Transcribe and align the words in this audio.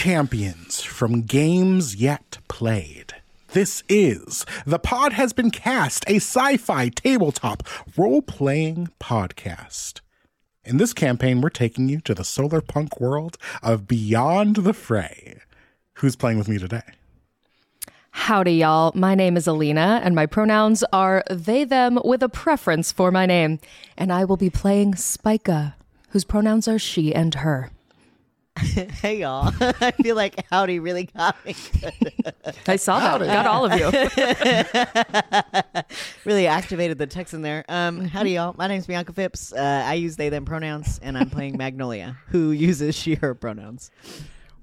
champions 0.00 0.80
from 0.80 1.20
games 1.20 1.94
yet 1.94 2.38
played. 2.48 3.12
This 3.48 3.82
is 3.86 4.46
The 4.64 4.78
Pod 4.78 5.12
Has 5.12 5.34
Been 5.34 5.50
Cast, 5.50 6.08
a 6.08 6.16
sci 6.16 6.56
fi 6.56 6.88
tabletop 6.88 7.62
role 7.98 8.22
playing 8.22 8.88
podcast. 8.98 10.00
In 10.64 10.78
this 10.78 10.94
campaign, 10.94 11.42
we're 11.42 11.50
taking 11.50 11.90
you 11.90 12.00
to 12.00 12.14
the 12.14 12.24
solar 12.24 12.62
punk 12.62 12.98
world 12.98 13.36
of 13.62 13.86
Beyond 13.86 14.56
the 14.56 14.72
Fray. 14.72 15.38
Who's 15.96 16.16
playing 16.16 16.38
with 16.38 16.48
me 16.48 16.56
today? 16.56 16.80
Howdy, 18.12 18.54
y'all. 18.54 18.92
My 18.94 19.14
name 19.14 19.36
is 19.36 19.46
Alina, 19.46 20.00
and 20.02 20.14
my 20.14 20.24
pronouns 20.24 20.82
are 20.94 21.22
they, 21.28 21.64
them, 21.64 21.98
with 22.06 22.22
a 22.22 22.30
preference 22.30 22.90
for 22.90 23.10
my 23.10 23.26
name. 23.26 23.58
And 23.98 24.10
I 24.10 24.24
will 24.24 24.38
be 24.38 24.48
playing 24.48 24.94
Spica, 24.94 25.76
whose 26.08 26.24
pronouns 26.24 26.66
are 26.66 26.78
she 26.78 27.14
and 27.14 27.34
her. 27.34 27.70
Hey 29.00 29.20
y'all. 29.20 29.52
I 29.60 29.92
feel 29.92 30.16
like 30.16 30.44
howdy 30.50 30.78
really 30.78 31.04
got 31.04 31.42
me. 31.44 31.54
I 32.66 32.76
saw 32.76 33.18
that. 33.18 33.26
Got 33.26 33.46
all 33.46 33.64
of 33.64 33.78
you. 33.78 33.86
really 36.24 36.46
activated 36.46 36.98
the 36.98 37.06
Texan 37.06 37.42
there. 37.42 37.64
Um, 37.68 38.04
howdy 38.04 38.32
y'all. 38.32 38.54
My 38.58 38.66
name's 38.66 38.86
Bianca 38.86 39.12
Phipps. 39.12 39.52
Uh, 39.52 39.84
I 39.86 39.94
use 39.94 40.16
they 40.16 40.28
them 40.28 40.44
pronouns 40.44 41.00
and 41.02 41.16
I'm 41.16 41.30
playing 41.30 41.56
Magnolia, 41.56 42.18
who 42.28 42.50
uses 42.50 42.94
she 42.94 43.14
her 43.14 43.34
pronouns. 43.34 43.90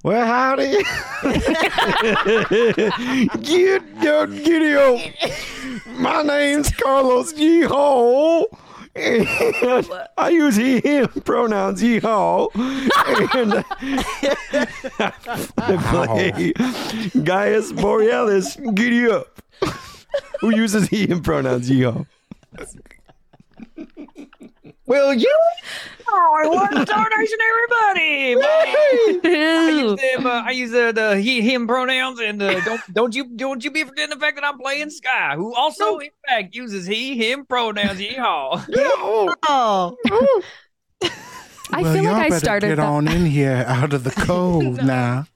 Well, 0.04 0.26
howdy. 0.26 0.84
get 3.42 3.84
your 4.02 4.28
giddy 4.28 4.76
up. 4.76 5.02
My 5.88 6.22
name's 6.22 6.70
Carlos 6.72 7.34
Yeehaw. 7.34 8.46
I 10.18 10.30
use 10.30 10.56
he, 10.56 10.80
him 10.80 11.08
pronouns, 11.24 11.82
yeehaw. 11.82 12.50
And 13.36 13.54
I 15.58 15.78
play 15.90 16.54
Gaius 17.24 17.72
Borealis, 17.72 18.58
giddy 18.74 19.10
up. 19.10 19.42
Who 20.42 20.56
uses 20.56 20.88
he, 20.88 21.08
him 21.08 21.22
pronouns, 21.22 21.70
yeehaw. 21.70 22.06
Well, 24.88 25.14
you 25.14 25.40
are 26.14 26.50
one 26.54 26.74
darnation, 26.86 27.38
everybody. 27.52 28.36
I 28.42 29.20
Ew. 29.24 29.90
use, 29.90 30.00
them, 30.00 30.26
uh, 30.26 30.44
I 30.46 30.52
use 30.52 30.74
uh, 30.74 30.94
the 30.94 31.20
he 31.20 31.42
him 31.42 31.68
pronouns, 31.68 32.22
and 32.22 32.42
uh, 32.42 32.62
don't 32.62 32.82
don't 32.94 33.14
you 33.16 33.26
don't 33.36 33.64
you 33.64 33.70
be 33.70 33.84
forgetting 33.84 34.12
the 34.12 34.20
fact 34.20 34.38
that 34.38 34.46
I'm 34.46 34.58
playing 34.58 34.90
Sky, 34.90 35.36
who 35.36 35.54
also 35.54 35.98
in 36.00 36.10
fact 36.26 36.56
uses 36.56 36.86
he 36.86 37.18
him 37.18 37.46
pronouns. 37.46 38.00
Yeehaw! 38.00 38.64
Oh, 39.50 39.96
I 41.70 41.82
well, 41.82 41.94
feel 41.94 42.04
like 42.06 42.14
I 42.28 42.30
better 42.30 42.40
started 42.40 42.68
get 42.70 42.76
that. 42.78 42.86
on 42.86 43.08
in 43.10 43.26
here 43.26 43.66
out 43.68 43.92
of 43.92 44.06
the 44.06 44.12
cold 44.26 44.78
now. 44.84 45.28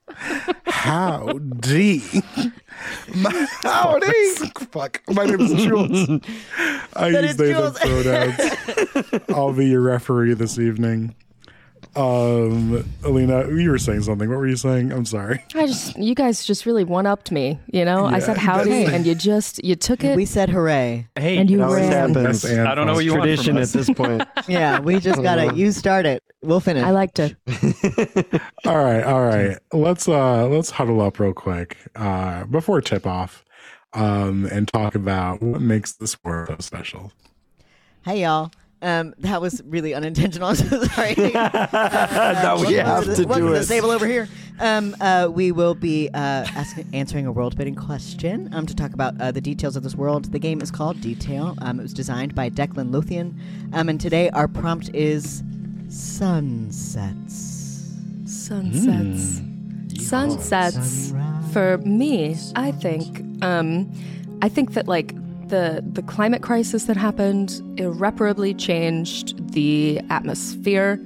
Howdy. 0.65 2.01
My, 3.15 3.47
Howdy. 3.61 4.35
Fuck. 4.71 5.01
My 5.09 5.25
name 5.25 5.41
is 5.41 5.53
Jules. 5.53 6.21
I 6.95 7.11
That 7.11 7.23
use 7.23 7.37
they 7.37 7.53
them 7.53 7.73
pronouns. 7.73 9.23
I'll 9.29 9.53
be 9.53 9.67
your 9.67 9.81
referee 9.81 10.33
this 10.33 10.57
evening. 10.57 11.15
Um, 11.93 12.85
Alina, 13.03 13.49
you 13.49 13.69
were 13.69 13.77
saying 13.77 14.03
something. 14.03 14.29
What 14.29 14.37
were 14.37 14.47
you 14.47 14.55
saying? 14.55 14.93
I'm 14.93 15.03
sorry. 15.05 15.43
I 15.53 15.67
just, 15.67 15.97
you 15.97 16.15
guys 16.15 16.45
just 16.45 16.65
really 16.65 16.85
one 16.85 17.05
upped 17.05 17.31
me. 17.31 17.59
You 17.67 17.83
know, 17.83 18.05
I 18.05 18.19
said 18.19 18.37
howdy, 18.37 18.85
and 18.85 19.05
you 19.05 19.13
just, 19.13 19.63
you 19.63 19.75
took 19.75 20.03
it, 20.03 20.15
we 20.15 20.23
said 20.25 20.49
hooray. 20.49 21.07
Hey, 21.17 21.37
and 21.37 21.49
you 21.49 21.59
It 21.59 21.63
always 21.65 21.87
ran. 21.89 22.13
happens. 22.13 22.45
I 22.45 22.75
don't 22.75 22.87
know 22.87 22.93
what 22.93 23.03
you 23.03 23.11
want 23.11 23.23
Tradition 23.23 23.53
from 23.55 23.57
at 23.57 23.63
us. 23.63 23.73
this 23.73 23.89
point. 23.89 24.23
Yeah, 24.47 24.79
we 24.79 24.99
just 24.99 25.21
got 25.21 25.37
it. 25.37 25.55
You 25.55 25.71
start 25.71 26.05
it. 26.05 26.23
We'll 26.41 26.59
finish. 26.61 26.83
I 26.83 26.91
liked 26.91 27.19
it. 27.19 27.35
all 28.65 28.83
right, 28.83 29.03
all 29.03 29.21
right. 29.23 29.57
Let's 29.73 30.07
uh 30.07 30.47
let's 30.47 30.71
huddle 30.71 31.01
up 31.01 31.19
real 31.19 31.33
quick 31.33 31.77
uh 31.95 32.45
before 32.45 32.81
tip 32.81 33.05
off 33.05 33.45
um 33.93 34.45
and 34.45 34.67
talk 34.67 34.95
about 34.95 35.41
what 35.43 35.61
makes 35.61 35.93
this 35.93 36.17
world 36.23 36.47
so 36.49 36.55
special. 36.59 37.11
Hey 38.03 38.21
y'all. 38.23 38.51
Um, 38.83 39.13
that 39.19 39.41
was 39.41 39.61
really 39.65 39.93
unintentional. 39.93 40.49
I'm 40.49 40.55
so 40.55 40.83
sorry. 40.85 41.13
now 41.33 42.59
we 42.59 42.73
have 42.73 43.03
to 43.03 43.25
welcome 43.25 43.47
do 43.47 43.49
to 43.49 43.53
it. 43.53 43.59
the 43.59 43.65
table 43.65 43.91
over 43.91 44.07
here. 44.07 44.27
Um, 44.59 44.95
uh, 44.99 45.29
we 45.31 45.51
will 45.51 45.75
be 45.75 46.09
uh, 46.09 46.45
asking, 46.55 46.87
answering 46.93 47.25
a 47.27 47.31
world 47.31 47.55
building 47.55 47.75
question 47.75 48.49
um, 48.53 48.65
to 48.65 48.75
talk 48.75 48.93
about 48.93 49.19
uh, 49.21 49.31
the 49.31 49.41
details 49.41 49.75
of 49.75 49.83
this 49.83 49.95
world. 49.95 50.31
The 50.31 50.39
game 50.39 50.61
is 50.61 50.71
called 50.71 50.99
Detail. 51.01 51.55
Um, 51.61 51.79
it 51.79 51.83
was 51.83 51.93
designed 51.93 52.33
by 52.35 52.49
Declan 52.49 52.91
Lothian. 52.91 53.39
Um, 53.73 53.89
and 53.89 53.99
today 54.01 54.29
our 54.31 54.47
prompt 54.47 54.89
is 54.93 55.43
sunsets. 55.89 57.47
Sunsets. 58.25 59.41
Sunsets. 60.07 61.13
For 61.53 61.77
me, 61.79 62.35
I 62.55 62.71
think, 62.71 63.43
um, 63.43 63.91
I 64.41 64.49
think 64.49 64.73
that 64.73 64.87
like 64.87 65.13
the 65.51 65.83
the 65.93 66.01
climate 66.01 66.41
crisis 66.41 66.85
that 66.85 66.97
happened 66.97 67.61
irreparably 67.77 68.53
changed 68.55 69.51
the 69.53 69.99
atmosphere, 70.09 70.99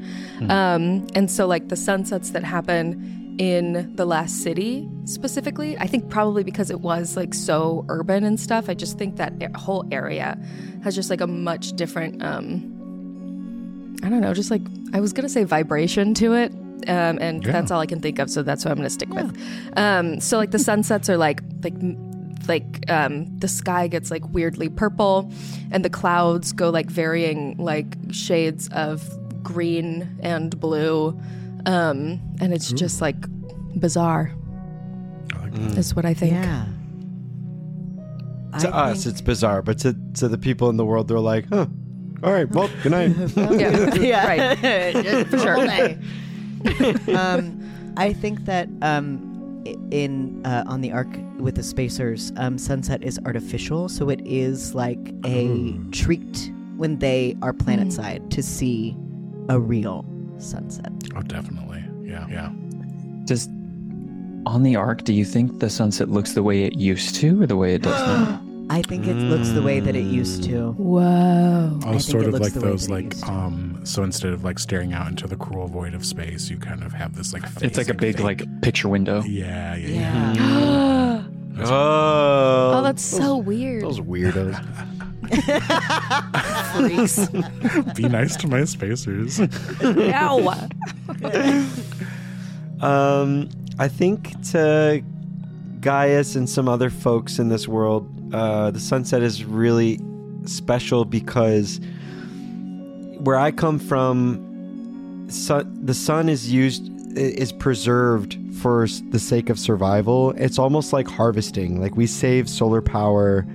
um, 0.49 1.05
and 1.13 1.29
so 1.29 1.45
like 1.47 1.67
the 1.67 1.75
sunsets 1.75 2.29
that 2.31 2.43
happen 2.45 3.35
in 3.37 3.93
the 3.97 4.05
last 4.05 4.41
city 4.43 4.87
specifically, 5.03 5.77
I 5.77 5.87
think 5.87 6.09
probably 6.09 6.43
because 6.45 6.71
it 6.71 6.79
was 6.79 7.17
like 7.17 7.33
so 7.33 7.83
urban 7.89 8.23
and 8.23 8.39
stuff. 8.39 8.69
I 8.69 8.73
just 8.75 8.97
think 8.97 9.17
that 9.17 9.33
whole 9.57 9.85
area 9.91 10.37
has 10.85 10.95
just 10.95 11.09
like 11.09 11.19
a 11.19 11.27
much 11.27 11.73
different. 11.73 12.23
Um, 12.23 13.97
I 14.03 14.09
don't 14.09 14.21
know, 14.21 14.33
just 14.33 14.51
like 14.51 14.61
I 14.93 14.99
was 15.01 15.11
gonna 15.11 15.27
say 15.29 15.43
vibration 15.43 16.13
to 16.15 16.33
it, 16.33 16.51
um, 16.87 17.17
and 17.19 17.43
Yeah. 17.43 17.51
that's 17.51 17.71
all 17.71 17.81
I 17.81 17.87
can 17.87 17.99
think 17.99 18.19
of. 18.19 18.29
So 18.29 18.41
that's 18.43 18.63
what 18.63 18.71
I'm 18.71 18.77
gonna 18.77 18.89
stick 18.89 19.09
with. 19.13 19.35
Um, 19.75 20.19
so 20.21 20.37
like 20.37 20.51
the 20.51 20.59
sunsets 20.59 21.09
are 21.09 21.17
like 21.17 21.41
like 21.63 21.73
like 22.47 22.89
um, 22.89 23.37
the 23.39 23.47
sky 23.47 23.87
gets 23.87 24.11
like 24.11 24.27
weirdly 24.29 24.69
purple, 24.69 25.31
and 25.71 25.83
the 25.85 25.89
clouds 25.89 26.51
go 26.53 26.69
like 26.69 26.89
varying 26.89 27.57
like 27.57 27.95
shades 28.11 28.67
of 28.69 29.03
green 29.43 30.17
and 30.21 30.59
blue, 30.59 31.19
um, 31.65 32.19
and 32.41 32.53
it's 32.53 32.71
just 32.71 33.01
like 33.01 33.15
bizarre. 33.79 34.31
Is 35.77 35.95
what 35.95 36.05
I 36.05 36.13
think. 36.13 36.33
Yeah. 36.33 36.65
To 38.59 38.69
I 38.69 38.91
us, 38.91 39.03
think- 39.03 39.13
it's 39.13 39.21
bizarre, 39.21 39.61
but 39.61 39.79
to, 39.79 39.95
to 40.15 40.27
the 40.27 40.37
people 40.37 40.69
in 40.69 40.77
the 40.77 40.85
world, 40.85 41.07
they're 41.07 41.19
like, 41.19 41.45
huh, 41.49 41.65
all 42.23 42.31
right, 42.31 42.49
well, 42.49 42.69
good 42.83 42.91
night. 42.91 43.13
Yeah. 43.59 43.93
yeah, 43.95 44.27
Right. 44.93 44.93
Just 45.03 45.29
For 45.31 45.37
sure. 45.39 47.17
um, 47.17 47.93
I 47.97 48.13
think 48.13 48.45
that 48.45 48.67
um, 48.81 49.33
i- 49.33 49.34
in 49.91 50.45
uh, 50.45 50.63
on 50.67 50.81
the 50.81 50.91
arc 50.91 51.07
with 51.37 51.55
the 51.55 51.63
spacers, 51.63 52.31
um, 52.37 52.57
sunset 52.57 53.03
is 53.03 53.19
artificial, 53.25 53.89
so 53.89 54.09
it 54.09 54.21
is 54.25 54.75
like 54.75 55.13
a 55.25 55.77
treat 55.91 56.51
when 56.77 56.99
they 56.99 57.35
are 57.41 57.53
planet 57.53 57.91
side 57.91 58.29
to 58.31 58.43
see 58.43 58.95
a 59.49 59.59
real 59.59 60.05
sunset. 60.37 60.91
Oh, 61.15 61.21
definitely. 61.21 61.83
Yeah, 62.03 62.27
yeah. 62.29 62.51
Does 63.25 63.47
on 64.45 64.63
the 64.63 64.75
arc, 64.75 65.03
do 65.03 65.13
you 65.13 65.25
think 65.25 65.59
the 65.59 65.69
sunset 65.69 66.09
looks 66.09 66.33
the 66.33 66.43
way 66.43 66.63
it 66.63 66.75
used 66.75 67.15
to 67.15 67.41
or 67.41 67.47
the 67.47 67.57
way 67.57 67.73
it 67.73 67.81
does 67.81 67.99
now? 68.07 68.41
I 68.69 68.81
think 68.81 69.05
it 69.07 69.13
looks 69.15 69.49
the 69.49 69.61
way 69.61 69.79
that 69.79 69.95
it 69.95 70.03
used 70.05 70.43
to. 70.45 70.71
Whoa. 70.71 71.79
Oh, 71.85 71.89
think 71.91 72.01
sort 72.01 72.23
it 72.23 72.27
of 72.29 72.33
looks 72.33 72.45
like 72.45 72.53
the 72.53 72.61
way 72.61 72.69
those 72.71 72.87
that 72.87 72.93
it 72.93 72.95
like 72.95 73.13
used 73.13 73.25
to. 73.25 73.31
um 73.31 73.79
so 73.83 74.03
instead 74.03 74.33
of 74.33 74.43
like 74.43 74.57
staring 74.59 74.93
out 74.93 75.07
into 75.07 75.27
the 75.27 75.35
cruel 75.35 75.67
void 75.67 75.93
of 75.93 76.03
space, 76.05 76.49
you 76.49 76.57
kind 76.57 76.83
of 76.83 76.91
have 76.93 77.15
this 77.15 77.31
like 77.33 77.43
It's 77.61 77.77
like 77.77 77.89
a 77.89 77.93
phasing 77.93 77.99
big 77.99 78.15
thing. 78.17 78.25
like 78.25 78.61
picture 78.61 78.89
window. 78.89 79.21
Yeah, 79.23 79.75
yeah, 79.75 79.87
yeah. 79.87 80.33
Yeah. 80.33 81.23
oh, 81.65 82.71
Oh, 82.77 82.81
that's 82.83 83.03
so 83.03 83.37
weird. 83.37 83.83
those 83.83 83.99
weirdos. 83.99 84.55
Freaks. 86.75 87.27
Be 87.95 88.03
nice 88.09 88.35
to 88.37 88.47
my 88.47 88.63
spacers. 88.65 89.39
Ow. 89.83 90.67
Um, 92.81 93.49
I 93.79 93.87
think 93.87 94.33
to 94.51 95.01
Gaius 95.85 96.35
and 96.35 96.49
some 96.49 96.67
other 96.67 96.89
folks 96.89 97.37
in 97.37 97.49
this 97.49 97.67
world, 97.67 98.09
uh, 98.33 98.71
the 98.71 98.79
sunset 98.79 99.21
is 99.21 99.45
really 99.45 99.99
special 100.45 101.05
because 101.05 101.79
where 103.19 103.37
I 103.37 103.51
come 103.51 103.77
from, 103.77 105.27
the 105.27 105.93
sun 105.93 106.27
is 106.27 106.51
used 106.51 106.91
is 107.15 107.51
preserved 107.51 108.35
for 108.55 108.87
the 109.11 109.19
sake 109.19 109.51
of 109.51 109.59
survival. 109.59 110.31
It's 110.31 110.57
almost 110.57 110.91
like 110.91 111.07
harvesting. 111.07 111.79
Like 111.79 111.95
we 111.95 112.07
save 112.07 112.49
solar 112.49 112.81
power 112.81 113.45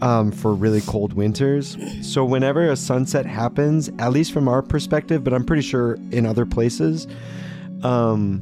um, 0.00 0.32
for 0.32 0.54
really 0.54 0.80
cold 0.80 1.12
winters. 1.12 1.76
So 2.00 2.24
whenever 2.24 2.70
a 2.70 2.76
sunset 2.76 3.26
happens, 3.26 3.90
at 3.98 4.10
least 4.10 4.32
from 4.32 4.48
our 4.48 4.62
perspective, 4.62 5.22
but 5.22 5.34
I'm 5.34 5.44
pretty 5.44 5.62
sure 5.62 5.98
in 6.12 6.24
other 6.24 6.46
places, 6.46 7.06
um, 7.82 8.40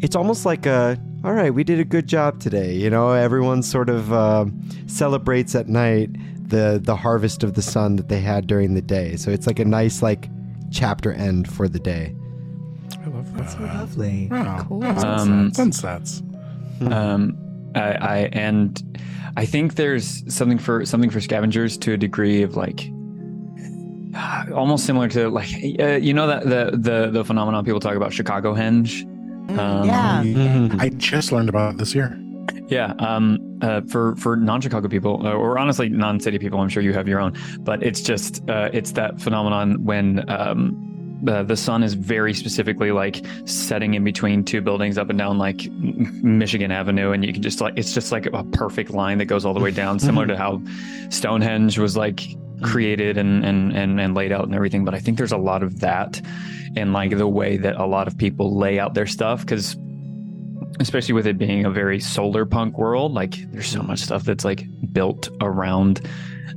it's 0.00 0.16
almost 0.16 0.46
like 0.46 0.64
a 0.64 0.98
all 1.24 1.32
right 1.32 1.52
we 1.52 1.64
did 1.64 1.80
a 1.80 1.84
good 1.84 2.06
job 2.06 2.38
today 2.40 2.74
you 2.74 2.88
know 2.88 3.10
everyone 3.10 3.62
sort 3.62 3.88
of 3.88 4.12
uh, 4.12 4.44
celebrates 4.86 5.54
at 5.54 5.68
night 5.68 6.10
the 6.48 6.80
the 6.82 6.96
harvest 6.96 7.42
of 7.42 7.54
the 7.54 7.62
sun 7.62 7.96
that 7.96 8.08
they 8.08 8.20
had 8.20 8.46
during 8.46 8.74
the 8.74 8.82
day 8.82 9.16
so 9.16 9.30
it's 9.30 9.46
like 9.46 9.58
a 9.58 9.64
nice 9.64 10.02
like 10.02 10.28
chapter 10.70 11.12
end 11.12 11.50
for 11.52 11.68
the 11.68 11.78
day 11.78 12.14
I 13.00 13.10
love 13.10 13.32
that. 13.32 13.38
That's 13.38 13.52
so 13.54 13.60
lovely. 13.60 14.28
Wow. 14.30 14.64
Cool. 14.68 14.84
Um, 14.84 15.52
Sunsets. 15.52 16.22
Um, 16.80 17.36
I, 17.74 17.80
I 17.80 18.18
and 18.32 19.00
I 19.36 19.44
think 19.46 19.74
there's 19.74 20.24
something 20.34 20.58
for 20.58 20.84
something 20.84 21.10
for 21.10 21.20
scavengers 21.20 21.76
to 21.78 21.92
a 21.92 21.96
degree 21.96 22.42
of 22.42 22.56
like 22.56 22.90
almost 24.54 24.86
similar 24.86 25.08
to 25.08 25.28
like 25.28 25.48
uh, 25.80 25.96
you 25.96 26.14
know 26.14 26.26
that 26.26 26.44
the 26.44 26.76
the 26.76 27.10
the 27.10 27.24
phenomenon 27.24 27.64
people 27.64 27.80
talk 27.80 27.94
about 27.94 28.12
Chicago 28.12 28.54
henge. 28.54 29.04
Um, 29.48 29.84
yeah. 29.84 30.68
I 30.78 30.90
just 30.90 31.32
learned 31.32 31.48
about 31.48 31.74
it 31.74 31.78
this 31.78 31.94
year. 31.94 32.18
Yeah, 32.68 32.92
um, 32.98 33.58
uh, 33.62 33.80
for 33.88 34.14
for 34.16 34.36
non-Chicago 34.36 34.88
people, 34.88 35.26
uh, 35.26 35.32
or 35.32 35.58
honestly 35.58 35.88
non-city 35.88 36.38
people, 36.38 36.60
I'm 36.60 36.68
sure 36.68 36.82
you 36.82 36.92
have 36.92 37.08
your 37.08 37.20
own. 37.20 37.34
But 37.60 37.82
it's 37.82 38.00
just 38.00 38.48
uh, 38.48 38.70
it's 38.72 38.92
that 38.92 39.20
phenomenon 39.20 39.84
when 39.84 40.28
um, 40.30 41.18
the 41.22 41.42
the 41.42 41.56
sun 41.56 41.82
is 41.82 41.94
very 41.94 42.34
specifically 42.34 42.92
like 42.92 43.24
setting 43.44 43.94
in 43.94 44.04
between 44.04 44.44
two 44.44 44.60
buildings 44.60 44.98
up 44.98 45.08
and 45.08 45.18
down 45.18 45.38
like 45.38 45.70
Michigan 45.70 46.70
Avenue, 46.70 47.12
and 47.12 47.24
you 47.24 47.32
can 47.32 47.42
just 47.42 47.60
like 47.60 47.74
it's 47.76 47.92
just 47.92 48.12
like 48.12 48.26
a 48.26 48.44
perfect 48.44 48.90
line 48.90 49.18
that 49.18 49.26
goes 49.26 49.44
all 49.44 49.54
the 49.54 49.60
way 49.60 49.70
down, 49.70 49.98
similar 49.98 50.26
to 50.28 50.36
how 50.36 50.62
Stonehenge 51.08 51.78
was 51.78 51.96
like 51.96 52.20
created 52.62 53.16
and 53.16 53.44
and 53.44 53.76
and 53.76 54.00
and 54.00 54.14
laid 54.14 54.32
out 54.32 54.44
and 54.44 54.54
everything. 54.54 54.84
But 54.84 54.94
I 54.94 54.98
think 54.98 55.18
there's 55.18 55.32
a 55.32 55.38
lot 55.38 55.62
of 55.62 55.80
that 55.80 56.20
in 56.76 56.92
like 56.92 57.16
the 57.16 57.28
way 57.28 57.56
that 57.56 57.76
a 57.76 57.86
lot 57.86 58.06
of 58.06 58.16
people 58.16 58.56
lay 58.56 58.78
out 58.78 58.94
their 58.94 59.06
stuff 59.06 59.40
because 59.40 59.76
especially 60.80 61.14
with 61.14 61.26
it 61.26 61.38
being 61.38 61.64
a 61.64 61.70
very 61.70 61.98
solar 61.98 62.44
punk 62.44 62.78
world 62.78 63.12
like 63.14 63.36
there's 63.52 63.68
so 63.68 63.82
much 63.82 64.00
stuff 64.00 64.24
that's 64.24 64.44
like 64.44 64.66
built 64.92 65.28
around 65.40 66.00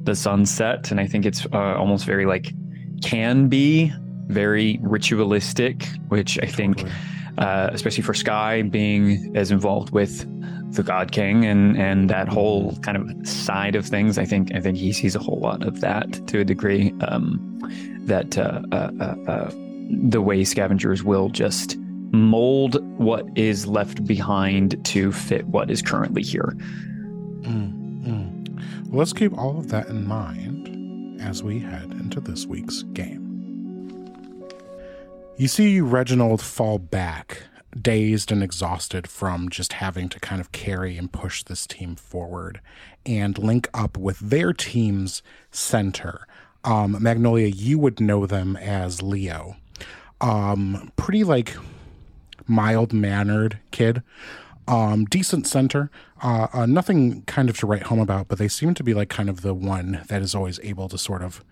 the 0.03 0.15
sunset 0.15 0.91
and 0.91 0.99
i 0.99 1.07
think 1.07 1.25
it's 1.25 1.45
uh, 1.53 1.75
almost 1.75 2.05
very 2.05 2.25
like 2.25 2.53
can 3.01 3.47
be 3.47 3.91
very 4.27 4.79
ritualistic 4.81 5.87
which 6.09 6.37
i 6.43 6.45
think 6.45 6.77
Totally. 6.77 6.95
Uh, 7.37 7.69
especially 7.71 8.03
for 8.03 8.13
sky 8.13 8.61
being 8.61 9.35
as 9.35 9.51
involved 9.51 9.91
with 9.91 10.27
the 10.73 10.83
god 10.83 11.11
king 11.11 11.43
and 11.45 11.77
and 11.77 12.09
that 12.09 12.29
whole 12.29 12.73
kind 12.77 12.97
of 12.97 13.27
side 13.27 13.75
of 13.75 13.85
things 13.85 14.17
i 14.17 14.23
think 14.23 14.53
i 14.55 14.59
think 14.61 14.77
he 14.77 14.93
sees 14.93 15.15
a 15.15 15.19
whole 15.19 15.39
lot 15.39 15.61
of 15.67 15.81
that 15.81 16.25
to 16.27 16.39
a 16.39 16.45
degree 16.45 16.93
um 17.01 17.51
that 18.05 18.37
uh, 18.37 18.61
uh, 18.71 18.91
uh, 18.99 19.31
uh, 19.31 19.51
the 19.89 20.21
way 20.21 20.43
scavengers 20.43 21.03
will 21.03 21.29
just 21.29 21.77
mold 22.11 22.83
what 22.97 23.25
is 23.35 23.67
left 23.67 24.05
behind 24.05 24.83
to 24.85 25.11
fit 25.11 25.47
what 25.47 25.71
is 25.71 25.81
currently 25.81 26.21
here. 26.21 26.55
Mm, 27.41 28.03
mm. 28.03 28.89
Well, 28.89 28.99
let's 28.99 29.13
keep 29.13 29.37
all 29.37 29.57
of 29.57 29.69
that 29.69 29.87
in 29.87 30.05
mind 30.07 31.21
as 31.21 31.43
we 31.43 31.59
head 31.59 31.91
into 31.91 32.19
this 32.19 32.45
week's 32.45 32.83
game. 32.83 33.20
You 35.37 35.47
see 35.47 35.81
Reginald 35.81 36.41
fall 36.41 36.77
back, 36.77 37.43
dazed 37.79 38.31
and 38.31 38.43
exhausted 38.43 39.07
from 39.07 39.49
just 39.49 39.73
having 39.73 40.07
to 40.09 40.19
kind 40.19 40.39
of 40.39 40.51
carry 40.51 40.97
and 40.97 41.11
push 41.11 41.43
this 41.43 41.65
team 41.65 41.95
forward 41.95 42.61
and 43.05 43.37
link 43.37 43.67
up 43.73 43.97
with 43.97 44.19
their 44.19 44.53
team's 44.53 45.23
center. 45.49 46.27
Um, 46.63 46.97
Magnolia, 47.01 47.47
you 47.47 47.79
would 47.79 47.99
know 47.99 48.27
them 48.27 48.55
as 48.55 49.01
Leo. 49.01 49.55
Um, 50.19 50.91
pretty 50.95 51.23
like 51.23 51.55
mild 52.45 52.93
mannered 52.93 53.57
kid. 53.71 54.03
Um, 54.67 55.05
decent 55.05 55.47
center. 55.47 55.89
Uh, 56.21 56.47
uh, 56.53 56.65
nothing 56.67 57.23
kind 57.23 57.49
of 57.49 57.57
to 57.59 57.65
write 57.65 57.83
home 57.83 57.99
about, 57.99 58.27
but 58.27 58.37
they 58.37 58.47
seem 58.47 58.75
to 58.75 58.83
be 58.83 58.93
like 58.93 59.09
kind 59.09 59.27
of 59.29 59.41
the 59.41 59.55
one 59.55 60.03
that 60.07 60.21
is 60.21 60.35
always 60.35 60.59
able 60.61 60.87
to 60.89 60.99
sort 60.99 61.23
of 61.23 61.43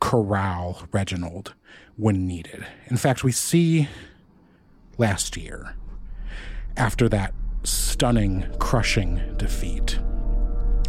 corral 0.00 0.82
Reginald 0.90 1.54
when 1.98 2.26
needed. 2.26 2.64
In 2.86 2.96
fact, 2.96 3.24
we 3.24 3.32
see 3.32 3.88
last 4.96 5.36
year, 5.36 5.74
after 6.76 7.08
that 7.08 7.34
stunning, 7.64 8.46
crushing 8.58 9.20
defeat, 9.36 9.98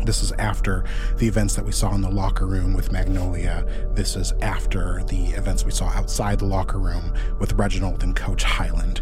this 0.05 0.23
is 0.23 0.31
after 0.33 0.85
the 1.17 1.27
events 1.27 1.55
that 1.55 1.65
we 1.65 1.73
saw 1.73 1.93
in 1.93 2.01
the 2.01 2.09
locker 2.09 2.47
room 2.47 2.73
with 2.73 2.91
Magnolia. 2.91 3.65
This 3.95 4.15
is 4.15 4.31
after 4.41 5.03
the 5.07 5.25
events 5.31 5.65
we 5.65 5.71
saw 5.71 5.89
outside 5.89 6.39
the 6.39 6.45
locker 6.45 6.79
room 6.79 7.13
with 7.39 7.53
Reginald 7.53 8.01
and 8.03 8.15
Coach 8.15 8.43
Highland. 8.43 9.01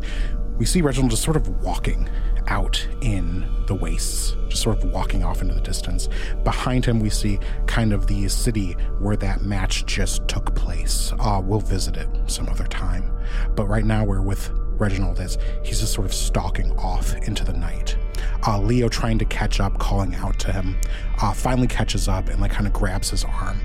We 0.57 0.65
see 0.65 0.81
Reginald 0.81 1.11
just 1.11 1.23
sort 1.23 1.37
of 1.37 1.63
walking 1.63 2.09
out 2.47 2.85
in 3.01 3.45
the 3.67 3.75
wastes, 3.75 4.35
just 4.47 4.63
sort 4.63 4.77
of 4.77 4.85
walking 4.91 5.23
off 5.23 5.41
into 5.41 5.53
the 5.53 5.61
distance. 5.61 6.09
Behind 6.43 6.83
him, 6.85 6.99
we 6.99 7.09
see 7.09 7.39
kind 7.67 7.93
of 7.93 8.07
the 8.07 8.27
city 8.29 8.73
where 8.99 9.17
that 9.17 9.41
match 9.41 9.85
just 9.85 10.27
took 10.27 10.55
place. 10.55 11.13
Uh, 11.19 11.41
we'll 11.43 11.59
visit 11.59 11.97
it 11.97 12.07
some 12.27 12.47
other 12.49 12.65
time. 12.65 13.11
But 13.55 13.67
right 13.67 13.85
now, 13.85 14.03
we're 14.03 14.21
with 14.21 14.49
Reginald 14.79 15.19
as 15.19 15.37
he's 15.63 15.79
just 15.79 15.93
sort 15.93 16.05
of 16.05 16.13
stalking 16.13 16.71
off 16.77 17.15
into 17.27 17.43
the 17.43 17.53
night. 17.53 17.97
Uh, 18.45 18.59
Leo 18.59 18.89
trying 18.89 19.19
to 19.19 19.25
catch 19.25 19.59
up, 19.59 19.77
calling 19.79 20.15
out 20.15 20.39
to 20.39 20.51
him, 20.51 20.77
uh, 21.21 21.33
finally 21.33 21.67
catches 21.67 22.07
up 22.07 22.29
and 22.29 22.39
like 22.39 22.51
kind 22.51 22.67
of 22.67 22.73
grabs 22.73 23.09
his 23.09 23.23
arm. 23.25 23.59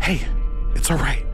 Hey, 0.00 0.26
it's 0.74 0.90
all 0.90 0.96
right. 0.96 1.24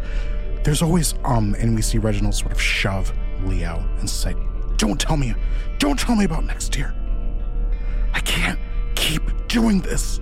There's 0.65 0.83
always 0.83 1.15
um, 1.25 1.55
and 1.59 1.75
we 1.75 1.83
see 1.83 1.99
Reginald 1.99 2.35
sort 2.35 2.53
of 2.53 2.61
shove 2.61 3.13
Leo 3.45 3.89
and 3.99 4.11
say, 4.11 4.35
"Don't 4.79 4.99
tell 4.99 5.17
me, 5.17 5.35
don't 5.79 5.99
tell 5.99 6.17
me 6.17 6.25
about 6.25 6.45
next 6.45 6.75
year. 6.77 6.95
I 8.15 8.21
can't 8.21 8.59
keep 8.95 9.23
doing 9.49 9.81
this. 9.83 10.21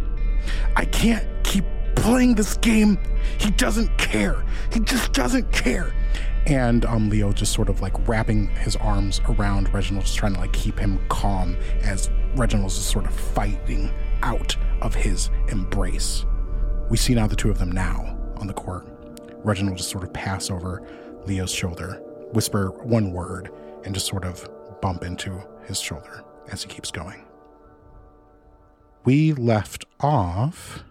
I 0.74 0.84
can't 0.84 1.26
keep 1.44 1.64
playing 1.94 2.34
this 2.34 2.56
game. 2.56 2.98
He 3.38 3.50
doesn't 3.52 3.96
care. 3.96 4.44
He 4.72 4.80
just 4.80 5.12
doesn't 5.12 5.52
care." 5.52 5.94
And 6.46 6.84
um, 6.84 7.08
Leo 7.08 7.32
just 7.32 7.52
sort 7.52 7.68
of 7.68 7.80
like 7.80 8.08
wrapping 8.08 8.48
his 8.56 8.76
arms 8.76 9.20
around 9.28 9.72
Reginald, 9.74 10.04
just 10.04 10.16
trying 10.16 10.34
to 10.34 10.40
like 10.40 10.52
keep 10.52 10.78
him 10.78 11.00
calm 11.08 11.56
as 11.82 12.10
Reginald's 12.36 12.76
just 12.76 12.90
sort 12.90 13.06
of 13.06 13.14
fighting 13.14 13.92
out 14.22 14.56
of 14.80 14.94
his 14.94 15.30
embrace. 15.48 16.24
We 16.88 16.96
see 16.96 17.14
now 17.14 17.26
the 17.26 17.36
two 17.36 17.50
of 17.50 17.58
them 17.58 17.72
now 17.72 18.16
on 18.36 18.46
the 18.46 18.52
court. 18.52 18.86
Reginald 19.38 19.76
just 19.76 19.90
sort 19.90 20.04
of 20.04 20.12
pass 20.12 20.50
over 20.50 20.86
Leo's 21.26 21.50
shoulder, 21.50 22.00
whisper 22.32 22.70
one 22.82 23.12
word, 23.12 23.50
and 23.86 23.94
just 23.94 24.06
sort 24.06 24.24
of 24.24 24.46
bump 24.82 25.02
into 25.04 25.40
his 25.64 25.80
shoulder 25.80 26.22
as 26.52 26.62
he 26.62 26.68
keeps 26.68 26.90
going. 26.90 27.24
We 29.04 29.32
left 29.32 29.84
off. 30.00 30.82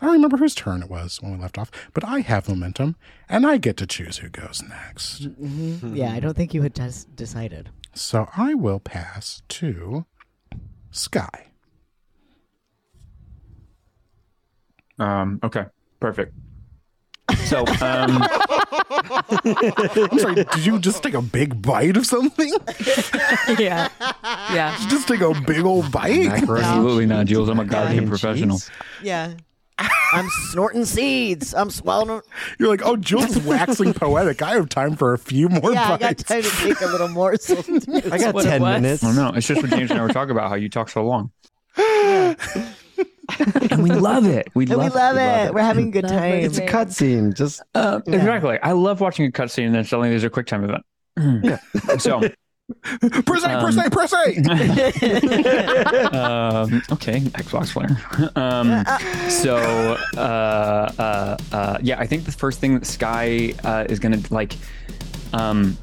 I 0.00 0.04
don't 0.06 0.14
remember 0.14 0.36
whose 0.36 0.54
turn 0.54 0.82
it 0.82 0.90
was 0.90 1.20
when 1.20 1.32
we 1.32 1.38
left 1.38 1.58
off, 1.58 1.72
but 1.92 2.04
I 2.04 2.20
have 2.20 2.48
momentum, 2.48 2.94
and 3.28 3.44
I 3.44 3.56
get 3.56 3.76
to 3.78 3.86
choose 3.86 4.18
who 4.18 4.28
goes 4.28 4.62
next. 4.68 5.24
hmm 5.24 5.96
Yeah, 5.96 6.12
I 6.12 6.20
don't 6.20 6.36
think 6.36 6.54
you 6.54 6.62
had 6.62 6.74
just 6.74 7.16
decided. 7.16 7.70
So 7.94 8.28
I 8.36 8.54
will 8.54 8.78
pass 8.78 9.42
to 9.48 10.04
Sky. 10.92 11.46
Um, 15.00 15.40
okay, 15.42 15.64
perfect. 16.00 16.34
So, 17.44 17.60
um, 17.60 18.22
I'm 19.44 20.18
sorry, 20.18 20.34
did 20.34 20.66
you 20.66 20.78
just 20.78 21.02
take 21.02 21.14
a 21.14 21.22
big 21.22 21.60
bite 21.62 21.96
of 21.96 22.06
something? 22.06 22.48
yeah. 23.58 23.88
Yeah. 24.52 24.76
just 24.88 25.08
take 25.08 25.20
a 25.20 25.32
big 25.46 25.64
old 25.64 25.90
bite? 25.90 26.26
absolutely 26.28 27.06
not, 27.06 27.26
Jules. 27.26 27.48
I'm 27.48 27.60
a 27.60 27.64
goddamn 27.64 28.08
professional. 28.08 28.58
Yeah. 29.02 29.34
I'm 30.12 30.28
snorting 30.50 30.84
seeds. 30.84 31.54
I'm 31.54 31.70
swallowing. 31.70 32.22
You're 32.58 32.68
like, 32.68 32.82
oh, 32.84 32.96
Jules 32.96 33.38
waxing 33.40 33.94
poetic. 33.94 34.42
I 34.42 34.52
have 34.54 34.68
time 34.68 34.96
for 34.96 35.12
a 35.12 35.18
few 35.18 35.48
more 35.48 35.72
Yeah, 35.72 35.92
I 35.92 35.98
got 35.98 36.18
time 36.18 36.42
to 36.42 36.50
take 36.50 36.80
a 36.80 36.86
little 36.86 37.08
morsel. 37.08 37.58
I 38.12 38.18
got 38.18 38.34
what 38.34 38.44
10 38.44 38.60
was. 38.62 38.80
minutes. 38.80 39.04
I 39.04 39.06
don't 39.06 39.16
know. 39.16 39.32
It's 39.36 39.46
just 39.46 39.62
what 39.62 39.70
James 39.70 39.90
and 39.90 40.00
I 40.00 40.02
were 40.02 40.08
talking 40.08 40.32
about 40.32 40.48
how 40.48 40.56
you 40.56 40.68
talk 40.68 40.88
so 40.88 41.04
long. 41.04 41.30
and 43.70 43.82
we 43.82 43.90
love 43.90 44.26
it. 44.26 44.48
We 44.54 44.64
And 44.64 44.76
love, 44.76 44.92
we 44.92 44.98
love 44.98 45.16
we 45.16 45.22
it. 45.22 45.54
We're 45.54 45.62
having 45.62 45.88
a 45.88 45.90
good 45.90 46.04
Love 46.04 46.12
time. 46.12 46.34
It's 46.34 46.58
a 46.58 46.66
cutscene. 46.66 47.34
Just 47.34 47.62
Uh, 47.74 48.00
Exactly. 48.06 48.58
I 48.62 48.72
love 48.72 49.00
watching 49.00 49.26
a 49.26 49.30
cutscene 49.30 49.66
and 49.66 49.74
then 49.74 49.84
suddenly 49.84 50.10
there's 50.10 50.24
a 50.24 50.30
quick 50.30 50.46
time 50.46 50.64
event. 50.64 50.84
so, 52.00 52.20
press 52.20 53.44
A, 53.44 53.58
press 53.60 53.76
A, 53.76 53.90
press 53.90 54.12
A. 54.12 54.18
um, 56.16 56.82
okay, 56.92 57.20
Xbox 57.20 57.72
player. 57.72 57.96
Um, 58.36 58.84
so, 59.30 59.56
uh, 60.16 60.20
uh, 60.98 61.36
uh, 61.52 61.78
yeah, 61.82 61.98
I 61.98 62.06
think 62.06 62.24
the 62.24 62.32
first 62.32 62.60
thing 62.60 62.74
that 62.74 62.86
Sky 62.86 63.54
uh, 63.64 63.86
is 63.88 63.98
gonna 63.98 64.20
like, 64.30 64.54
um, 65.32 65.76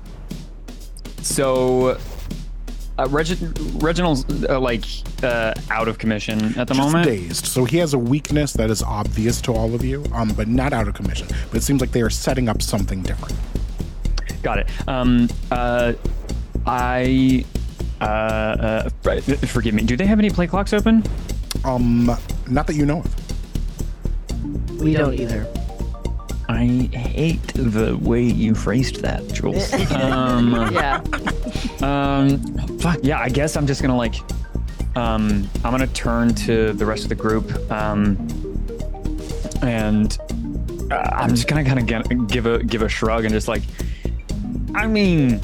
so. 1.22 1.98
Uh, 2.98 3.08
Regi- 3.10 3.38
Reginald's 3.80 4.24
uh, 4.48 4.58
like 4.60 4.86
uh, 5.22 5.54
out 5.70 5.88
of 5.90 5.98
commission 5.98 6.58
at 6.58 6.68
the 6.68 6.74
Just 6.74 6.80
moment. 6.80 7.06
dazed. 7.06 7.46
So 7.46 7.66
he 7.66 7.78
has 7.78 7.94
a 7.94 8.00
weakness 8.00 8.54
that 8.54 8.70
is 8.70 8.82
obvious 8.82 9.42
to 9.42 9.54
all 9.54 9.76
of 9.76 9.84
you, 9.84 10.06
um, 10.14 10.30
but 10.30 10.48
not 10.48 10.72
out 10.72 10.88
of 10.88 10.94
commission. 10.94 11.28
But 11.52 11.58
it 11.58 11.64
seems 11.64 11.82
like 11.82 11.92
they 11.92 12.02
are 12.02 12.10
setting 12.10 12.48
up 12.48 12.62
something 12.62 13.02
different. 13.02 13.36
Got 14.42 14.60
it. 14.60 14.68
Um, 14.88 15.28
uh, 15.52 15.94
I, 16.66 17.44
uh, 18.00 18.04
uh, 18.06 18.90
right, 19.04 19.22
forgive 19.24 19.74
me. 19.74 19.84
Do 19.84 19.98
they 19.98 20.06
have 20.06 20.20
any 20.20 20.30
play 20.30 20.48
clocks 20.48 20.72
open? 20.72 21.04
Um, 21.66 22.06
not 22.48 22.66
that 22.68 22.76
you 22.76 22.86
know 22.86 23.00
of. 23.00 24.80
we 24.82 24.94
don't 24.94 25.16
either. 25.16 25.46
I 26.48 26.66
hate 26.94 27.42
the 27.54 27.98
way 27.98 28.24
you 28.24 28.54
phrased 28.54 29.02
that, 29.02 29.28
Jules. 29.34 29.74
Um, 29.92 30.54
Yeah. 30.72 31.02
um, 31.82 32.40
fuck 32.80 33.00
yeah. 33.04 33.20
I 33.20 33.30
guess 33.30 33.56
I'm 33.58 33.66
just 33.66 33.82
gonna 33.82 33.98
like, 33.98 34.16
um, 34.96 35.50
I'm 35.64 35.72
gonna 35.72 35.88
turn 35.88 36.34
to 36.36 36.74
the 36.74 36.86
rest 36.86 37.04
of 37.04 37.10
the 37.10 37.16
group, 37.16 37.50
um, 37.72 38.16
and 39.62 40.18
uh, 40.92 40.96
I'm 40.96 41.30
just 41.32 41.48
gonna 41.48 41.64
kind 41.66 41.80
of 41.92 42.28
give 42.28 42.46
a 42.46 42.64
give 42.64 42.82
a 42.84 42.90
shrug 42.90 43.26
and 43.26 43.34
just 43.34 43.48
like, 43.48 43.64
I 44.76 44.86
mean, 44.88 45.42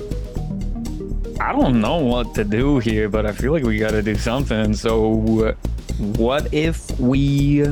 I 1.40 1.52
don't 1.52 1.82
know 1.82 1.98
what 1.98 2.36
to 2.36 2.44
do 2.44 2.78
here, 2.80 3.10
but 3.10 3.26
I 3.26 3.32
feel 3.32 3.52
like 3.52 3.64
we 3.64 3.80
got 3.80 3.92
to 3.92 4.04
do 4.04 4.14
something. 4.16 4.74
So, 4.76 5.56
what 5.98 6.54
if 6.54 7.00
we 7.00 7.66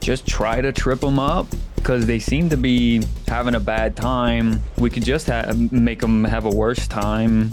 just 0.00 0.26
try 0.26 0.60
to 0.60 0.70
trip 0.70 1.00
them 1.00 1.18
up? 1.18 1.48
Because 1.84 2.06
they 2.06 2.18
seem 2.18 2.48
to 2.48 2.56
be 2.56 3.02
having 3.28 3.54
a 3.54 3.60
bad 3.60 3.94
time. 3.94 4.62
We 4.78 4.88
could 4.88 5.04
just 5.04 5.26
ha- 5.26 5.52
make 5.70 6.00
them 6.00 6.24
have 6.24 6.46
a 6.46 6.48
worse 6.48 6.88
time. 6.88 7.50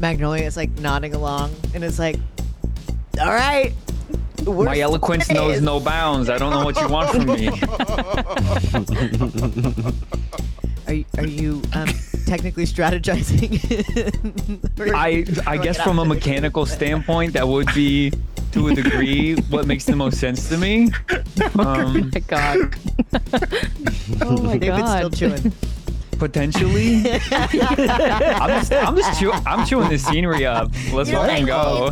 Magnolia 0.00 0.44
is 0.44 0.54
like 0.54 0.68
nodding 0.80 1.14
along 1.14 1.54
and 1.72 1.82
it's 1.82 1.98
like, 1.98 2.16
all 3.18 3.32
right. 3.32 3.72
My 4.44 4.78
eloquence 4.80 5.30
it 5.30 5.32
knows 5.32 5.62
no 5.62 5.80
bounds. 5.80 6.28
I 6.28 6.36
don't 6.36 6.50
know 6.50 6.62
what 6.62 6.78
you 6.78 6.88
want 6.88 7.08
from 7.08 7.24
me. 7.24 7.48
Are 10.86 10.94
you, 10.94 11.04
are 11.16 11.26
you 11.26 11.62
um, 11.72 11.88
technically 12.24 12.64
strategizing? 12.64 13.58
I 14.94 15.24
I 15.46 15.56
guess 15.58 15.80
from 15.80 15.98
a 15.98 16.04
mechanical 16.04 16.66
standpoint, 16.66 17.32
that 17.34 17.46
would 17.46 17.72
be 17.74 18.12
to 18.52 18.68
a 18.68 18.74
degree 18.74 19.36
what 19.50 19.66
makes 19.66 19.84
the 19.84 19.94
most 19.96 20.18
sense 20.18 20.48
to 20.48 20.56
me. 20.56 20.90
Um, 21.58 22.10
my 22.12 22.20
God. 22.20 22.58
oh 24.22 24.42
my 24.42 24.56
David's 24.58 24.90
still 24.90 25.10
God. 25.10 25.14
chewing. 25.14 25.52
potentially. 26.18 26.96
I'm 27.10 28.60
just, 28.60 28.72
I'm 28.72 28.96
just 28.96 29.18
chew- 29.18 29.32
I'm 29.32 29.66
chewing 29.66 29.88
the 29.88 29.98
scenery 29.98 30.46
up. 30.46 30.70
Let's 30.92 31.10
You're 31.10 31.20
fucking 31.20 31.46
go. 31.46 31.90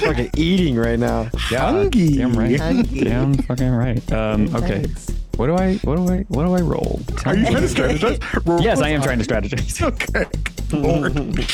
Fucking 0.00 0.30
eating 0.36 0.76
right 0.76 0.98
now. 0.98 1.28
Hungry. 1.34 2.08
Damn 2.10 2.32
right. 2.34 2.58
Hungry. 2.60 3.00
Damn 3.00 3.34
fucking 3.34 3.70
right. 3.70 4.12
Um, 4.12 4.54
okay. 4.54 4.82
Thanks. 4.82 5.12
What 5.36 5.46
do 5.46 5.54
I 5.54 5.76
what 5.78 5.96
do 5.96 6.12
I 6.12 6.18
what 6.28 6.44
do 6.44 6.54
I 6.54 6.60
roll? 6.60 7.00
Are 7.24 7.34
you 7.34 7.44
trying 7.44 7.62
to 7.62 7.68
strategize? 7.68 8.46
Roll 8.46 8.60
Yes, 8.60 8.80
I 8.80 8.90
am 8.90 9.02
trying 9.02 9.18
to 9.18 9.24
strategize. 9.24 9.82
Okay. 9.92 10.26
Lord. 10.76 11.46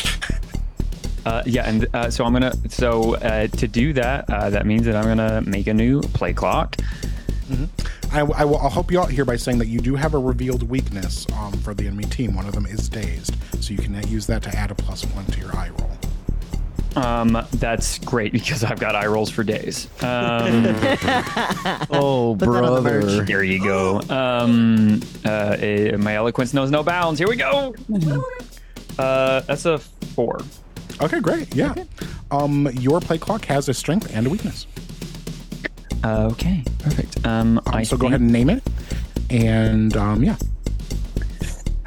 Uh, 1.27 1.43
yeah, 1.45 1.69
and 1.69 1.87
uh, 1.95 2.11
so 2.11 2.25
I'm 2.25 2.33
gonna. 2.33 2.55
So 2.69 3.17
uh, 3.17 3.49
to 3.49 3.69
do 3.69 3.93
that, 3.95 4.31
uh, 4.31 4.51
that 4.51 4.65
means 4.65 4.87
that 4.87 4.97
I'm 4.97 5.05
gonna 5.05 5.43
make 5.43 5.67
a 5.67 5.75
new 5.75 6.01
play 6.01 6.33
clock. 6.33 6.77
I, 8.13 8.21
I 8.21 8.45
will, 8.45 8.57
I'll 8.57 8.71
help 8.71 8.91
you 8.91 9.01
out 9.01 9.11
here 9.11 9.25
by 9.25 9.37
saying 9.37 9.59
that 9.59 9.67
you 9.67 9.81
do 9.81 9.95
have 9.95 10.15
a 10.15 10.19
revealed 10.19 10.63
weakness 10.63 11.27
um, 11.33 11.53
for 11.53 11.75
the 11.75 11.87
enemy 11.87 12.05
team. 12.05 12.35
One 12.35 12.47
of 12.47 12.55
them 12.55 12.67
is 12.67 12.89
dazed, 12.89 13.35
so 13.63 13.73
you 13.73 13.79
can 13.79 13.95
use 14.09 14.27
that 14.27 14.43
to 14.45 14.57
add 14.57 14.71
a 14.71 14.75
plus 14.75 15.05
one 15.07 15.27
to 15.27 15.41
your 15.41 15.55
eye 15.57 15.71
roll. 15.79 15.91
Um, 16.97 17.47
that's 17.53 17.99
great 18.01 18.33
because 18.33 18.65
I've 18.65 18.81
got 18.81 18.97
eye 18.97 19.07
rolls 19.07 19.31
for 19.31 19.45
days. 19.45 19.87
Um, 20.03 20.65
Oh, 21.91 22.35
Put 22.39 22.47
the 22.47 22.47
merch. 22.83 23.03
brother. 23.05 23.25
here 23.25 23.43
you 23.43 23.63
go. 23.63 24.01
Um, 24.09 25.01
uh, 25.25 25.57
eh, 25.59 25.97
my 25.97 26.17
eloquence 26.17 26.53
knows 26.55 26.71
no 26.71 26.83
bounds. 26.83 27.19
Here 27.19 27.29
we 27.29 27.37
go. 27.37 27.75
Uh, 28.99 29.43
that's 29.43 29.65
a 29.65 29.79
four. 29.79 30.41
Okay, 31.01 31.21
great. 31.21 31.55
Yeah. 31.55 31.73
Um, 32.33 32.69
your 32.73 32.99
play 33.01 33.17
clock 33.17 33.45
has 33.45 33.69
a 33.69 33.75
strength 33.75 34.13
and 34.13 34.27
a 34.27 34.31
weakness. 34.31 34.67
Uh, 36.03 36.29
okay, 36.33 36.65
perfect. 36.81 37.25
Um, 37.25 37.59
Um, 37.59 37.63
I 37.69 37.85
so 37.85 37.97
go 37.97 38.09
ahead 38.09 38.21
and 38.21 38.33
name 38.33 38.51
it. 38.51 38.61
And 39.31 39.97
um, 39.97 40.25
yeah. 40.25 40.35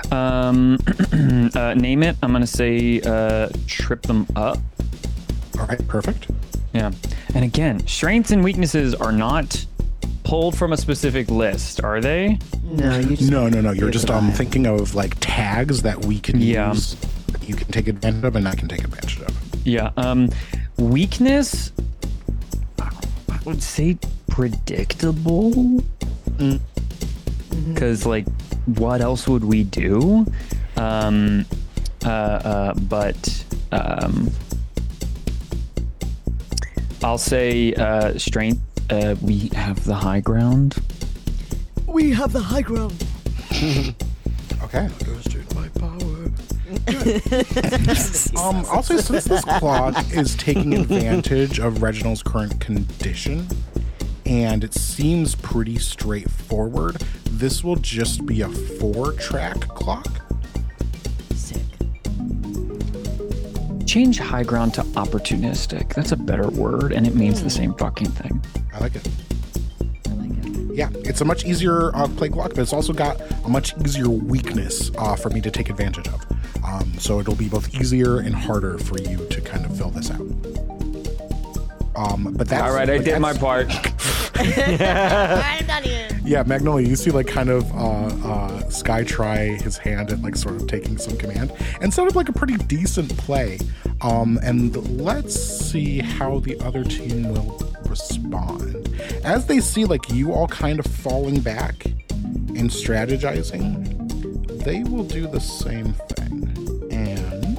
Um, 0.10 0.78
uh, 1.54 1.74
name 1.74 2.02
it. 2.04 2.16
I'm 2.24 2.32
gonna 2.32 2.48
say 2.48 3.02
uh, 3.02 3.50
trip 3.68 4.04
them 4.04 4.26
up. 4.38 4.58
All 5.62 5.68
right, 5.68 5.88
perfect. 5.88 6.28
Yeah. 6.74 6.92
And 7.36 7.46
again, 7.46 7.86
strengths 7.88 8.32
and 8.32 8.44
weaknesses 8.44 8.96
are 8.96 9.12
not 9.12 9.64
pulled 10.24 10.58
from 10.58 10.74
a 10.74 10.78
specific 10.78 11.30
list, 11.30 11.84
are 11.84 12.02
they? 12.02 12.40
No, 12.64 12.98
you 12.98 13.16
just 13.16 13.30
No, 13.32 13.48
no, 13.48 13.62
no. 13.62 13.72
You're 13.72 13.92
just 13.92 14.06
it 14.06 14.10
a 14.12 14.16
um 14.16 14.32
thinking 14.32 14.66
of 14.66 14.96
like 14.96 15.16
tags 15.20 15.84
that 15.84 16.04
we 16.06 16.20
can 16.20 16.42
Yeah. 16.42 16.70
use. 16.74 16.96
that 17.32 17.48
You 17.48 17.54
can 17.56 17.68
take 17.68 17.88
advantage 17.88 18.24
of, 18.24 18.36
and 18.36 18.48
I 18.48 18.56
can 18.56 18.68
take 18.68 18.84
advantage 18.84 19.20
of. 19.20 19.38
Yeah. 19.66 19.92
Um, 19.98 20.30
weakness. 20.78 21.72
I 22.80 22.90
would 23.46 23.62
say 23.62 23.98
predictable. 24.30 25.84
Because 27.68 28.06
like, 28.06 28.26
what 28.66 29.02
else 29.02 29.28
would 29.28 29.44
we 29.44 29.64
do? 29.64 30.26
Um, 30.78 31.46
uh, 32.04 32.10
uh, 32.10 32.74
but 32.74 33.46
um, 33.72 34.32
I'll 37.04 37.18
say 37.18 37.74
uh, 37.74 38.18
strength. 38.18 38.62
Uh, 38.92 39.16
we 39.22 39.50
have 39.54 39.84
the 39.86 39.96
high 39.96 40.20
ground. 40.20 40.76
we 41.88 42.12
have 42.12 42.34
the 42.34 42.42
high 42.42 42.62
ground. 42.62 43.04
Okay. 44.64 44.88
Um, 48.38 48.64
I'll 48.70 48.84
say 48.84 48.98
since 48.98 49.26
this 49.26 49.44
clock 49.44 49.96
is 50.14 50.36
taking 50.36 50.74
advantage 50.74 51.60
of 51.60 51.82
Reginald's 51.82 52.24
current 52.24 52.60
condition, 52.62 53.48
and 54.26 54.64
it 54.64 54.74
seems 54.74 55.36
pretty 55.36 55.78
straightforward, 55.80 56.98
this 57.26 57.64
will 57.64 57.76
just 57.76 58.26
be 58.26 58.42
a 58.42 58.48
four-track 58.50 59.60
clock. 59.68 60.21
Change 63.92 64.20
high 64.20 64.44
ground 64.44 64.74
to 64.76 64.84
opportunistic. 64.84 65.94
That's 65.96 66.14
a 66.14 66.16
better 66.16 66.50
word, 66.50 66.94
and 66.94 67.06
it 67.06 67.14
means 67.14 67.44
the 67.44 67.50
same 67.50 67.74
fucking 67.74 68.08
thing. 68.12 68.42
I 68.74 68.80
like 68.80 68.96
it. 68.96 69.06
I 70.08 70.14
like 70.14 70.30
it. 70.32 70.78
Yeah, 70.78 70.90
it's 71.04 71.20
a 71.20 71.26
much 71.26 71.44
easier 71.44 71.94
uh, 71.94 72.08
play 72.08 72.30
clock, 72.30 72.52
but 72.52 72.60
it's 72.60 72.72
also 72.72 72.94
got 72.94 73.20
a 73.44 73.50
much 73.50 73.78
easier 73.84 74.08
weakness 74.08 74.92
uh, 74.98 75.18
for 75.18 75.30
me 75.30 75.42
to 75.42 75.52
take 75.52 75.70
advantage 75.70 76.08
of. 76.08 76.26
Um, 76.64 76.94
so 77.00 77.20
it'll 77.20 77.36
be 77.36 77.50
both 77.50 77.76
easier 77.76 78.20
and 78.20 78.34
harder 78.34 78.78
for 78.78 78.98
you 78.98 79.28
to 79.28 79.42
kind 79.42 79.66
of 79.66 79.76
fill 79.78 79.90
this 79.90 80.10
out. 80.10 80.22
Um, 81.98 82.34
but 82.38 82.48
that's 82.48 82.64
All 82.64 82.74
right, 82.74 82.90
I 82.90 82.98
did 82.98 83.20
my 83.20 83.34
that's- 83.34 83.38
part. 83.44 83.68
I'm 85.62 85.68
done 85.68 85.84
here. 85.84 86.08
Yeah, 86.24 86.44
Magnolia, 86.44 86.88
you 86.88 86.96
see 86.96 87.10
like 87.12 87.28
kind 87.28 87.50
of 87.50 87.72
uh, 87.74 88.28
uh, 88.28 88.70
Sky 88.70 89.04
try 89.04 89.48
his 89.58 89.78
hand 89.78 90.12
at 90.12 90.22
like 90.22 90.36
sort 90.36 90.56
of 90.56 90.68
taking 90.68 90.98
some 90.98 91.18
command 91.18 91.52
and 91.82 91.94
set 91.94 92.08
up 92.08 92.16
like 92.16 92.30
a 92.30 92.34
pretty 92.34 92.58
decent 92.58 93.16
play. 93.18 93.58
Um, 94.02 94.40
and 94.44 94.76
let's 95.02 95.36
see 95.36 96.00
how 96.00 96.40
the 96.40 96.60
other 96.62 96.84
team 96.84 97.30
will 97.30 97.60
respond. 97.90 98.88
As 99.24 99.48
they 99.48 99.60
see 99.60 99.86
like 99.86 100.10
you 100.12 100.32
all 100.32 100.48
kind 100.48 100.80
of 100.80 100.86
falling 100.86 101.40
back 101.40 101.86
and 101.86 102.70
strategizing, 102.70 104.64
they 104.64 104.84
will 104.84 105.04
do 105.04 105.28
the 105.28 105.40
same 105.40 105.94
thing. 105.94 106.88
And 106.92 107.58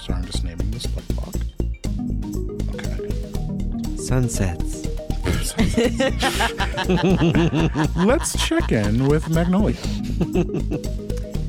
sorry, 0.00 0.18
I'm 0.18 0.24
just 0.26 0.44
naming 0.44 0.70
this 0.70 0.86
play 0.86 1.02
clock. 1.14 1.34
Okay. 2.74 3.96
Sunsets. 3.96 4.77
Let's 7.96 8.46
check 8.46 8.72
in 8.72 9.08
with 9.08 9.28
Magnolia. 9.30 9.76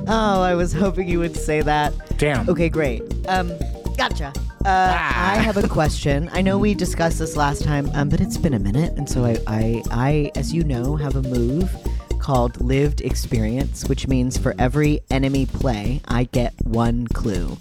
Oh, 0.07 0.41
I 0.41 0.55
was 0.55 0.73
hoping 0.73 1.07
you 1.07 1.19
would 1.19 1.35
say 1.35 1.61
that. 1.61 1.93
Damn. 2.17 2.49
Okay, 2.49 2.69
great. 2.69 3.03
Um, 3.27 3.51
gotcha. 3.97 4.33
Uh, 4.65 4.93
I 4.97 5.37
have 5.37 5.57
a 5.57 5.67
question. 5.67 6.29
I 6.33 6.41
know 6.41 6.57
we 6.57 6.73
discussed 6.73 7.19
this 7.19 7.37
last 7.37 7.63
time, 7.63 7.89
um, 7.93 8.09
but 8.09 8.19
it's 8.19 8.37
been 8.37 8.53
a 8.53 8.59
minute, 8.59 8.93
and 8.97 9.07
so 9.07 9.23
I, 9.23 9.37
I, 9.47 9.83
I, 9.91 10.31
as 10.35 10.53
you 10.53 10.63
know, 10.63 10.95
have 10.95 11.15
a 11.15 11.21
move 11.21 11.71
called 12.19 12.59
Lived 12.59 13.01
Experience, 13.01 13.87
which 13.87 14.07
means 14.07 14.37
for 14.37 14.53
every 14.59 14.99
enemy 15.11 15.45
play, 15.45 16.01
I 16.07 16.25
get 16.25 16.53
one 16.63 17.07
clue. 17.07 17.55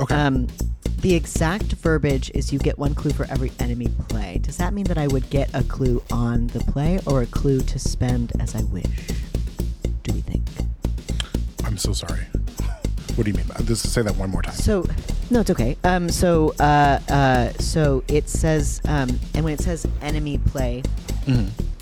Okay. 0.00 0.14
Um, 0.14 0.48
the 1.04 1.14
exact 1.14 1.64
verbiage 1.74 2.30
is 2.30 2.50
you 2.50 2.58
get 2.58 2.78
one 2.78 2.94
clue 2.94 3.10
for 3.10 3.26
every 3.26 3.52
enemy 3.60 3.88
play. 4.08 4.38
Does 4.40 4.56
that 4.56 4.72
mean 4.72 4.86
that 4.86 4.96
I 4.96 5.06
would 5.06 5.28
get 5.28 5.50
a 5.52 5.62
clue 5.62 6.02
on 6.10 6.46
the 6.46 6.60
play 6.60 6.98
or 7.04 7.20
a 7.20 7.26
clue 7.26 7.60
to 7.60 7.78
spend 7.78 8.32
as 8.40 8.54
I 8.54 8.62
wish? 8.62 8.86
Do 10.02 10.14
we 10.14 10.22
think? 10.22 10.44
I'm 11.62 11.76
so 11.76 11.92
sorry. 11.92 12.22
What 13.16 13.24
do 13.26 13.30
you 13.30 13.36
mean? 13.36 13.44
by 13.46 13.56
Just 13.64 13.92
say 13.92 14.00
that 14.00 14.16
one 14.16 14.30
more 14.30 14.40
time. 14.40 14.54
So, 14.54 14.86
no, 15.28 15.40
it's 15.40 15.50
okay. 15.50 15.76
Um, 15.84 16.08
so, 16.08 16.54
uh, 16.58 16.98
uh, 17.10 17.50
so 17.58 18.02
it 18.08 18.30
says, 18.30 18.80
um, 18.88 19.20
and 19.34 19.44
when 19.44 19.52
it 19.52 19.60
says 19.60 19.86
enemy 20.00 20.38
play, 20.38 20.82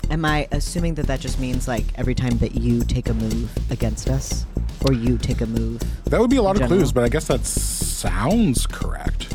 am 0.09 0.25
I 0.25 0.47
assuming 0.51 0.95
that 0.95 1.07
that 1.07 1.19
just 1.19 1.39
means 1.39 1.67
like 1.67 1.85
every 1.95 2.15
time 2.15 2.37
that 2.39 2.55
you 2.55 2.81
take 2.81 3.09
a 3.09 3.13
move 3.13 3.51
against 3.71 4.09
us, 4.09 4.45
or 4.85 4.93
you 4.93 5.17
take 5.17 5.41
a 5.41 5.45
move? 5.45 5.81
That 6.05 6.19
would 6.19 6.29
be 6.29 6.37
a 6.37 6.41
lot 6.41 6.55
of 6.55 6.61
general. 6.61 6.79
clues, 6.79 6.91
but 6.91 7.03
I 7.03 7.09
guess 7.09 7.27
that 7.27 7.45
sounds 7.45 8.65
correct. 8.67 9.33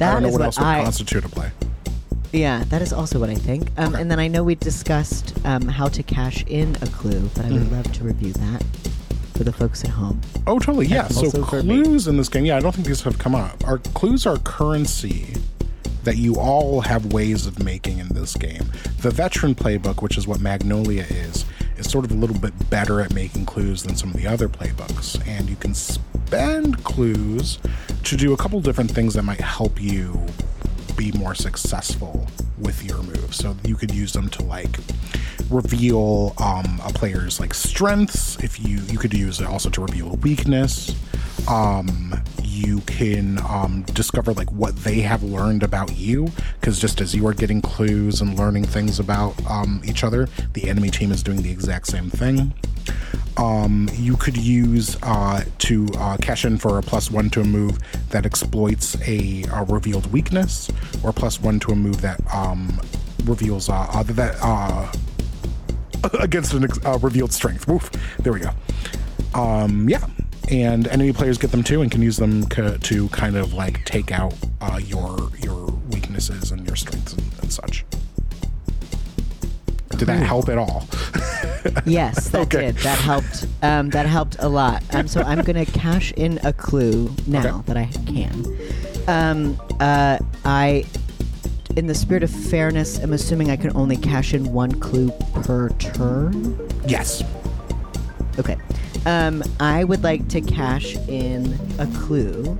I 0.00 0.12
don't 0.12 0.22
know 0.22 0.28
is 0.28 0.32
what 0.32 0.40
what 0.40 0.46
else 0.46 0.58
would 0.58 0.66
I. 0.66 0.82
constitute 0.84 1.24
a 1.24 1.28
play. 1.28 1.50
Yeah, 2.32 2.62
that 2.68 2.82
is 2.82 2.92
also 2.92 3.18
what 3.18 3.30
I 3.30 3.34
think. 3.34 3.70
Um, 3.78 3.92
Okay. 3.94 4.02
And 4.02 4.10
then 4.10 4.20
I 4.20 4.28
know 4.28 4.44
we 4.44 4.54
discussed 4.54 5.34
um, 5.44 5.62
how 5.62 5.88
to 5.88 6.02
cash 6.02 6.44
in 6.46 6.76
a 6.82 6.86
clue, 6.86 7.28
but 7.34 7.46
I 7.46 7.50
would 7.50 7.62
Mhm. 7.62 7.72
love 7.72 7.92
to 7.94 8.04
review 8.04 8.32
that 8.34 8.62
for 9.34 9.44
the 9.44 9.52
folks 9.52 9.82
at 9.84 9.90
home. 9.90 10.20
Oh, 10.46 10.58
totally. 10.58 10.86
Yeah. 10.86 11.08
So 11.08 11.24
also 11.24 11.44
for 11.44 11.62
me. 11.62 11.82
clues 11.82 12.06
in 12.06 12.16
this 12.16 12.28
game. 12.28 12.44
Yeah, 12.44 12.56
I 12.56 12.60
don't 12.60 12.74
think 12.74 12.86
these 12.86 13.00
have 13.02 13.18
come 13.18 13.34
up. 13.34 13.66
Our 13.66 13.78
clues 13.78 14.26
are 14.26 14.36
currency 14.38 15.34
that 16.08 16.16
you 16.16 16.36
all 16.36 16.80
have 16.80 17.12
ways 17.12 17.46
of 17.46 17.62
making 17.62 17.98
in 17.98 18.08
this 18.08 18.34
game. 18.34 18.64
The 19.02 19.10
veteran 19.10 19.54
playbook, 19.54 20.00
which 20.00 20.16
is 20.16 20.26
what 20.26 20.40
Magnolia 20.40 21.02
is, 21.02 21.44
is 21.76 21.90
sort 21.90 22.06
of 22.06 22.12
a 22.12 22.14
little 22.14 22.38
bit 22.38 22.70
better 22.70 23.02
at 23.02 23.12
making 23.12 23.44
clues 23.44 23.82
than 23.82 23.94
some 23.94 24.12
of 24.12 24.16
the 24.16 24.26
other 24.26 24.48
playbooks, 24.48 25.20
and 25.28 25.50
you 25.50 25.56
can 25.56 25.74
spend 25.74 26.82
clues 26.82 27.58
to 28.04 28.16
do 28.16 28.32
a 28.32 28.38
couple 28.38 28.58
different 28.62 28.90
things 28.90 29.12
that 29.12 29.22
might 29.22 29.42
help 29.42 29.78
you 29.82 30.18
be 30.96 31.12
more 31.12 31.34
successful 31.34 32.26
with 32.58 32.82
your 32.82 33.02
moves. 33.02 33.36
So 33.36 33.54
you 33.62 33.76
could 33.76 33.92
use 33.92 34.14
them 34.14 34.30
to 34.30 34.42
like 34.44 34.78
reveal 35.50 36.32
um, 36.38 36.80
a 36.86 36.90
player's 36.90 37.38
like 37.38 37.52
strengths. 37.52 38.42
If 38.42 38.58
you 38.66 38.78
you 38.88 38.96
could 38.96 39.12
use 39.12 39.42
it 39.42 39.46
also 39.46 39.68
to 39.68 39.82
reveal 39.82 40.12
a 40.12 40.16
weakness. 40.16 40.94
Um, 41.46 42.14
you 42.58 42.80
can 42.80 43.38
um, 43.48 43.82
discover 43.94 44.32
like 44.32 44.50
what 44.50 44.74
they 44.76 45.00
have 45.00 45.22
learned 45.22 45.62
about 45.62 45.96
you 45.96 46.28
because 46.60 46.80
just 46.80 47.00
as 47.00 47.14
you 47.14 47.26
are 47.26 47.34
getting 47.34 47.62
clues 47.62 48.20
and 48.20 48.38
learning 48.38 48.64
things 48.64 48.98
about 48.98 49.34
um, 49.48 49.80
each 49.84 50.02
other, 50.02 50.28
the 50.54 50.68
enemy 50.68 50.90
team 50.90 51.12
is 51.12 51.22
doing 51.22 51.42
the 51.42 51.50
exact 51.50 51.86
same 51.86 52.10
thing. 52.10 52.52
Um, 53.36 53.88
you 53.94 54.16
could 54.16 54.36
use 54.36 54.96
uh, 55.02 55.44
to 55.58 55.86
uh, 55.96 56.16
cash 56.16 56.44
in 56.44 56.58
for 56.58 56.78
a 56.78 56.82
plus 56.82 57.10
one 57.10 57.30
to 57.30 57.40
a 57.40 57.44
move 57.44 57.78
that 58.10 58.26
exploits 58.26 58.96
a, 59.06 59.44
a 59.52 59.64
revealed 59.64 60.10
weakness, 60.10 60.68
or 61.04 61.12
plus 61.12 61.40
one 61.40 61.60
to 61.60 61.70
a 61.70 61.76
move 61.76 62.00
that 62.00 62.20
um, 62.34 62.80
reveals 63.24 63.68
uh, 63.68 64.02
that 64.08 64.36
uh, 64.42 64.90
against 66.20 66.52
a 66.52 66.68
uh, 66.84 66.98
revealed 66.98 67.32
strength. 67.32 67.66
There 68.18 68.32
we 68.32 68.40
go. 68.40 68.50
Um, 69.34 69.88
yeah, 69.88 70.04
and 70.50 70.86
enemy 70.88 71.12
players 71.12 71.38
get 71.38 71.50
them 71.50 71.62
too, 71.62 71.82
and 71.82 71.90
can 71.90 72.02
use 72.02 72.16
them 72.16 72.46
to 72.46 73.08
kind 73.10 73.36
of 73.36 73.52
like 73.54 73.84
take 73.84 74.10
out 74.12 74.34
uh, 74.60 74.80
your 74.82 75.30
your 75.42 75.66
weaknesses 75.90 76.50
and 76.52 76.66
your 76.66 76.76
strengths 76.76 77.12
and, 77.12 77.22
and 77.42 77.52
such. 77.52 77.84
Did 79.90 80.06
that 80.06 80.22
help 80.24 80.48
at 80.48 80.58
all? 80.58 80.86
Yes, 81.84 82.28
that 82.30 82.42
Okay. 82.42 82.66
did. 82.66 82.76
That 82.78 82.98
helped. 83.00 83.46
Um, 83.62 83.90
that 83.90 84.06
helped 84.06 84.36
a 84.38 84.48
lot. 84.48 84.82
Um, 84.94 85.08
so 85.08 85.22
I'm 85.22 85.42
gonna 85.42 85.66
cash 85.66 86.12
in 86.12 86.38
a 86.44 86.52
clue 86.52 87.10
now 87.26 87.58
Okay. 87.58 87.62
that 87.66 87.76
I 87.76 87.86
can. 88.06 88.58
Um, 89.08 89.60
uh, 89.80 90.18
I, 90.44 90.84
in 91.76 91.86
the 91.88 91.94
spirit 91.96 92.22
of 92.22 92.30
fairness, 92.30 92.98
I'm 92.98 93.12
assuming 93.12 93.50
I 93.50 93.56
can 93.56 93.74
only 93.76 93.96
cash 93.96 94.34
in 94.34 94.52
one 94.52 94.70
clue 94.78 95.10
per 95.42 95.70
turn. 95.80 96.56
yes. 96.86 97.24
Okay. 98.38 98.56
Um, 99.06 99.42
I 99.60 99.84
would 99.84 100.02
like 100.02 100.28
to 100.28 100.40
cash 100.40 100.96
in 101.08 101.58
a 101.78 101.86
clue. 101.98 102.58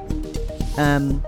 Um, 0.77 1.25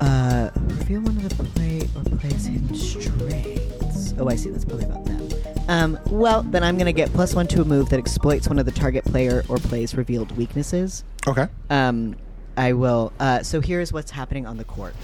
uh, 0.00 0.50
reveal 0.54 1.00
one 1.00 1.16
of 1.18 1.36
the 1.36 1.44
play 1.44 1.88
or 1.96 2.18
plays 2.18 2.46
hidden 2.46 2.74
strengths. 2.74 4.14
Oh, 4.18 4.28
I 4.28 4.36
see. 4.36 4.50
That's 4.50 4.64
probably 4.64 4.84
about 4.84 5.04
them. 5.04 5.28
Um, 5.68 5.98
well, 6.10 6.42
then 6.42 6.62
I'm 6.62 6.76
going 6.76 6.86
to 6.86 6.92
get 6.92 7.12
plus 7.12 7.34
one 7.34 7.46
to 7.48 7.62
a 7.62 7.64
move 7.64 7.88
that 7.88 7.98
exploits 7.98 8.48
one 8.48 8.58
of 8.58 8.66
the 8.66 8.72
target 8.72 9.04
player 9.04 9.44
or 9.48 9.56
play's 9.56 9.94
revealed 9.94 10.36
weaknesses. 10.36 11.04
Okay. 11.26 11.46
Um, 11.70 12.16
I 12.56 12.74
will. 12.74 13.12
Uh, 13.18 13.42
so 13.42 13.60
here's 13.60 13.92
what's 13.92 14.10
happening 14.10 14.46
on 14.46 14.56
the 14.58 14.64
court. 14.64 14.94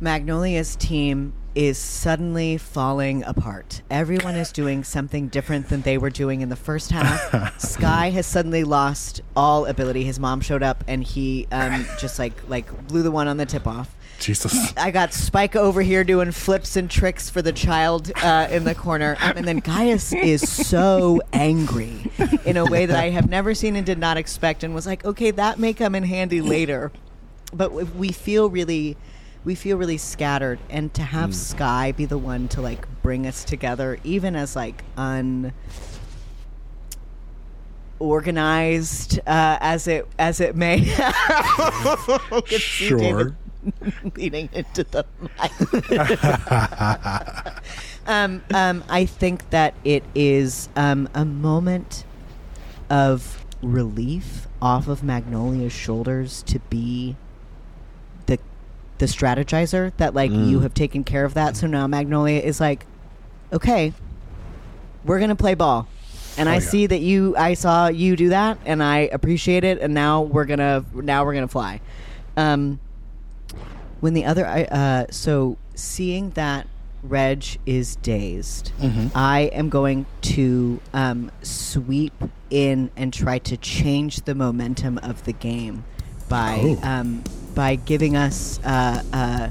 Magnolia's 0.00 0.76
team 0.76 1.32
is 1.54 1.78
suddenly 1.78 2.56
falling 2.56 3.22
apart. 3.24 3.82
Everyone 3.90 4.34
is 4.34 4.52
doing 4.52 4.84
something 4.84 5.28
different 5.28 5.68
than 5.68 5.82
they 5.82 5.98
were 5.98 6.10
doing 6.10 6.40
in 6.40 6.48
the 6.48 6.56
first 6.56 6.90
half. 6.90 7.60
Sky 7.60 8.10
has 8.10 8.26
suddenly 8.26 8.64
lost 8.64 9.20
all 9.36 9.66
ability. 9.66 10.04
His 10.04 10.18
mom 10.18 10.40
showed 10.40 10.62
up 10.62 10.82
and 10.88 11.02
he 11.04 11.46
um, 11.52 11.86
just 11.98 12.18
like 12.18 12.32
like 12.48 12.88
blew 12.88 13.02
the 13.02 13.10
one 13.10 13.28
on 13.28 13.36
the 13.36 13.46
tip 13.46 13.66
off. 13.66 13.94
Jesus. 14.18 14.72
I 14.76 14.92
got 14.92 15.12
Spike 15.12 15.56
over 15.56 15.82
here 15.82 16.04
doing 16.04 16.30
flips 16.30 16.76
and 16.76 16.88
tricks 16.88 17.28
for 17.28 17.42
the 17.42 17.52
child 17.52 18.12
uh, 18.22 18.46
in 18.50 18.64
the 18.64 18.74
corner. 18.74 19.16
Um, 19.20 19.36
and 19.38 19.48
then 19.48 19.58
Gaius 19.58 20.12
is 20.12 20.48
so 20.48 21.20
angry 21.32 22.10
in 22.44 22.56
a 22.56 22.64
way 22.64 22.86
that 22.86 22.96
I 22.96 23.10
have 23.10 23.28
never 23.28 23.52
seen 23.52 23.74
and 23.74 23.84
did 23.84 23.98
not 23.98 24.16
expect 24.16 24.62
and 24.62 24.74
was 24.74 24.86
like, 24.86 25.04
okay, 25.04 25.32
that 25.32 25.58
may 25.58 25.72
come 25.72 25.96
in 25.96 26.04
handy 26.04 26.40
later. 26.40 26.92
But 27.52 27.72
we 27.72 28.12
feel 28.12 28.48
really. 28.48 28.96
We 29.44 29.54
feel 29.54 29.76
really 29.76 29.98
scattered, 29.98 30.60
and 30.70 30.94
to 30.94 31.02
have 31.02 31.34
Sky 31.34 31.92
be 31.92 32.04
the 32.04 32.18
one 32.18 32.48
to 32.48 32.60
like 32.60 32.86
bring 33.02 33.26
us 33.26 33.44
together, 33.44 33.98
even 34.04 34.36
as 34.36 34.54
like 34.54 34.84
un 34.96 35.52
organized 37.98 39.18
uh, 39.20 39.58
as 39.60 39.86
it 39.88 40.06
as 40.18 40.40
it 40.40 40.56
may. 40.56 40.84
Sure. 42.48 42.98
David 42.98 43.36
leaning 44.16 44.48
into 44.52 44.84
the 44.84 45.04
mic. 45.20 45.52
um, 48.06 48.42
um, 48.52 48.84
I 48.88 49.04
think 49.04 49.50
that 49.50 49.74
it 49.84 50.02
is 50.14 50.68
um, 50.76 51.08
a 51.14 51.24
moment 51.24 52.04
of 52.90 53.44
relief 53.62 54.48
off 54.60 54.88
of 54.88 55.02
Magnolia's 55.02 55.72
shoulders 55.72 56.42
to 56.44 56.58
be 56.70 57.16
the 59.02 59.08
strategizer 59.08 59.92
that 59.96 60.14
like 60.14 60.30
you 60.30 60.60
have 60.60 60.72
taken 60.74 61.02
care 61.02 61.24
of 61.24 61.34
that. 61.34 61.56
So 61.56 61.66
now 61.66 61.88
Magnolia 61.88 62.38
is 62.40 62.60
like, 62.60 62.86
okay, 63.52 63.92
we're 65.04 65.18
gonna 65.18 65.34
play 65.34 65.54
ball. 65.54 65.88
And 66.38 66.48
Oh, 66.48 66.52
I 66.52 66.54
yeah. 66.54 66.60
see 66.60 66.86
that 66.86 67.00
you 67.00 67.34
I 67.36 67.54
saw 67.54 67.88
you 67.88 68.14
do 68.14 68.28
that 68.28 68.58
and 68.64 68.80
I 68.80 68.98
appreciate 69.12 69.64
it 69.64 69.80
and 69.80 69.92
now 69.92 70.22
we're 70.22 70.44
gonna 70.44 70.84
now 70.94 71.24
we're 71.24 71.34
gonna 71.34 71.48
fly. 71.48 71.80
Um 72.36 72.78
when 74.00 74.14
the 74.14 74.24
other 74.24 74.46
I 74.46 74.62
uh 74.64 75.06
so 75.10 75.56
seeing 75.74 76.30
that 76.30 76.68
Reg 77.02 77.44
is 77.66 77.96
dazed, 77.96 78.70
I 79.16 79.50
am 79.52 79.68
going 79.68 80.06
to 80.22 80.80
um, 80.94 81.32
sweep 81.42 82.12
in 82.50 82.92
and 82.96 83.12
try 83.12 83.38
to 83.40 83.56
change 83.56 84.20
the 84.22 84.36
momentum 84.36 84.98
of 84.98 85.24
the 85.24 85.32
game 85.32 85.82
by 86.28 86.60
Oh. 86.62 86.78
um, 86.88 87.24
by 87.54 87.76
giving 87.76 88.16
us 88.16 88.58
uh, 88.64 89.02
uh, 89.12 89.48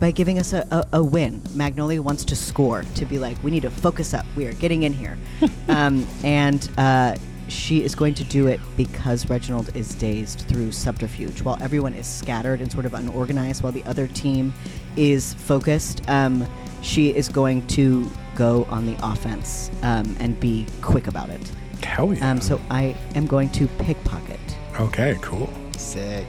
by 0.00 0.10
giving 0.12 0.38
us 0.38 0.52
a, 0.52 0.66
a, 0.70 0.98
a 0.98 1.02
win. 1.04 1.42
Magnolia 1.54 2.00
wants 2.00 2.24
to 2.26 2.36
score 2.36 2.82
to 2.94 3.04
be 3.04 3.18
like, 3.18 3.42
we 3.42 3.50
need 3.50 3.62
to 3.62 3.70
focus 3.70 4.14
up. 4.14 4.24
We 4.36 4.46
are 4.46 4.52
getting 4.54 4.84
in 4.84 4.92
here, 4.92 5.18
um, 5.68 6.06
and 6.22 6.68
uh, 6.78 7.16
she 7.48 7.82
is 7.82 7.94
going 7.94 8.14
to 8.14 8.24
do 8.24 8.46
it 8.46 8.60
because 8.76 9.28
Reginald 9.28 9.74
is 9.76 9.94
dazed 9.94 10.40
through 10.42 10.72
subterfuge, 10.72 11.42
while 11.42 11.58
everyone 11.60 11.94
is 11.94 12.06
scattered 12.06 12.60
and 12.60 12.70
sort 12.70 12.86
of 12.86 12.94
unorganized, 12.94 13.62
while 13.62 13.72
the 13.72 13.84
other 13.84 14.06
team 14.06 14.52
is 14.96 15.34
focused. 15.34 16.08
Um, 16.08 16.46
she 16.80 17.14
is 17.14 17.28
going 17.28 17.66
to 17.68 18.08
go 18.36 18.64
on 18.70 18.86
the 18.86 18.96
offense 19.02 19.70
um, 19.82 20.16
and 20.20 20.38
be 20.38 20.64
quick 20.80 21.08
about 21.08 21.28
it. 21.28 21.40
Hell 21.82 22.14
yeah. 22.14 22.30
Um, 22.30 22.40
so 22.40 22.60
I 22.70 22.96
am 23.14 23.26
going 23.26 23.50
to 23.50 23.66
pickpocket. 23.66 24.38
okay, 24.78 25.18
cool. 25.20 25.52
Sick. 25.76 26.26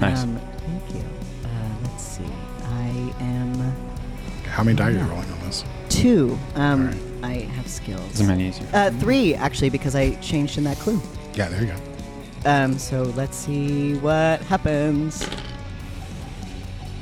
Nice. 0.00 0.22
Um, 0.22 0.40
thank 0.66 0.94
you. 0.94 1.02
Uh, 1.44 1.48
let's 1.84 2.02
see. 2.02 2.24
I 2.64 3.14
am 3.20 3.54
How 4.46 4.62
many 4.62 4.76
die 4.76 4.88
are 4.88 4.90
you 4.92 4.98
rolling 5.00 5.30
on 5.30 5.40
this? 5.40 5.64
two. 5.88 6.38
Um, 6.54 6.86
Alright. 6.88 7.00
I 7.22 7.32
have 7.52 7.68
skills. 7.68 8.00
Doesn't 8.12 8.26
make 8.28 8.40
it 8.40 8.48
easier. 8.48 8.66
Uh, 8.72 8.90
three 8.92 9.34
actually 9.34 9.68
because 9.70 9.94
I 9.94 10.14
changed 10.16 10.56
in 10.56 10.64
that 10.64 10.78
clue. 10.78 11.00
Yeah, 11.34 11.48
there 11.48 11.60
you 11.62 11.66
go. 11.66 11.76
Um, 12.46 12.78
so 12.78 13.02
let's 13.16 13.36
see 13.36 13.94
what 13.96 14.40
happens. 14.42 15.28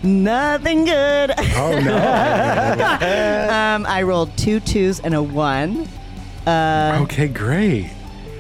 Nothing 0.03 0.85
good. 0.85 1.33
Oh 1.57 1.81
no. 1.85 1.97
um, 3.77 3.87
I 3.87 4.03
rolled 4.03 4.37
two 4.37 4.61
twos 4.61 5.01
and 5.01 5.15
a 5.15 5.23
one. 5.23 5.89
Uh, 6.47 7.01
okay, 7.03 7.29
great. 7.29 7.91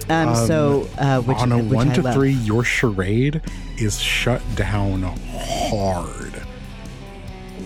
um, 0.08 0.34
so 0.34 0.88
uh, 0.98 1.20
which 1.20 1.36
on 1.38 1.52
a 1.52 1.58
which 1.58 1.72
one 1.72 1.90
I 1.90 1.94
to 1.94 2.02
love. 2.02 2.14
three, 2.14 2.32
your 2.32 2.64
charade 2.64 3.42
is 3.80 4.00
shut 4.00 4.42
down 4.54 5.02
hard. 5.02 6.42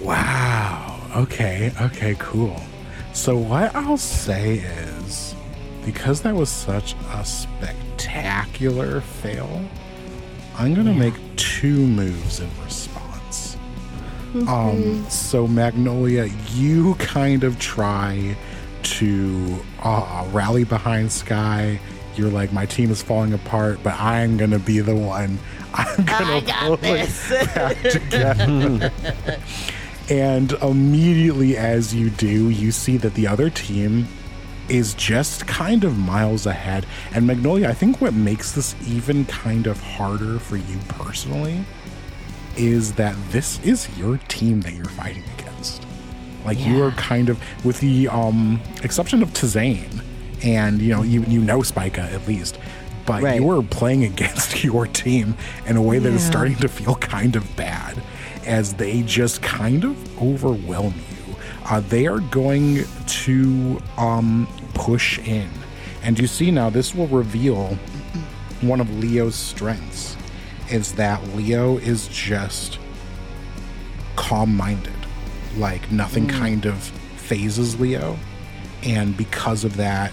Wow. 0.01 1.01
Okay. 1.17 1.73
Okay. 1.81 2.17
Cool. 2.19 2.61
So 3.13 3.37
what 3.37 3.75
I'll 3.75 3.97
say 3.97 4.59
is, 4.59 5.35
because 5.85 6.23
that 6.23 6.35
was 6.35 6.49
such 6.49 6.95
a 7.13 7.25
spectacular 7.25 9.01
fail, 9.01 9.65
I'm 10.57 10.75
gonna 10.75 10.95
make 10.95 11.15
two 11.37 11.87
moves 11.87 12.41
in 12.41 12.49
response. 12.65 13.57
Um, 14.49 15.05
so 15.11 15.47
Magnolia, 15.47 16.29
you 16.53 16.95
kind 16.95 17.45
of 17.45 17.59
try 17.59 18.37
to 18.83 19.65
uh, 19.83 20.27
rally 20.33 20.65
behind 20.65 21.13
Sky 21.13 21.79
you're 22.17 22.31
like, 22.31 22.53
my 22.53 22.67
team 22.67 22.91
is 22.91 23.03
falling 23.03 23.33
apart, 23.33 23.79
but 23.83 23.99
I'm 23.99 24.37
gonna 24.37 24.59
be 24.59 24.81
the 24.81 24.95
one. 24.95 25.39
I'm 25.75 26.05
gonna 26.05 26.33
I 26.37 26.41
got 26.41 26.63
pull 26.63 26.75
it 26.75 26.81
this. 26.81 27.31
back 27.55 27.77
together. 27.83 28.93
and 30.11 30.53
immediately 30.53 31.57
as 31.57 31.95
you 31.95 32.11
do, 32.11 32.51
you 32.51 32.73
see 32.73 32.97
that 32.99 33.15
the 33.15 33.27
other 33.27 33.51
team 33.51 34.07
is 34.69 34.95
just 34.95 35.47
kind 35.47 35.85
of 35.85 35.99
miles 35.99 36.47
ahead. 36.47 36.87
And 37.15 37.27
Magnolia, 37.27 37.69
I 37.69 37.75
think 37.75 38.01
what 38.01 38.15
makes 38.15 38.53
this 38.53 38.75
even 38.87 39.25
kind 39.27 39.67
of 39.67 39.81
harder 39.81 40.39
for 40.39 40.57
you 40.57 40.79
personally 40.89 41.65
is 42.57 42.93
that 42.95 43.17
this 43.31 43.59
is 43.61 43.89
your 43.99 44.19
team 44.29 44.61
that 44.63 44.75
you're 44.75 44.85
fighting 44.85 45.25
against. 45.39 45.85
Like 46.45 46.59
you 46.59 46.83
are 46.83 46.91
kind 46.93 47.29
of, 47.29 47.41
with 47.65 47.81
the 47.81 48.09
um, 48.09 48.61
exception 48.83 49.23
of 49.23 49.31
Tizane, 49.31 50.03
and 50.43 50.81
you 50.83 50.93
know 50.93 51.03
you 51.03 51.23
you 51.25 51.41
know 51.41 51.63
Spica 51.63 52.01
at 52.01 52.27
least, 52.27 52.59
but 53.07 53.23
Right. 53.23 53.41
you 53.41 53.51
are 53.51 53.63
playing 53.63 54.05
against 54.13 54.63
your 54.65 54.87
team 54.87 55.35
in 55.67 55.77
a 55.77 55.83
way 55.83 55.99
that 55.99 56.13
is 56.13 56.23
Yeah. 56.25 56.31
starting 56.31 56.57
to 56.57 56.69
feel 56.69 56.95
kind 56.97 57.37
of 57.37 57.57
bad, 57.57 58.01
as 58.47 58.75
they 58.75 59.03
just 59.03 59.43
kind 59.43 59.85
of 59.85 60.23
overwhelm 60.23 60.95
you. 61.11 61.37
Uh, 61.65 61.81
they 61.81 62.07
are 62.07 62.19
going 62.21 62.85
to 63.07 63.81
um, 63.97 64.49
push 64.75 65.19
in, 65.21 65.49
and 66.03 66.19
you 66.19 66.27
see 66.27 66.51
now 66.51 66.69
this 66.71 66.95
will 66.95 67.07
reveal 67.09 67.79
one 68.61 68.81
of 68.81 68.89
Leo's 68.99 69.35
strengths 69.37 70.17
is 70.71 70.93
that 70.93 71.23
Leo 71.37 71.77
is 71.79 72.09
just 72.09 72.79
calm 74.17 74.57
minded. 74.57 74.93
Like 75.57 75.91
nothing 75.93 76.27
kind 76.27 76.65
of 76.67 76.77
phases 77.17 77.79
Leo. 77.79 78.19
And 78.83 79.17
because 79.17 79.65
of 79.65 79.77
that, 79.77 80.13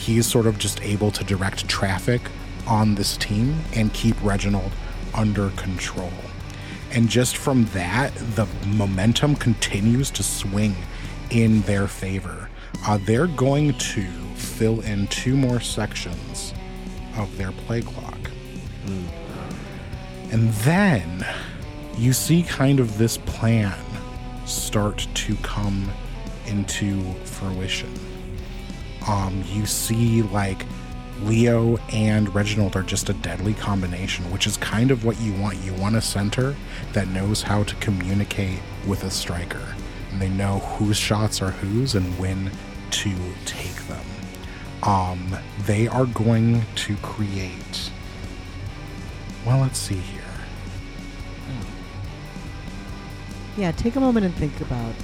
he's 0.00 0.26
sort 0.26 0.46
of 0.46 0.58
just 0.58 0.82
able 0.82 1.10
to 1.10 1.22
direct 1.24 1.68
traffic 1.68 2.22
on 2.66 2.94
this 2.94 3.16
team 3.18 3.60
and 3.74 3.92
keep 3.92 4.20
Reginald 4.22 4.72
under 5.14 5.50
control. 5.50 6.12
And 6.92 7.08
just 7.08 7.36
from 7.36 7.66
that, 7.66 8.14
the 8.34 8.46
momentum 8.66 9.36
continues 9.36 10.10
to 10.12 10.22
swing 10.22 10.74
in 11.30 11.60
their 11.62 11.86
favor. 11.86 12.48
Uh, 12.86 12.98
they're 13.04 13.26
going 13.26 13.74
to 13.74 14.04
fill 14.34 14.80
in 14.80 15.06
two 15.08 15.36
more 15.36 15.60
sections 15.60 16.54
of 17.16 17.36
their 17.36 17.52
play 17.52 17.82
clock. 17.82 18.18
And 20.32 20.48
then 20.64 21.26
you 21.96 22.12
see 22.12 22.42
kind 22.42 22.80
of 22.80 22.96
this 22.98 23.18
plan 23.18 23.78
start 24.46 25.06
to 25.14 25.36
come 25.36 25.90
into 26.46 27.02
fruition. 27.24 28.09
Um, 29.08 29.44
you 29.46 29.66
see 29.66 30.22
like 30.22 30.66
Leo 31.22 31.76
and 31.92 32.34
Reginald 32.34 32.76
are 32.76 32.82
just 32.82 33.08
a 33.08 33.12
deadly 33.14 33.54
combination, 33.54 34.30
which 34.30 34.46
is 34.46 34.56
kind 34.56 34.90
of 34.90 35.04
what 35.04 35.20
you 35.20 35.32
want. 35.34 35.58
You 35.58 35.74
want 35.74 35.96
a 35.96 36.00
center 36.00 36.56
that 36.92 37.08
knows 37.08 37.42
how 37.42 37.62
to 37.64 37.74
communicate 37.76 38.60
with 38.86 39.04
a 39.04 39.10
striker, 39.10 39.74
and 40.12 40.20
they 40.20 40.28
know 40.28 40.58
whose 40.58 40.96
shots 40.96 41.42
are 41.42 41.50
whose 41.50 41.94
and 41.94 42.18
when 42.18 42.50
to 42.90 43.14
take 43.44 43.76
them. 43.86 44.04
Um, 44.82 45.36
they 45.66 45.88
are 45.88 46.06
going 46.06 46.62
to 46.76 46.96
create. 46.96 47.90
Well, 49.44 49.60
let's 49.60 49.78
see 49.78 49.96
here. 49.96 50.22
Yeah, 53.56 53.72
take 53.72 53.96
a 53.96 54.00
moment 54.00 54.24
and 54.24 54.34
think 54.36 54.58
about, 54.60 54.94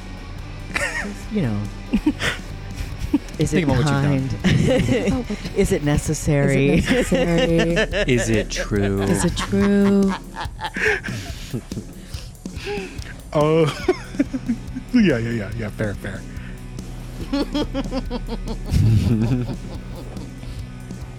you 1.30 1.42
know, 1.42 1.62
is 3.38 3.50
Think 3.50 3.68
it 3.68 3.70
about 3.70 3.84
what 3.84 4.14
you've 4.14 4.40
kind? 4.42 5.26
is 5.56 5.72
it 5.72 5.84
necessary? 5.84 6.74
Is 6.78 6.88
it 6.88 7.12
necessary? 7.12 7.74
Is 8.14 8.30
it 8.30 8.50
true? 8.50 9.02
Is 9.02 9.24
it 9.24 9.36
true? 9.36 10.12
Oh, 13.32 13.66
yeah, 14.94 15.18
yeah, 15.18 15.30
yeah, 15.30 15.50
yeah. 15.56 15.70
Fair, 15.70 15.94
fair. 15.94 16.20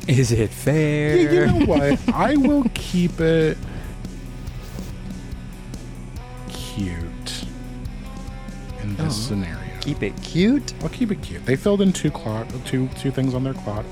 Is 0.07 0.31
it 0.31 0.49
fair? 0.49 1.17
Yeah, 1.17 1.31
you 1.31 1.59
know 1.59 1.65
what? 1.65 2.09
I 2.09 2.35
will 2.35 2.65
keep 2.73 3.19
it 3.19 3.57
cute 6.49 7.45
in 8.81 8.95
this 8.95 9.05
oh. 9.05 9.09
scenario. 9.09 9.66
Keep 9.87 10.03
it 10.03 10.21
cute. 10.21 10.73
I'll 10.83 10.89
keep 10.89 11.11
it 11.13 11.21
cute. 11.21 11.45
They 11.45 11.55
filled 11.55 11.79
in 11.79 11.93
two 11.93 12.11
clock, 12.11 12.45
two 12.65 12.89
two 12.99 13.09
things 13.09 13.33
on 13.33 13.45
their 13.45 13.53
clock, 13.53 13.85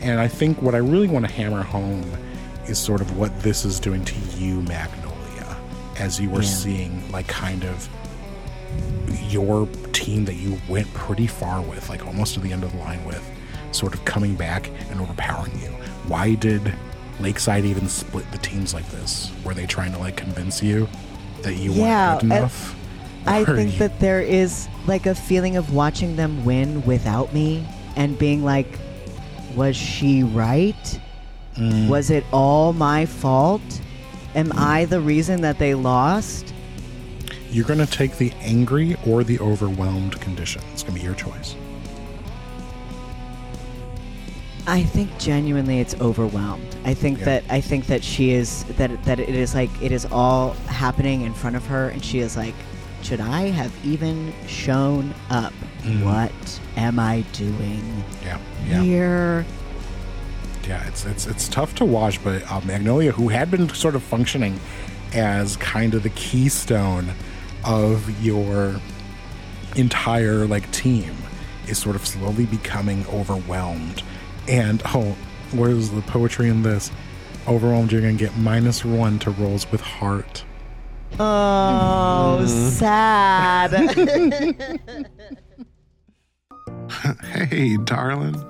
and 0.00 0.18
I 0.18 0.26
think 0.26 0.62
what 0.62 0.74
I 0.74 0.78
really 0.78 1.06
want 1.06 1.26
to 1.26 1.30
hammer 1.30 1.62
home 1.62 2.02
is 2.66 2.78
sort 2.78 3.02
of 3.02 3.14
what 3.18 3.38
this 3.42 3.66
is 3.66 3.78
doing 3.78 4.02
to 4.06 4.14
you, 4.38 4.62
Magnolia, 4.62 5.54
as 5.98 6.18
you 6.18 6.30
were 6.30 6.40
Yeah. 6.40 6.48
seeing 6.48 7.12
like 7.12 7.26
kind 7.26 7.64
of 7.64 7.86
your 9.28 9.66
team 9.92 10.24
that 10.24 10.36
you 10.36 10.58
went 10.66 10.90
pretty 10.94 11.26
far 11.26 11.60
with, 11.60 11.90
like 11.90 12.06
almost 12.06 12.32
to 12.32 12.40
the 12.40 12.50
end 12.50 12.64
of 12.64 12.72
the 12.72 12.78
line 12.78 13.04
with, 13.04 13.22
sort 13.72 13.92
of 13.92 14.02
coming 14.06 14.34
back 14.34 14.70
and 14.90 14.98
overpowering 14.98 15.52
you. 15.60 15.68
Why 16.06 16.36
did 16.36 16.72
Lakeside 17.20 17.66
even 17.66 17.86
split 17.90 18.24
the 18.32 18.38
teams 18.38 18.72
like 18.72 18.88
this? 18.88 19.30
Were 19.44 19.52
they 19.52 19.66
trying 19.66 19.92
to 19.92 19.98
like 19.98 20.16
convince 20.16 20.62
you 20.62 20.88
that 21.42 21.56
you 21.56 21.72
Yeah, 21.72 22.12
weren't 22.12 22.20
good 22.22 22.32
enough? 22.32 22.74
I 23.26 23.44
think 23.44 23.72
you- 23.74 23.78
that 23.80 24.00
there 24.00 24.22
is 24.22 24.68
like 24.88 25.06
a 25.06 25.14
feeling 25.14 25.56
of 25.56 25.72
watching 25.74 26.16
them 26.16 26.44
win 26.44 26.84
without 26.84 27.32
me 27.32 27.64
and 27.96 28.18
being 28.18 28.44
like, 28.44 28.78
was 29.54 29.76
she 29.76 30.22
right? 30.22 31.00
Mm. 31.56 31.88
Was 31.88 32.10
it 32.10 32.24
all 32.32 32.72
my 32.72 33.06
fault? 33.06 33.62
Am 34.34 34.52
I 34.56 34.84
the 34.86 35.00
reason 35.00 35.40
that 35.42 35.58
they 35.58 35.74
lost? 35.74 36.52
You're 37.50 37.64
going 37.66 37.78
to 37.84 37.86
take 37.86 38.16
the 38.18 38.32
angry 38.40 38.96
or 39.06 39.24
the 39.24 39.38
overwhelmed 39.40 40.20
condition. 40.20 40.62
It's 40.72 40.82
going 40.82 40.94
to 40.94 41.00
be 41.00 41.04
your 41.04 41.14
choice. 41.14 41.54
I 44.66 44.82
think 44.82 45.16
genuinely 45.18 45.80
it's 45.80 45.94
overwhelmed. 46.00 46.76
I 46.84 46.92
think 46.92 47.20
Yeah. 47.20 47.24
that 47.24 47.44
I 47.48 47.60
think 47.62 47.86
that 47.86 48.04
she 48.04 48.32
is 48.32 48.64
that 48.76 49.02
that 49.04 49.18
it 49.18 49.30
is 49.30 49.54
like 49.54 49.70
it 49.80 49.92
is 49.92 50.04
all 50.12 50.52
happening 50.66 51.22
in 51.22 51.32
front 51.32 51.56
of 51.56 51.64
her 51.66 51.88
and 51.88 52.04
she 52.04 52.18
is 52.18 52.36
like 52.36 52.54
should 53.08 53.20
I 53.20 53.48
have 53.48 53.72
even 53.86 54.34
shown 54.46 55.14
up? 55.30 55.54
Mhm. 55.82 56.02
What 56.04 56.60
am 56.76 56.98
I 56.98 57.22
doing 57.32 58.04
Yeah, 58.22 58.36
yeah, 58.68 58.82
here? 58.82 59.46
yeah. 60.68 60.86
It's 60.88 61.06
it's 61.06 61.26
it's 61.26 61.48
tough 61.48 61.74
to 61.76 61.86
watch, 61.86 62.22
but 62.22 62.42
uh, 62.52 62.60
Magnolia, 62.66 63.12
who 63.12 63.28
had 63.28 63.50
been 63.50 63.70
sort 63.70 63.94
of 63.94 64.02
functioning 64.02 64.60
as 65.14 65.56
kind 65.56 65.94
of 65.94 66.02
the 66.02 66.10
keystone 66.10 67.12
of 67.64 68.22
your 68.22 68.78
entire 69.76 70.46
like 70.46 70.70
team, 70.70 71.14
is 71.66 71.78
sort 71.78 71.96
of 71.96 72.06
slowly 72.06 72.44
becoming 72.44 73.06
overwhelmed. 73.06 74.02
And 74.46 74.82
oh, 74.86 75.16
where's 75.52 75.88
the 75.88 76.02
poetry 76.02 76.50
in 76.50 76.62
this? 76.62 76.90
Overwhelmed, 77.46 77.90
you're 77.90 78.02
gonna 78.02 78.12
get 78.12 78.36
minus 78.36 78.84
one 78.84 79.18
to 79.20 79.30
rolls 79.30 79.70
with 79.72 79.80
heart. 79.80 80.44
Oh, 81.18 82.38
mm. 82.40 82.48
sad. 82.48 83.72
Hey, 87.22 87.76
darling. 87.76 88.42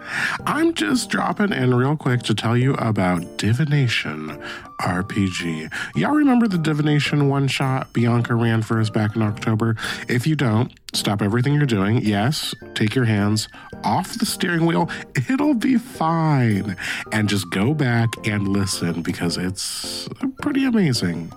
I'm 0.47 0.73
just 0.75 1.11
dropping 1.11 1.53
in 1.53 1.75
real 1.75 1.97
quick 1.97 2.23
to 2.25 2.35
tell 2.35 2.57
you 2.57 2.75
about 2.75 3.37
Divination 3.37 4.41
RPG. 4.81 5.73
Y'all 5.97 6.13
remember 6.13 6.47
the 6.47 6.59
Divination 6.59 7.29
one 7.29 7.49
shot 7.49 7.93
Bianca 7.93 8.35
ran 8.35 8.63
for 8.63 8.81
us 8.81 8.91
back 8.91 9.17
in 9.17 9.23
October? 9.23 9.77
If 10.09 10.27
you 10.27 10.37
don't, 10.37 10.73
stop 10.95 11.21
everything 11.21 11.55
you're 11.55 11.67
doing. 11.67 11.99
Yes, 11.99 12.55
take 12.75 12.95
your 12.95 13.05
hands 13.05 13.49
off 13.85 14.19
the 14.19 14.27
steering 14.27 14.67
wheel. 14.67 14.89
It'll 15.29 15.55
be 15.55 15.77
fine. 15.77 16.77
And 17.13 17.29
just 17.29 17.51
go 17.51 17.75
back 17.75 18.09
and 18.25 18.49
listen 18.49 19.03
because 19.03 19.37
it's 19.37 20.09
pretty 20.41 20.65
amazing. 20.65 21.33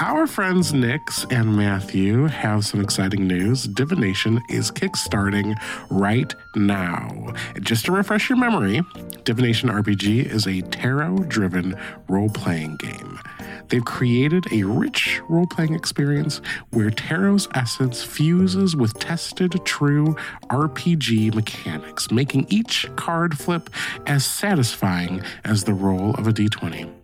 Our 0.00 0.26
friends 0.26 0.72
Nix 0.72 1.26
and 1.30 1.56
Matthew 1.56 2.26
have 2.26 2.64
some 2.64 2.80
exciting 2.80 3.26
news. 3.26 3.64
Divination 3.64 4.40
is 4.48 4.70
kickstarting 4.70 5.54
right 5.90 6.32
now. 6.54 7.34
Just 7.60 7.86
to 7.86 7.92
refresh 7.92 8.28
your 8.28 8.38
memory, 8.38 8.82
Divination 9.24 9.68
RPG 9.68 10.26
is 10.26 10.46
a 10.46 10.60
tarot 10.62 11.24
driven 11.24 11.76
role 12.08 12.30
playing 12.30 12.76
game. 12.76 13.18
They've 13.68 13.84
created 13.84 14.44
a 14.52 14.62
rich 14.62 15.20
role 15.28 15.46
playing 15.46 15.74
experience 15.74 16.40
where 16.70 16.90
tarot's 16.90 17.48
essence 17.54 18.02
fuses 18.02 18.74
with 18.74 18.98
tested, 18.98 19.60
true 19.64 20.16
RPG 20.48 21.34
mechanics, 21.34 22.10
making 22.10 22.46
each 22.48 22.86
card 22.96 23.36
flip 23.36 23.68
as 24.06 24.24
satisfying 24.24 25.22
as 25.44 25.64
the 25.64 25.74
roll 25.74 26.14
of 26.14 26.26
a 26.26 26.32
d20. 26.32 26.97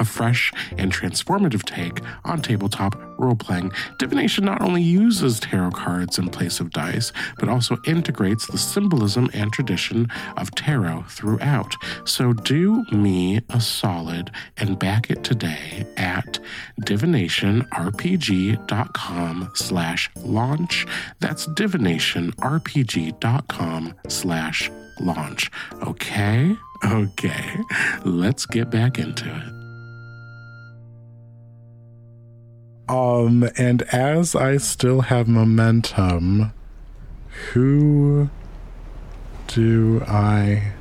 A 0.00 0.04
fresh 0.04 0.52
and 0.76 0.92
transformative 0.92 1.62
take 1.64 2.00
on 2.24 2.42
tabletop 2.42 3.00
role 3.18 3.36
playing. 3.36 3.70
Divination 3.98 4.46
not 4.46 4.62
only 4.62 4.82
uses 4.82 5.38
tarot 5.38 5.72
cards 5.72 6.18
in 6.18 6.30
place 6.30 6.58
of 6.58 6.70
dice, 6.70 7.12
but 7.38 7.50
also 7.50 7.76
integrates 7.86 8.46
the 8.46 8.56
symbolism 8.58 9.28
and 9.34 9.52
tradition 9.52 10.08
of 10.36 10.54
tarot 10.54 11.04
throughout. 11.08 11.74
So 12.04 12.32
do 12.32 12.84
me 12.90 13.40
a 13.50 13.60
solid 13.60 14.30
and 14.56 14.78
back 14.78 15.10
it 15.10 15.22
today 15.22 15.84
at 15.96 16.38
divinationrpg.com 16.80 19.50
slash 19.54 20.10
launch. 20.16 20.86
That's 21.20 21.46
divinationrpg.com 21.46 23.94
slash 24.08 24.70
launch. 25.00 25.50
Okay? 25.82 26.56
Okay. 26.84 27.56
Let's 28.04 28.46
get 28.46 28.70
back 28.70 28.98
into 28.98 29.28
it. 29.28 29.59
Um, 32.90 33.48
and 33.56 33.82
as 33.92 34.34
I 34.34 34.56
still 34.56 35.02
have 35.02 35.28
momentum, 35.28 36.52
who 37.52 38.28
do 39.46 40.02
I? 40.08 40.72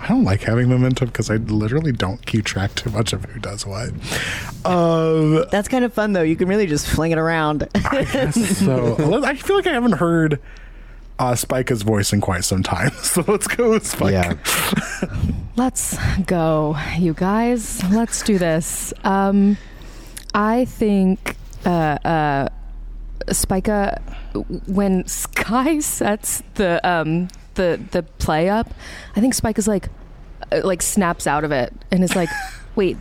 I 0.00 0.08
don't 0.08 0.24
like 0.24 0.42
having 0.42 0.68
momentum 0.68 1.08
because 1.08 1.30
I 1.30 1.36
literally 1.36 1.90
don't 1.90 2.24
keep 2.26 2.44
track 2.44 2.74
too 2.76 2.90
much 2.90 3.12
of 3.12 3.24
who 3.24 3.40
does 3.40 3.66
what. 3.66 3.90
Um, 4.64 5.44
That's 5.50 5.68
kind 5.68 5.84
of 5.84 5.92
fun 5.92 6.12
though. 6.12 6.22
You 6.22 6.36
can 6.36 6.48
really 6.48 6.66
just 6.66 6.86
fling 6.86 7.10
it 7.10 7.18
around. 7.18 7.68
I 7.74 8.04
guess 8.04 8.58
so. 8.58 8.94
I 9.24 9.34
feel 9.34 9.56
like 9.56 9.66
I 9.66 9.72
haven't 9.72 9.92
heard 9.92 10.40
uh, 11.18 11.34
Spica's 11.34 11.82
voice 11.82 12.12
in 12.12 12.20
quite 12.20 12.44
some 12.44 12.62
time, 12.62 12.90
so 13.02 13.24
let's 13.26 13.48
go 13.48 13.70
with 13.70 13.86
Spike. 13.86 14.12
Yeah. 14.12 14.36
Let's 15.56 15.98
go, 16.24 16.78
you 16.96 17.12
guys. 17.12 17.84
Let's 17.90 18.22
do 18.22 18.38
this. 18.38 18.94
Um, 19.04 19.58
I 20.34 20.64
think 20.64 21.36
uh, 21.64 21.68
uh, 22.04 22.48
Spica, 23.30 24.00
when 24.66 25.06
Sky 25.06 25.80
sets 25.80 26.42
the 26.54 26.86
um, 26.88 27.28
the 27.54 27.80
the 27.90 28.02
play 28.02 28.48
up, 28.48 28.72
I 29.14 29.20
think 29.20 29.34
Spica's 29.34 29.68
like 29.68 29.88
uh, 30.50 30.60
like 30.64 30.82
snaps 30.82 31.26
out 31.26 31.44
of 31.44 31.52
it 31.52 31.72
and 31.90 32.02
is 32.02 32.16
like, 32.16 32.30
wait, 32.76 32.96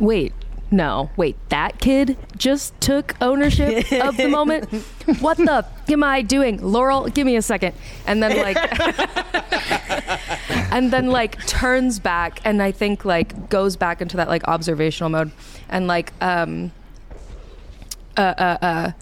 wait. 0.00 0.32
No, 0.74 1.10
wait, 1.16 1.36
that 1.50 1.78
kid 1.78 2.16
just 2.36 2.78
took 2.80 3.14
ownership 3.20 3.92
of 3.92 4.16
the 4.16 4.26
moment. 4.26 4.68
What 5.20 5.36
the 5.36 5.64
f- 5.64 5.90
am 5.90 6.02
I 6.02 6.22
doing? 6.22 6.60
Laurel, 6.60 7.08
give 7.08 7.26
me 7.26 7.36
a 7.36 7.42
second. 7.42 7.74
And 8.06 8.22
then, 8.22 8.36
like, 8.38 8.56
and 10.72 10.90
then 10.90 11.08
like 11.08 11.46
turns 11.46 12.00
back 12.00 12.40
and 12.44 12.60
I 12.60 12.72
think 12.72 13.04
like 13.04 13.50
goes 13.50 13.76
back 13.76 14.02
into 14.02 14.16
that 14.16 14.28
like 14.28 14.48
observational 14.48 15.10
mode 15.10 15.30
and 15.68 15.86
like 15.86 16.12
um 16.20 16.72
uh 18.16 18.34
uh, 18.36 18.58
uh 18.62 18.92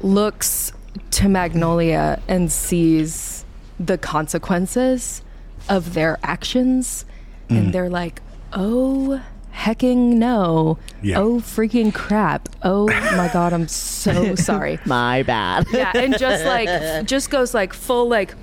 looks 0.00 0.72
to 1.10 1.28
Magnolia 1.28 2.22
and 2.28 2.50
sees 2.50 3.44
the 3.78 3.98
consequences 3.98 5.20
of 5.68 5.92
their 5.92 6.18
actions 6.22 7.04
and 7.50 7.74
they're 7.74 7.90
like, 7.90 8.22
"Oh, 8.52 9.20
hecking 9.50 10.18
no. 10.18 10.78
Yeah. 11.02 11.18
Oh, 11.18 11.36
freaking 11.40 11.92
crap. 11.92 12.48
Oh 12.62 12.86
my 12.86 13.30
god, 13.32 13.52
I'm 13.52 13.68
so 13.68 14.34
sorry." 14.34 14.78
My 14.86 15.22
bad. 15.22 15.66
yeah 15.72 15.92
and 15.94 16.16
just 16.18 16.44
like 16.44 17.06
just 17.06 17.30
goes 17.30 17.54
like 17.54 17.72
full 17.72 18.08
like 18.08 18.34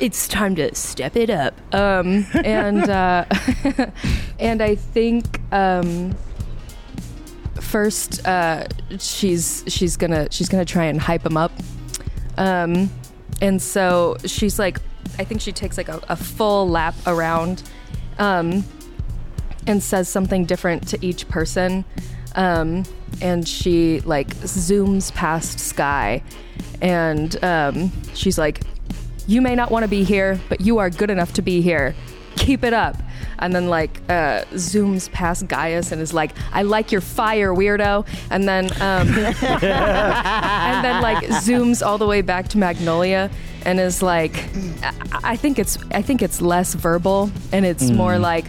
it's 0.00 0.26
time 0.26 0.56
to 0.56 0.74
step 0.74 1.16
it 1.16 1.30
up 1.30 1.54
um 1.74 2.26
and 2.44 2.88
uh 2.88 3.24
and 4.40 4.60
i 4.62 4.74
think 4.74 5.40
um 5.52 6.14
first 7.60 8.26
uh 8.26 8.66
she's 8.98 9.62
she's 9.68 9.96
gonna 9.96 10.26
she's 10.30 10.48
gonna 10.48 10.64
try 10.64 10.84
and 10.84 11.00
hype 11.00 11.24
him 11.24 11.36
up 11.36 11.52
um 12.38 12.90
and 13.40 13.60
so 13.62 14.16
she's 14.24 14.58
like 14.58 14.78
i 15.18 15.24
think 15.24 15.40
she 15.40 15.52
takes 15.52 15.76
like 15.76 15.88
a, 15.88 16.00
a 16.08 16.16
full 16.16 16.68
lap 16.68 16.94
around 17.06 17.62
um 18.18 18.64
and 19.66 19.82
says 19.82 20.08
something 20.08 20.44
different 20.44 20.88
to 20.88 20.98
each 21.04 21.28
person. 21.28 21.84
Um, 22.34 22.84
and 23.20 23.46
she 23.46 24.00
like 24.00 24.28
zooms 24.36 25.12
past 25.14 25.60
sky 25.60 26.22
and 26.80 27.42
um, 27.44 27.92
she's 28.14 28.38
like 28.38 28.62
you 29.26 29.40
may 29.40 29.54
not 29.54 29.70
want 29.70 29.84
to 29.84 29.88
be 29.88 30.02
here 30.02 30.40
but 30.48 30.60
you 30.60 30.78
are 30.78 30.90
good 30.90 31.10
enough 31.10 31.32
to 31.34 31.42
be 31.42 31.60
here. 31.60 31.94
Keep 32.36 32.64
it 32.64 32.72
up. 32.72 32.96
And 33.38 33.54
then 33.54 33.68
like 33.68 34.00
uh, 34.08 34.44
zooms 34.52 35.10
past 35.12 35.46
Gaius 35.46 35.92
and 35.92 36.00
is 36.00 36.14
like 36.14 36.32
I 36.52 36.62
like 36.62 36.90
your 36.90 37.00
fire 37.00 37.52
weirdo. 37.52 38.06
And 38.30 38.48
then 38.48 38.66
um, 38.80 39.08
and 39.08 40.84
then 40.84 41.02
like 41.02 41.24
zooms 41.24 41.84
all 41.86 41.98
the 41.98 42.06
way 42.06 42.22
back 42.22 42.48
to 42.48 42.58
Magnolia 42.58 43.30
and 43.64 43.78
is 43.78 44.02
like 44.02 44.48
I, 44.82 44.92
I 45.24 45.36
think 45.36 45.58
it's 45.58 45.78
I 45.92 46.02
think 46.02 46.22
it's 46.22 46.40
less 46.40 46.74
verbal 46.74 47.30
and 47.52 47.66
it's 47.66 47.90
more 47.90 48.18
like 48.18 48.46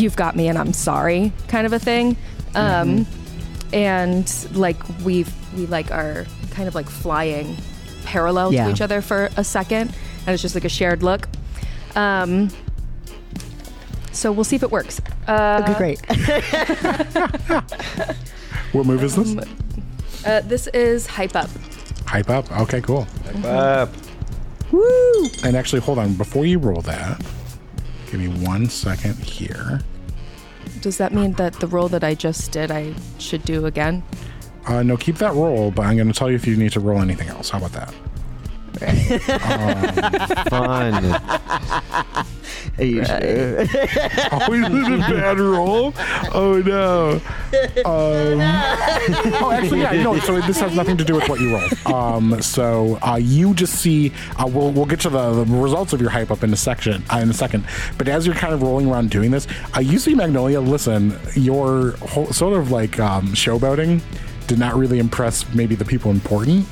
you've 0.00 0.16
got 0.16 0.36
me 0.36 0.48
and 0.48 0.56
I'm 0.58 0.72
sorry 0.72 1.32
kind 1.48 1.66
of 1.66 1.72
a 1.72 1.78
thing. 1.78 2.16
Um, 2.54 3.06
and 3.72 4.30
like 4.54 4.76
we've 5.04 5.32
we 5.56 5.66
like 5.66 5.90
are 5.90 6.24
kind 6.50 6.68
of 6.68 6.74
like 6.74 6.88
flying 6.88 7.56
parallel 8.04 8.52
Yeah. 8.52 8.66
to 8.66 8.70
each 8.70 8.80
other 8.80 9.00
for 9.02 9.28
a 9.36 9.44
second 9.44 9.92
and 10.26 10.28
it's 10.34 10.42
just 10.42 10.54
like 10.54 10.64
a 10.64 10.68
shared 10.68 11.02
look. 11.02 11.28
Um, 11.96 12.50
so 14.12 14.32
we'll 14.32 14.44
see 14.44 14.56
if 14.56 14.62
it 14.62 14.70
works. 14.70 15.00
Uh, 15.26 15.62
okay, 15.68 15.74
great. 15.76 16.00
What 18.72 18.84
move 18.86 19.02
is 19.04 19.16
this? 19.16 19.36
uh, 20.26 20.40
this 20.44 20.66
is 20.68 21.06
hype 21.06 21.34
up. 21.36 21.48
Hype 22.06 22.28
up. 22.30 22.50
Okay, 22.62 22.80
cool. 22.80 23.06
Hype 23.24 23.44
Up. 23.44 23.88
Woo! 24.72 25.26
And 25.44 25.56
actually, 25.56 25.80
hold 25.80 25.98
on. 25.98 26.14
Before 26.14 26.44
you 26.44 26.58
roll 26.58 26.82
that, 26.82 27.24
give 28.10 28.20
me 28.20 28.28
one 28.44 28.68
second 28.68 29.16
here. 29.16 29.80
Does 30.80 30.98
that 30.98 31.12
mean 31.12 31.32
that 31.34 31.54
the 31.54 31.66
roll 31.66 31.88
that 31.88 32.04
I 32.04 32.14
just 32.14 32.52
did 32.52 32.70
I 32.70 32.94
should 33.18 33.44
do 33.44 33.66
again? 33.66 34.02
Uh, 34.66 34.82
no, 34.82 34.96
keep 34.96 35.16
that 35.16 35.34
roll, 35.34 35.70
but 35.70 35.86
I'm 35.86 35.96
going 35.96 36.08
to 36.08 36.14
tell 36.14 36.28
you 36.28 36.36
if 36.36 36.46
you 36.46 36.56
need 36.56 36.72
to 36.72 36.80
roll 36.80 37.00
anything 37.00 37.28
else. 37.28 37.50
How 37.50 37.58
about 37.58 37.72
that? 37.72 37.94
Fun. 40.50 41.04
Are 41.04 42.24
you 42.28 42.35
sure? 42.78 43.60
Oh, 44.32 44.52
is 44.52 44.88
it 44.88 44.92
a 44.92 44.98
bad 44.98 45.38
roll? 45.38 45.94
Oh 46.32 46.62
no. 46.64 47.20
Um, 47.86 48.40
oh, 48.40 49.50
actually, 49.52 49.80
yeah. 49.80 50.02
No, 50.02 50.18
so 50.18 50.40
this 50.40 50.58
has 50.60 50.74
nothing 50.74 50.96
to 50.96 51.04
do 51.04 51.14
with 51.14 51.28
what 51.28 51.40
you 51.40 51.54
rolled. 51.56 51.72
Um, 51.86 52.42
so 52.42 52.98
uh, 53.02 53.16
you 53.16 53.54
just 53.54 53.74
see. 53.76 54.12
Uh, 54.36 54.46
we'll 54.46 54.72
we'll 54.72 54.84
get 54.84 55.00
to 55.00 55.08
the, 55.08 55.44
the 55.44 55.56
results 55.56 55.92
of 55.92 56.00
your 56.00 56.10
hype 56.10 56.30
up 56.30 56.42
in 56.42 56.52
a 56.52 56.56
section 56.56 57.04
uh, 57.10 57.18
in 57.18 57.30
a 57.30 57.34
second. 57.34 57.64
But 57.96 58.08
as 58.08 58.26
you're 58.26 58.34
kind 58.34 58.52
of 58.52 58.62
rolling 58.62 58.90
around 58.90 59.10
doing 59.10 59.30
this, 59.30 59.46
uh, 59.76 59.80
you 59.80 59.98
see 59.98 60.14
Magnolia. 60.14 60.60
Listen, 60.60 61.18
your 61.34 61.92
whole, 61.98 62.26
sort 62.26 62.58
of 62.58 62.70
like 62.70 62.98
um, 62.98 63.28
showboating 63.28 64.02
did 64.46 64.58
not 64.58 64.74
really 64.76 64.98
impress 64.98 65.52
maybe 65.54 65.74
the 65.74 65.84
people 65.84 66.10
important, 66.10 66.66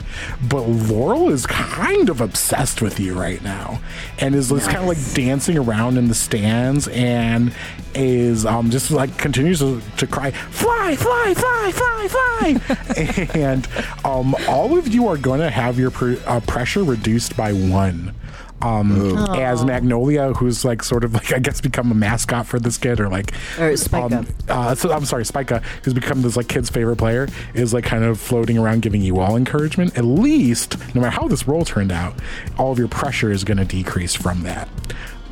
but 0.49 0.63
Laurel 0.63 1.31
is 1.31 1.47
kind 1.47 2.09
of 2.09 2.21
obsessed 2.21 2.81
with 2.81 3.01
you 3.01 3.19
right 3.19 3.43
now, 3.43 3.81
and 4.19 4.35
is 4.35 4.51
just 4.51 4.67
kind 4.67 4.79
of 4.79 4.87
like 4.87 5.15
dancing 5.15 5.59
around 5.59 5.99
in 5.99 6.09
the 6.09 6.15
stands 6.15 6.89
and 6.89 7.53
is 7.95 8.45
um, 8.45 8.71
just 8.71 8.91
like 8.91 9.17
continues 9.19 9.61
to, 9.61 9.81
to 9.97 10.07
cry, 10.07 10.31
fly, 10.31 10.97
fly, 10.97 11.35
fly, 11.35 11.73
fly, 11.73 12.09
fly, 12.09 13.29
and 13.35 13.69
um, 14.05 14.35
all 14.49 14.77
of 14.79 14.89
you 14.89 15.07
are 15.07 15.17
going 15.17 15.41
to 15.41 15.51
have 15.51 15.79
your 15.79 15.91
pr- 15.91 16.15
uh, 16.27 16.41
pressure 16.41 16.83
reduced 16.83 17.37
by 17.37 17.53
one. 17.53 18.15
Um, 18.65 19.17
as 19.35 19.65
Magnolia, 19.65 20.33
who's 20.33 20.65
like 20.65 20.83
sort 20.83 21.05
of 21.05 21.13
like 21.15 21.33
I 21.33 21.39
guess 21.39 21.61
become 21.61 21.91
a 21.91 21.95
mascot 21.95 22.47
for 22.47 22.59
this 22.59 22.79
kid, 22.79 22.99
or 23.01 23.09
like 23.09 23.33
Or 23.59 23.77
Spica. 23.77 24.19
um, 24.19 24.27
uh, 24.49 24.75
so 24.75 24.91
I'm 24.93 25.05
sorry, 25.05 25.25
Spica, 25.25 25.61
who's 25.83 25.93
become 25.95 26.23
this 26.23 26.37
like 26.37 26.49
kid's 26.49 26.71
favorite 26.71 26.97
player, 26.97 27.29
is 27.55 27.75
like 27.75 27.85
kind 27.85 28.05
of 28.05 28.19
floating 28.19 28.57
around 28.59 28.83
giving 28.83 29.03
you 29.03 29.21
all 29.21 29.37
encouragement. 29.37 29.97
At 29.99 30.05
least, 30.05 30.79
no 30.95 31.01
matter 31.03 31.11
how 31.21 31.29
this 31.29 31.47
roll 31.47 31.65
turned 31.65 31.93
out, 31.93 32.15
all 32.59 32.73
of 32.73 32.79
your 32.79 32.89
pressure 32.89 33.31
is 33.31 33.45
going 33.45 33.59
to 33.59 33.65
decrease 33.65 34.15
from 34.15 34.43
that. 34.45 34.69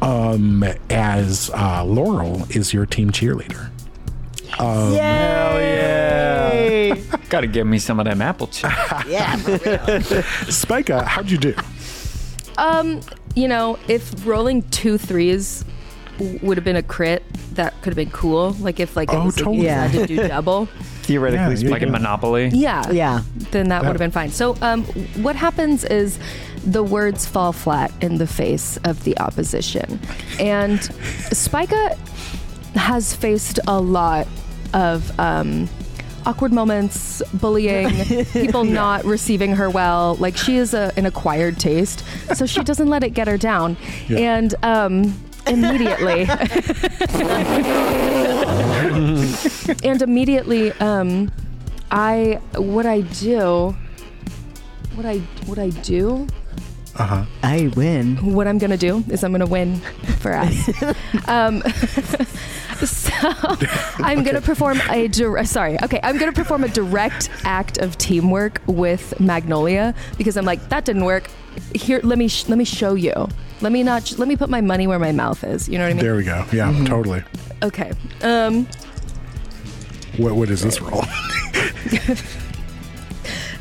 Um, 0.03 0.65
as 0.91 1.51
uh, 1.55 1.85
Laurel 1.85 2.45
is 2.51 2.75
your 2.75 2.87
team 2.87 3.11
cheerleader. 3.11 3.71
Hell 4.59 5.61
yeah. 5.61 6.95
Gotta 7.31 7.47
give 7.47 7.67
me 7.67 7.79
some 7.79 7.99
of 7.99 8.05
them 8.05 8.21
apple 8.21 8.49
chips. 8.49 8.75
yeah, 9.09 9.37
for 9.37 9.57
real. 9.57 10.23
Spica, 10.53 11.05
how'd 11.05 11.31
you 11.31 11.39
do? 11.39 11.55
Um, 12.59 13.01
you 13.35 13.49
know, 13.49 13.79
if 13.89 14.27
rolling 14.27 14.63
two 14.71 14.99
threes 14.99 15.65
would 16.43 16.57
have 16.57 16.65
been 16.65 16.77
a 16.77 16.83
crit, 16.83 17.23
that 17.55 17.73
could 17.83 17.91
have 17.91 17.97
been 17.97 18.11
cool. 18.11 18.53
Like 18.61 18.79
if 18.81 18.97
like 18.97 19.11
it 19.13 19.17
Oh, 19.17 19.25
was 19.27 19.35
totally. 19.37 19.59
you 19.59 19.63
Yeah. 19.65 19.87
had 19.87 20.01
to 20.01 20.07
do 20.07 20.29
double. 20.29 20.67
Theoretically 21.03 21.47
Yeah, 21.55 21.55
speaking. 21.57 21.71
like 21.73 21.83
in 21.83 21.91
Monopoly. 21.91 22.49
Yeah. 22.53 22.89
Yeah. 22.93 23.23
Then 23.51 23.69
that 23.69 23.83
Yeah. 23.83 23.89
would 23.89 23.95
have 23.95 23.99
been 23.99 24.11
fine. 24.13 24.31
So, 24.31 24.57
um, 24.63 24.85
what 25.25 25.35
happens 25.37 25.85
is 25.85 26.19
the 26.65 26.83
words 26.83 27.27
fall 27.27 27.53
flat 27.53 27.91
in 28.01 28.19
the 28.19 28.27
face 28.27 28.77
of 28.85 29.03
the 29.05 29.19
opposition, 29.19 29.99
and 30.39 30.81
Spica 31.33 31.97
has 32.77 33.15
faced 33.15 33.59
a 33.67 33.81
lot 33.81 34.29
of 34.73 35.11
um, 35.19 35.69
awkward 36.27 36.53
moments, 36.53 37.23
bullying, 37.35 37.91
people 38.33 38.65
not 38.83 39.05
receiving 39.05 39.55
her 39.57 39.71
well. 39.71 40.17
Like 40.17 40.37
she 40.37 40.57
is 40.57 40.75
a, 40.75 40.93
an 40.97 41.07
acquired 41.07 41.59
taste, 41.59 42.05
so 42.35 42.47
she 42.47 42.63
doesn't 42.63 42.89
let 42.89 43.03
it 43.05 43.11
get 43.11 43.29
her 43.29 43.39
down. 43.39 43.77
Yeah. 44.09 44.19
And 44.37 44.55
um, 44.63 45.15
immediately, 45.47 46.27
and 49.85 50.03
immediately, 50.03 50.73
um, 50.73 51.31
I 51.91 52.41
what 52.57 52.87
I 52.87 53.03
do, 53.03 53.75
what 54.95 55.07
I 55.07 55.19
what 55.47 55.59
I 55.59 55.71
do 55.71 56.27
Uh 56.97 57.07
huh. 57.07 57.25
I 57.43 57.71
win. 57.77 58.17
what 58.35 58.47
I'm 58.47 58.59
gonna 58.59 58.77
do 58.77 59.05
is 59.09 59.25
I'm 59.25 59.33
gonna 59.33 59.47
win 59.47 59.77
for 60.21 60.33
us. 60.33 60.69
um, 61.29 61.63
so 62.89 63.13
I'm 63.99 64.23
gonna 64.25 64.41
perform 64.41 64.81
a 64.91 65.09
dir- 65.09 65.45
sorry. 65.45 65.77
Okay, 65.83 66.01
I'm 66.03 66.19
gonna 66.19 66.33
perform 66.33 66.65
a 66.65 66.69
direct 66.69 67.29
act 67.45 67.79
of 67.79 67.97
teamwork 67.99 68.61
with 68.67 69.19
Magnolia 69.21 69.95
because 70.19 70.37
I'm 70.37 70.45
like 70.45 70.69
that 70.71 70.85
didn't 70.85 71.05
work. 71.05 71.29
Here, 71.75 72.01
let 72.03 72.19
me 72.19 72.29
sh- 72.29 72.49
let 72.49 72.59
me 72.59 72.65
show 72.65 72.95
you. 72.95 73.29
Let 73.61 73.73
me 73.73 73.83
not. 73.83 74.07
Sh- 74.07 74.19
let 74.19 74.27
me 74.29 74.37
put 74.37 74.51
my 74.51 74.61
money 74.61 74.87
where 74.87 74.99
my 74.99 75.13
mouth 75.13 75.45
is. 75.45 75.69
You 75.69 75.79
know 75.79 75.85
what 75.85 75.91
I 75.91 75.95
mean? 75.95 76.03
There 76.05 76.17
we 76.17 76.25
go. 76.25 76.45
Yeah, 76.53 76.73
totally. 76.85 77.23
Okay. 77.63 77.93
Um, 78.23 78.67
What 80.17 80.35
what 80.35 80.51
is 80.51 80.63
this 80.63 80.81
roll? 80.81 81.05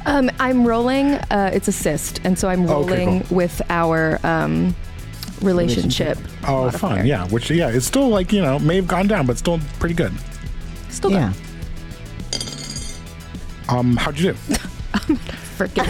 um, 0.06 0.32
I'm 0.40 0.66
rolling. 0.68 1.14
Uh, 1.30 1.52
it's 1.54 1.68
assist, 1.68 2.20
and 2.24 2.38
so 2.38 2.50
I'm 2.50 2.68
Oh, 2.70 2.84
okay, 2.84 3.06
rolling 3.06 3.26
with 3.30 3.62
our 3.70 4.20
um, 4.26 4.76
relationship. 5.42 6.18
Oh, 6.48 6.66
modifier. 6.66 6.98
fun. 6.98 7.06
Yeah, 7.08 7.28
which 7.28 7.50
yeah, 7.52 7.70
it's 7.70 7.86
still 7.86 8.10
like 8.10 8.32
you 8.32 8.42
know 8.42 8.60
may 8.60 8.76
have 8.78 8.88
gone 8.88 9.08
down, 9.08 9.26
but 9.26 9.38
still 9.38 9.60
pretty 9.80 9.96
good. 9.96 10.14
Still 10.90 11.12
Yeah. 11.12 11.34
good. 11.34 12.40
Um, 13.70 13.96
how'd 13.96 14.20
you 14.20 14.34
do? 14.34 14.38
freaking. 15.58 15.88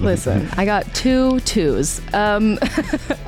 Listen, 0.00 0.48
I 0.56 0.64
got 0.64 0.92
two 0.94 1.40
twos. 1.40 2.00
Um, 2.14 2.58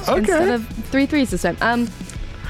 okay. 0.08 0.18
instead 0.18 0.48
of 0.48 0.66
three 0.90 1.06
threes 1.06 1.30
this 1.30 1.42
time. 1.42 1.56
Um, 1.60 1.88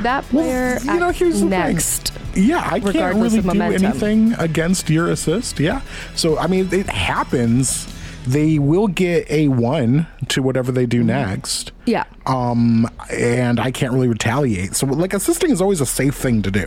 that 0.01 0.25
player 0.25 0.79
you 0.81 0.87
know, 0.99 1.09
acts 1.09 1.19
here's 1.19 1.41
the 1.41 1.47
next. 1.47 2.13
Yeah, 2.35 2.69
I 2.69 2.81
can't 2.81 3.15
really 3.17 3.41
do 3.41 3.47
momentum. 3.47 3.85
anything 3.85 4.33
against 4.35 4.91
your 4.91 5.09
assist. 5.09 5.61
Yeah, 5.61 5.83
so 6.17 6.37
I 6.39 6.47
mean, 6.49 6.69
it 6.73 6.87
happens. 6.89 7.87
They 8.25 8.59
will 8.59 8.89
get 8.89 9.31
a 9.31 9.49
one 9.49 10.07
to 10.29 10.43
whatever 10.43 10.73
they 10.73 10.87
do 10.87 11.05
next. 11.05 11.73
Yeah. 11.85 12.05
Um, 12.27 12.89
and 13.11 13.61
I 13.61 13.71
can't 13.71 13.93
really 13.93 14.09
retaliate. 14.09 14.75
So, 14.77 14.87
like, 14.87 15.13
assisting 15.13 15.51
is 15.51 15.61
always 15.61 15.81
a 15.81 15.87
safe 15.87 16.15
thing 16.15 16.43
to 16.43 16.51
do. 16.51 16.67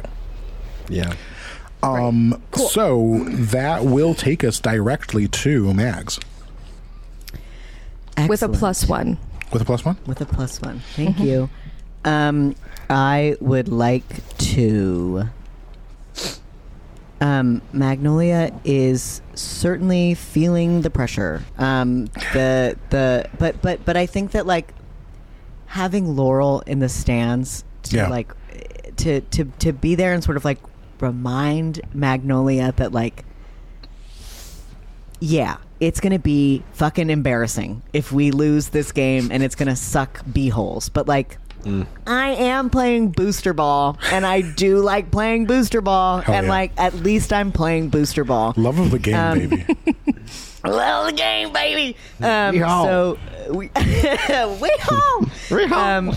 Yeah. 0.87 1.13
Um, 1.83 2.41
so 2.55 3.23
that 3.27 3.85
will 3.85 4.13
take 4.15 4.43
us 4.43 4.59
directly 4.59 5.27
to 5.27 5.73
Mags 5.73 6.19
With 8.27 8.41
a 8.41 8.49
plus 8.49 8.87
one. 8.87 9.17
with 9.51 9.61
a 9.61 9.65
plus 9.65 9.85
one. 9.85 9.97
With 10.07 10.21
a 10.21 10.25
plus 10.25 10.59
one. 10.61 10.81
Thank 10.95 11.19
you. 11.19 11.49
Um, 12.03 12.55
I 12.89 13.35
would 13.41 13.67
like 13.67 14.05
to. 14.37 15.29
Um, 17.19 17.61
Magnolia 17.73 18.51
is 18.63 19.21
certainly 19.33 20.13
feeling 20.13 20.81
the 20.81 20.89
pressure. 20.91 21.43
Um, 21.57 22.05
the 22.33 22.77
the 22.91 23.27
but 23.39 23.61
but 23.61 23.83
but 23.85 23.97
I 23.97 24.05
think 24.05 24.31
that 24.31 24.45
like 24.45 24.73
having 25.65 26.15
Laurel 26.15 26.61
in 26.67 26.79
the 26.79 26.89
stands 26.89 27.63
to 27.83 27.95
Yeah. 27.97 28.07
like 28.09 28.33
to 28.97 29.21
to 29.21 29.45
to 29.59 29.73
be 29.73 29.95
there 29.95 30.13
and 30.13 30.23
sort 30.23 30.37
of 30.37 30.45
like 30.45 30.59
remind 30.99 31.81
Magnolia 31.93 32.71
that 32.77 32.91
like 32.91 33.23
yeah, 35.19 35.57
it's 35.79 35.99
gonna 35.99 36.19
be 36.19 36.63
fucking 36.73 37.09
embarrassing 37.09 37.81
if 37.93 38.11
we 38.11 38.31
lose 38.31 38.69
this 38.69 38.91
game 38.91 39.29
and 39.31 39.41
it's 39.41 39.55
gonna 39.55 39.75
suck 39.75 40.23
beeholes. 40.25 40.89
But 40.93 41.07
like, 41.07 41.37
I 42.05 42.29
am 42.29 42.69
playing 42.69 43.09
booster 43.11 43.53
ball, 43.53 43.97
and 44.11 44.25
I 44.25 44.41
do 44.41 44.77
like 44.79 45.11
playing 45.11 45.45
booster 45.47 45.81
ball, 45.81 46.19
Hell 46.19 46.35
and 46.35 46.45
yeah. 46.45 46.51
like 46.51 46.71
at 46.77 46.93
least 46.95 47.33
I'm 47.33 47.51
playing 47.51 47.89
booster 47.89 48.23
ball. 48.23 48.53
Love 48.55 48.79
of 48.79 48.91
the 48.91 48.99
game, 48.99 49.15
Um, 49.15 49.39
baby. 49.39 49.65
Love 50.65 51.05
the 51.07 51.13
game, 51.13 51.53
baby. 51.53 51.95
Um, 52.21 52.53
We 52.55 52.59
so 52.59 53.17
we 53.49 53.69
we 54.59 54.71
home. 54.81 55.31
We 55.51 55.67
home. 55.67 56.13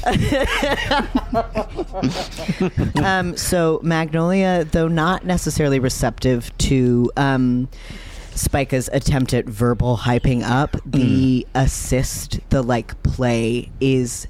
Um, 2.96 3.04
um, 3.04 3.36
so 3.36 3.80
Magnolia, 3.82 4.64
though 4.64 4.88
not 4.88 5.24
necessarily 5.24 5.78
receptive 5.78 6.56
to 6.58 7.10
um, 7.16 7.68
Spica's 8.34 8.88
attempt 8.92 9.34
at 9.34 9.46
verbal 9.46 9.98
hyping 9.98 10.42
up, 10.42 10.76
the 10.86 11.46
assist, 11.54 12.40
the 12.50 12.62
like 12.62 13.00
play 13.02 13.70
is 13.80 14.26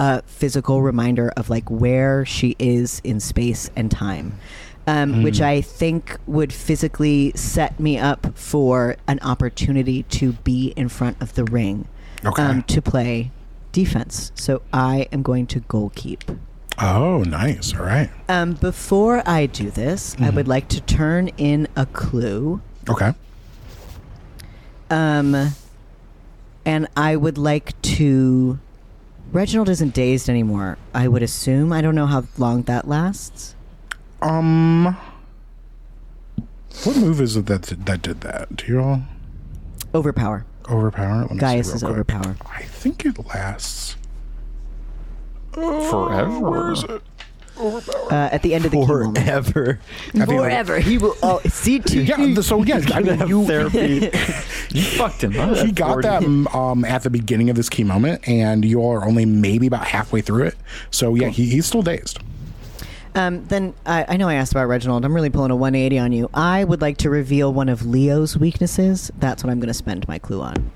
a 0.00 0.22
physical 0.22 0.82
reminder 0.82 1.30
of 1.36 1.48
like 1.50 1.70
where 1.70 2.24
she 2.24 2.56
is 2.58 3.00
in 3.04 3.20
space 3.20 3.70
and 3.76 3.90
time. 3.90 4.32
Um, 4.86 5.22
Which 5.22 5.40
I 5.42 5.60
think 5.60 6.16
would 6.26 6.52
physically 6.52 7.32
set 7.36 7.78
me 7.78 7.98
up 7.98 8.36
for 8.36 8.96
an 9.06 9.20
opportunity 9.20 10.02
to 10.04 10.32
be 10.32 10.72
in 10.74 10.88
front 10.88 11.20
of 11.20 11.34
the 11.34 11.44
ring 11.44 11.86
Okay. 12.24 12.42
um, 12.42 12.62
to 12.64 12.80
play 12.82 13.30
defense. 13.72 14.32
So 14.34 14.62
I 14.72 15.06
am 15.12 15.22
going 15.22 15.46
to 15.48 15.60
goal 15.60 15.92
keep. 15.94 16.24
oh, 16.80 17.22
nice. 17.24 17.74
All 17.74 17.84
right. 17.84 18.10
Um, 18.28 18.54
before 18.54 19.22
I 19.28 19.46
do 19.46 19.70
this, 19.70 20.16
I 20.18 20.30
would 20.30 20.48
like 20.48 20.66
to 20.68 20.80
turn 20.80 21.28
in 21.36 21.68
a 21.76 21.84
clue. 21.86 22.62
Okay. 22.88 23.12
Um, 24.88 25.52
and 26.64 26.88
I 26.96 27.16
would 27.16 27.36
like 27.38 27.80
to. 27.82 28.58
Reginald 29.32 29.68
isn't 29.68 29.94
dazed 29.94 30.28
anymore. 30.28 30.76
I 30.92 31.06
would 31.08 31.22
assume. 31.22 31.72
I 31.72 31.80
don't 31.80 31.94
know 31.94 32.06
how 32.06 32.24
long 32.36 32.62
that 32.62 32.88
lasts. 32.88 33.54
Um, 34.22 34.96
what 36.84 36.96
move 36.96 37.20
is 37.20 37.36
it 37.36 37.46
that 37.46 37.62
that 37.62 38.02
did 38.02 38.20
that? 38.22 38.56
Do 38.56 38.66
you 38.66 38.80
all 38.80 39.02
Overpower. 39.94 40.44
overpower? 40.68 41.22
Let 41.22 41.30
me 41.32 41.38
Gaius 41.38 41.72
is 41.74 41.82
quick. 41.82 41.92
overpower. 41.92 42.36
I 42.46 42.62
think 42.64 43.04
it 43.06 43.24
lasts 43.26 43.96
Forever. 45.52 46.38
Where 46.40 46.72
is 46.72 46.84
it? 46.84 47.02
Overpower. 47.60 48.12
Uh, 48.12 48.28
at 48.32 48.42
the 48.42 48.54
end 48.54 48.64
of 48.64 48.70
the 48.70 48.78
key 48.78 48.86
moment. 48.86 49.18
Forever. 49.18 49.78
At 50.08 50.12
the 50.12 50.20
end 50.20 50.22
of- 50.22 50.28
Forever. 50.28 50.80
He 50.80 50.98
will. 50.98 51.14
Oh, 51.22 51.40
see. 51.48 51.80
Yeah. 51.90 52.16
th- 52.16 52.38
So 52.40 52.62
yeah, 52.62 52.80
I 52.94 53.00
mean, 53.00 53.28
you, 53.28 53.44
Therapy. 53.46 54.10
You 54.72 54.82
fucked 54.82 55.24
him 55.24 55.36
up. 55.38 55.56
he 55.56 55.72
got 55.72 56.00
that 56.02 56.22
um, 56.54 56.84
at 56.84 57.02
the 57.02 57.10
beginning 57.10 57.50
of 57.50 57.56
this 57.56 57.68
key 57.68 57.82
moment, 57.82 58.26
and 58.28 58.64
you 58.64 58.78
all 58.80 58.92
are 58.92 59.04
only 59.04 59.26
maybe 59.26 59.66
about 59.66 59.84
halfway 59.84 60.20
through 60.20 60.44
it. 60.44 60.54
So 60.92 61.16
yeah, 61.16 61.28
he, 61.28 61.46
he's 61.50 61.66
still 61.66 61.82
dazed. 61.82 62.20
Um, 63.14 63.44
then 63.46 63.74
I, 63.86 64.04
I 64.08 64.16
know 64.16 64.28
I 64.28 64.34
asked 64.34 64.52
about 64.52 64.66
Reginald. 64.66 65.04
I'm 65.04 65.14
really 65.14 65.30
pulling 65.30 65.50
a 65.50 65.56
180 65.56 65.98
on 65.98 66.12
you. 66.12 66.30
I 66.34 66.64
would 66.64 66.80
like 66.80 66.96
to 66.98 67.10
reveal 67.10 67.52
one 67.52 67.68
of 67.68 67.84
Leo's 67.86 68.36
weaknesses. 68.36 69.10
That's 69.18 69.42
what 69.42 69.50
I'm 69.50 69.58
going 69.58 69.68
to 69.68 69.74
spend 69.74 70.06
my 70.08 70.18
clue 70.18 70.40
on. 70.40 70.70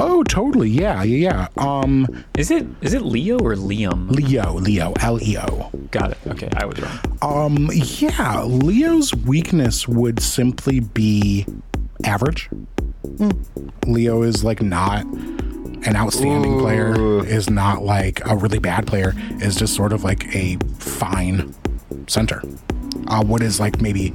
Oh, 0.00 0.22
totally. 0.24 0.68
Yeah, 0.70 1.02
yeah, 1.02 1.48
yeah. 1.56 1.62
Um, 1.62 2.24
Is 2.36 2.50
it 2.50 2.66
is 2.80 2.94
it 2.94 3.02
Leo 3.02 3.38
or 3.38 3.54
Liam? 3.54 4.10
Leo, 4.10 4.54
Leo, 4.54 4.92
L 5.00 5.22
E 5.22 5.36
O. 5.38 5.70
Got 5.90 6.12
it. 6.12 6.18
Okay, 6.26 6.48
I 6.56 6.64
was 6.64 6.78
wrong. 6.80 6.98
Um, 7.22 7.70
yeah, 7.72 8.42
Leo's 8.42 9.14
weakness 9.14 9.88
would 9.88 10.20
simply 10.20 10.80
be 10.80 11.46
average. 12.04 12.48
Leo 13.86 14.22
is 14.22 14.44
like 14.44 14.60
not 14.62 15.04
an 15.04 15.94
outstanding 15.94 16.58
player, 16.58 17.24
is 17.26 17.48
not 17.48 17.82
like 17.82 18.20
a 18.26 18.36
really 18.36 18.58
bad 18.58 18.86
player, 18.86 19.14
is 19.40 19.56
just 19.56 19.74
sort 19.74 19.92
of 19.92 20.02
like 20.04 20.34
a 20.34 20.56
fine 20.78 21.54
center. 22.08 22.42
Uh, 23.08 23.22
what 23.22 23.42
is 23.42 23.60
like 23.60 23.80
maybe 23.80 24.12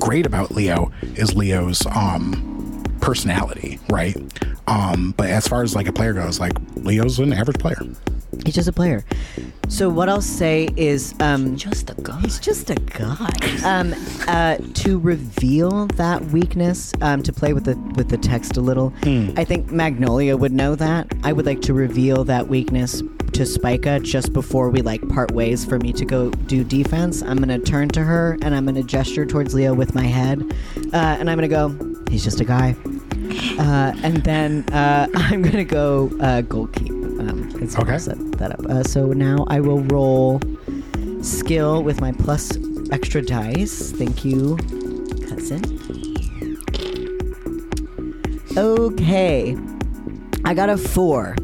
great 0.00 0.24
about 0.24 0.50
Leo 0.52 0.90
is 1.16 1.34
Leo's 1.34 1.84
um 1.86 2.59
personality, 3.00 3.78
right? 3.90 4.16
Um, 4.66 5.14
but 5.16 5.28
as 5.30 5.46
far 5.48 5.62
as 5.62 5.74
like 5.74 5.88
a 5.88 5.92
player 5.92 6.12
goes, 6.12 6.38
like 6.40 6.52
Leo's 6.76 7.18
an 7.18 7.32
average 7.32 7.58
player. 7.58 7.80
He's 8.44 8.54
just 8.54 8.68
a 8.68 8.72
player. 8.72 9.04
So 9.68 9.88
what 9.90 10.08
I'll 10.08 10.22
say 10.22 10.68
is, 10.76 11.14
um, 11.20 11.56
Just 11.56 11.90
a 11.90 11.94
guy. 12.02 12.20
he's 12.20 12.38
just 12.38 12.70
a 12.70 12.74
guy. 12.74 13.28
Um, 13.64 13.94
uh, 14.26 14.56
to 14.74 14.98
reveal 14.98 15.86
that 15.96 16.24
weakness, 16.26 16.92
um, 17.02 17.22
to 17.24 17.32
play 17.32 17.52
with 17.52 17.64
the 17.64 17.76
with 17.96 18.08
the 18.08 18.16
text 18.16 18.56
a 18.56 18.60
little, 18.60 18.92
I 19.04 19.44
think 19.44 19.70
Magnolia 19.70 20.36
would 20.36 20.52
know 20.52 20.74
that. 20.76 21.12
I 21.22 21.32
would 21.32 21.44
like 21.46 21.60
to 21.62 21.74
reveal 21.74 22.24
that 22.24 22.48
weakness 22.48 23.02
to 23.32 23.44
Spica 23.46 24.00
just 24.00 24.32
before 24.32 24.70
we 24.70 24.80
like 24.82 25.06
part 25.08 25.32
ways 25.32 25.64
for 25.64 25.78
me 25.78 25.92
to 25.92 26.04
go 26.04 26.30
do 26.30 26.64
defense. 26.64 27.22
I'm 27.22 27.36
gonna 27.38 27.58
turn 27.58 27.88
to 27.90 28.02
her 28.02 28.38
and 28.42 28.54
I'm 28.54 28.64
gonna 28.64 28.82
gesture 28.82 29.26
towards 29.26 29.54
Leo 29.54 29.74
with 29.74 29.94
my 29.94 30.06
head, 30.06 30.40
uh, 30.92 30.96
and 31.18 31.28
I'm 31.28 31.36
gonna 31.36 31.48
go. 31.48 31.89
He's 32.10 32.24
just 32.24 32.40
a 32.40 32.44
guy. 32.44 32.74
Uh, 33.58 33.92
and 34.02 34.16
then 34.24 34.64
uh, 34.72 35.06
I'm 35.14 35.42
gonna 35.42 35.64
go 35.64 36.10
uh, 36.20 36.40
goal 36.42 36.66
keep. 36.66 36.90
Um, 36.90 37.50
it's 37.62 37.76
Okay. 37.78 37.98
set 37.98 38.18
that 38.38 38.52
up. 38.52 38.66
Uh, 38.66 38.82
so 38.82 39.12
now 39.12 39.44
I 39.48 39.60
will 39.60 39.80
roll 39.84 40.40
skill 41.22 41.82
with 41.82 42.00
my 42.00 42.12
plus 42.12 42.50
extra 42.90 43.22
dice. 43.22 43.92
Thank 43.92 44.24
you, 44.24 44.56
cousin. 45.28 45.62
Okay. 48.56 49.56
I 50.44 50.54
got 50.54 50.68
a 50.70 50.76
four. 50.76 51.36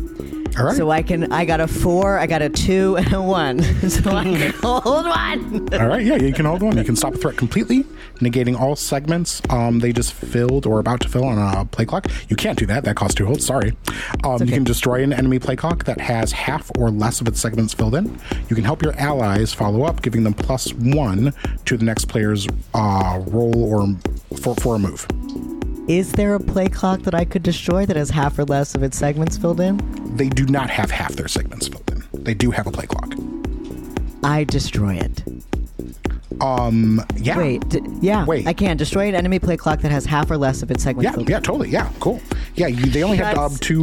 All 0.59 0.65
right. 0.67 0.77
So 0.77 0.91
I 0.91 1.03
can 1.03 1.33
I 1.33 1.45
got 1.45 1.61
a 1.61 1.67
four, 1.67 2.19
I 2.19 2.27
got 2.27 2.43
a 2.43 2.49
two, 2.49 2.97
and 2.97 3.13
a 3.13 3.23
one. 3.23 3.61
So 3.87 4.11
I 4.11 4.25
can 4.25 4.53
hold 4.63 4.85
one. 5.07 5.75
All 5.75 5.87
right, 5.87 6.05
yeah, 6.05 6.17
you 6.17 6.33
can 6.33 6.45
hold 6.45 6.63
one. 6.63 6.77
You 6.77 6.85
can 6.85 6.97
stop 6.97 7.15
a 7.15 7.19
threat 7.19 7.37
completely, 7.37 7.85
negating 8.17 8.59
all 8.59 8.75
segments 8.75 9.41
um, 9.51 9.79
they 9.79 9.93
just 9.93 10.13
filled 10.13 10.67
or 10.67 10.79
about 10.81 11.01
to 11.01 11.09
fill 11.09 11.25
on 11.25 11.39
a 11.39 11.65
play 11.65 11.85
clock. 11.85 12.07
You 12.29 12.37
can't 12.37 12.59
do 12.59 12.67
that. 12.67 12.85
That 12.85 12.97
costs 12.97 13.15
two 13.15 13.27
holds. 13.27 13.47
Sorry. 13.47 13.77
Um, 14.25 14.43
You 14.43 14.53
can 14.53 14.65
destroy 14.65 15.03
an 15.03 15.13
enemy 15.13 15.39
play 15.39 15.57
clock 15.57 15.85
that 15.85 16.01
has 16.01 16.33
half 16.33 16.71
or 16.79 16.91
less 16.91 17.21
of 17.21 17.29
its 17.29 17.41
segments 17.41 17.75
filled 17.75 17.95
in. 17.95 18.19
You 18.49 18.57
can 18.57 18.65
help 18.65 18.83
your 18.83 18.95
allies 18.99 19.53
follow 19.53 19.85
up, 19.85 20.03
giving 20.03 20.25
them 20.25 20.35
plus 20.35 20.73
one 20.75 21.33
to 21.67 21.77
the 21.77 21.85
next 21.85 22.07
player's 22.07 22.47
uh, 22.75 23.21
roll 23.27 23.65
or 23.65 23.97
for, 24.39 24.55
for 24.57 24.75
a 24.77 24.79
move. 24.79 25.07
Is 25.89 26.11
there 26.11 26.35
a 26.35 26.41
play 26.41 26.69
clock 26.69 27.03
that 27.03 27.15
I 27.15 27.25
could 27.25 27.45
destroy 27.45 27.87
that 27.87 27.97
has 27.97 28.11
half 28.11 28.37
or 28.41 28.45
less 28.45 28.75
of 28.75 28.83
its 28.83 28.99
segments 28.99 29.39
filled 29.39 29.61
in? 29.61 29.77
They 30.17 30.29
do 30.29 30.45
not 30.47 30.69
have 30.69 30.91
half 30.91 31.13
their 31.13 31.29
segments 31.29 31.69
filled 31.69 31.89
in. 31.93 32.03
They 32.13 32.35
do 32.35 32.51
have 32.51 32.67
a 32.67 32.73
play 32.73 32.87
clock. 32.87 33.15
I 34.25 34.43
destroy 34.43 34.95
it. 34.97 35.23
Um, 36.41 37.05
yeah. 37.17 37.37
Wait, 37.39 37.69
d- 37.69 37.81
yeah. 38.01 38.25
Wait. 38.25 38.47
I 38.47 38.53
can 38.53 38.77
destroy 38.77 39.09
an 39.09 39.15
enemy 39.15 39.39
play 39.39 39.57
clock 39.57 39.81
that 39.81 39.91
has 39.91 40.05
half 40.07 40.31
or 40.31 40.37
less 40.37 40.63
of 40.63 40.71
its 40.71 40.83
segments 40.83 41.05
Yeah, 41.05 41.13
filled 41.13 41.29
yeah, 41.31 41.41
totally. 41.41 41.71
Yeah, 41.71 41.91
cool. 42.01 42.21
Yeah, 42.55 42.67
you, 42.69 42.87
they 42.87 43.03
only 43.03 43.17
have 43.19 43.37
um, 43.39 43.53
That's- 43.55 43.61
two. 43.61 43.83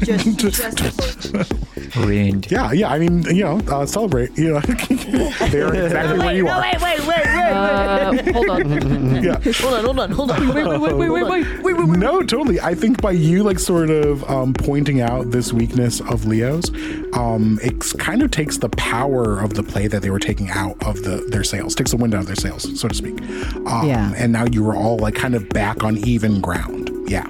Just, 0.00 0.38
just 0.38 1.52
Ruined. 1.96 2.50
Yeah, 2.50 2.72
yeah. 2.72 2.90
I 2.92 2.98
mean, 2.98 3.22
you 3.22 3.42
know, 3.44 3.58
uh, 3.68 3.86
celebrate. 3.86 4.36
You 4.36 4.54
know, 4.54 4.60
they're 5.50 5.74
exactly 5.86 6.18
where 6.18 6.34
you 6.34 6.46
are. 6.48 6.60
wait, 6.60 6.80
wait, 6.82 6.98
wait, 7.00 7.08
wait, 7.08 7.26
Uh, 7.26 8.32
hold 8.32 8.50
on. 8.50 9.24
Yeah. 9.24 9.40
Hold 9.40 9.74
on, 9.74 9.84
hold 9.84 9.98
on, 10.00 10.12
hold 10.12 10.30
on. 10.30 10.48
Wait, 10.54 10.66
wait, 10.66 10.78
wait, 10.80 10.94
wait, 10.94 11.08
wait, 11.08 11.22
wait, 11.24 11.62
wait, 11.62 11.74
wait. 11.88 11.98
No, 11.98 12.22
totally. 12.22 12.60
I 12.60 12.74
think 12.74 13.00
by 13.00 13.12
you 13.12 13.42
like 13.42 13.58
sort 13.58 13.90
of 13.90 14.28
um, 14.30 14.52
pointing 14.52 15.00
out 15.00 15.30
this 15.30 15.52
weakness 15.52 16.00
of 16.02 16.26
Leo's, 16.26 16.68
um, 17.14 17.58
it 17.62 17.82
kind 17.98 18.22
of 18.22 18.30
takes 18.30 18.58
the 18.58 18.68
power 18.70 19.40
of 19.40 19.54
the 19.54 19.62
play 19.62 19.86
that 19.86 20.02
they 20.02 20.10
were 20.10 20.18
taking 20.20 20.50
out 20.50 20.75
of 20.84 21.02
the 21.02 21.26
their 21.30 21.44
sales, 21.44 21.74
takes 21.74 21.90
the 21.90 21.96
wind 21.96 22.14
out 22.14 22.20
of 22.20 22.26
their 22.26 22.36
sails, 22.36 22.78
so 22.80 22.88
to 22.88 22.94
speak. 22.94 23.20
Um, 23.66 23.86
Yeah. 23.86 24.12
And 24.16 24.32
now 24.32 24.44
you 24.50 24.68
are 24.68 24.76
all 24.76 24.98
like 24.98 25.14
kind 25.14 25.34
of 25.34 25.48
back 25.50 25.82
on 25.84 25.96
even 25.98 26.40
ground. 26.40 26.90
Yeah. 27.08 27.26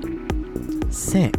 Sick. 0.90 1.34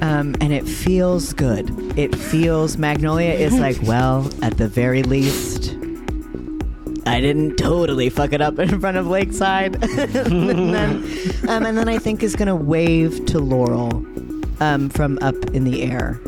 Um, 0.00 0.34
and 0.40 0.52
it 0.52 0.66
feels 0.66 1.32
good. 1.32 1.70
It 1.96 2.14
feels 2.16 2.76
Magnolia 2.76 3.30
is 3.34 3.56
like, 3.58 3.80
well, 3.84 4.28
at 4.42 4.58
the 4.58 4.66
very 4.68 5.02
least, 5.04 5.76
I 7.06 7.20
didn't 7.20 7.56
totally 7.56 8.10
fuck 8.10 8.32
it 8.32 8.40
up 8.40 8.58
in 8.58 8.80
front 8.80 8.96
of 8.96 9.06
Lakeside. 9.06 9.74
and, 9.98 10.74
then, 10.74 11.04
um, 11.48 11.64
and 11.66 11.76
then 11.78 11.88
I 11.88 11.98
think 11.98 12.22
is 12.22 12.34
gonna 12.36 12.56
wave 12.56 13.24
to 13.26 13.38
Laurel 13.38 14.04
um, 14.60 14.88
from 14.90 15.18
up 15.22 15.36
in 15.54 15.64
the 15.64 15.82
air. 15.82 16.20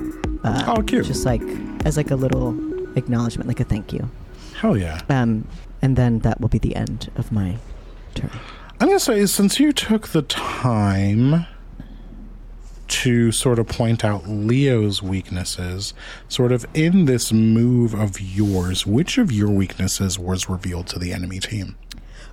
Uh, 0.44 0.74
Oh, 0.76 0.82
cute. 0.82 1.06
Just 1.06 1.24
like 1.24 1.42
as 1.84 1.96
like 1.96 2.10
a 2.10 2.16
little 2.16 2.54
acknowledgement, 2.96 3.48
like 3.48 3.60
a 3.60 3.64
thank 3.64 3.92
you. 3.92 4.08
Hell 4.64 4.78
yeah. 4.78 5.02
Um, 5.10 5.46
and 5.82 5.94
then 5.94 6.20
that 6.20 6.40
will 6.40 6.48
be 6.48 6.56
the 6.56 6.74
end 6.74 7.10
of 7.16 7.30
my 7.30 7.58
turn. 8.14 8.30
I'm 8.80 8.88
gonna 8.88 8.98
say 8.98 9.26
since 9.26 9.60
you 9.60 9.74
took 9.74 10.08
the 10.08 10.22
time 10.22 11.44
to 12.88 13.30
sort 13.30 13.58
of 13.58 13.66
point 13.66 14.06
out 14.06 14.26
Leo's 14.26 15.02
weaknesses, 15.02 15.92
sort 16.30 16.50
of 16.50 16.64
in 16.72 17.04
this 17.04 17.30
move 17.30 17.92
of 17.92 18.18
yours, 18.18 18.86
which 18.86 19.18
of 19.18 19.30
your 19.30 19.50
weaknesses 19.50 20.18
was 20.18 20.48
revealed 20.48 20.86
to 20.86 20.98
the 20.98 21.12
enemy 21.12 21.40
team? 21.40 21.76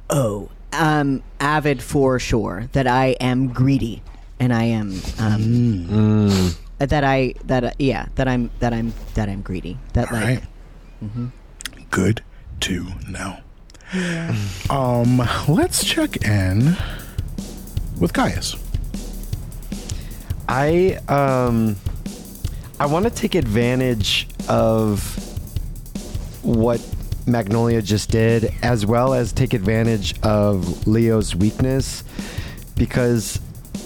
Oh, 0.09 0.51
um, 0.71 1.23
avid 1.41 1.83
for 1.83 2.17
sure 2.17 2.69
that 2.71 2.87
I 2.87 3.07
am 3.19 3.49
greedy 3.49 4.03
and 4.39 4.53
I 4.53 4.63
am 4.63 5.01
um, 5.19 6.55
that 6.79 7.03
I 7.03 7.33
that 7.43 7.63
uh, 7.65 7.71
yeah 7.77 8.05
that 8.15 8.29
I'm 8.29 8.51
that 8.59 8.71
I'm 8.71 8.93
that 9.15 9.27
I'm 9.27 9.41
greedy. 9.41 9.77
That 9.91 10.13
All 10.13 10.17
like 10.17 10.41
right. 11.01 11.31
Good 11.91 12.23
to 12.61 12.87
know. 13.07 13.37
Um, 14.69 15.21
let's 15.47 15.83
check 15.83 16.25
in 16.25 16.77
with 17.99 18.13
Gaius. 18.13 18.55
I 20.47 20.99
um 21.07 21.75
I 22.79 22.85
want 22.85 23.05
to 23.05 23.11
take 23.11 23.35
advantage 23.35 24.27
of 24.49 25.03
what 26.43 26.81
Magnolia 27.27 27.81
just 27.81 28.09
did 28.09 28.53
as 28.61 28.85
well 28.85 29.13
as 29.13 29.31
take 29.33 29.53
advantage 29.53 30.19
of 30.21 30.87
Leo's 30.87 31.35
weakness 31.35 32.03
because 32.75 33.39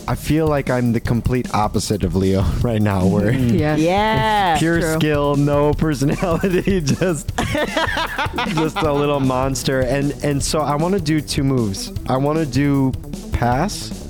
I 0.08 0.16
feel 0.16 0.48
like 0.48 0.70
I'm 0.70 0.92
the 0.94 1.00
complete 1.00 1.52
opposite 1.54 2.04
of 2.04 2.16
Leo 2.16 2.42
right 2.62 2.82
now 2.82 3.06
where 3.08 3.32
Yeah. 3.32 3.76
yeah 3.76 4.58
pure 4.60 4.80
true. 4.80 4.94
skill, 4.96 5.36
no 5.36 5.74
personality, 5.86 6.82
just 6.82 7.36
just 8.50 8.78
a 8.78 8.94
little 8.94 9.20
monster. 9.20 9.82
And 9.82 10.12
and 10.24 10.44
so 10.44 10.60
I 10.60 10.76
want 10.76 10.94
to 10.96 11.02
do 11.02 11.22
two 11.22 11.44
moves. 11.44 11.92
I 12.08 12.18
want 12.18 12.38
to 12.40 12.46
do 12.46 12.92
pass. 13.32 14.02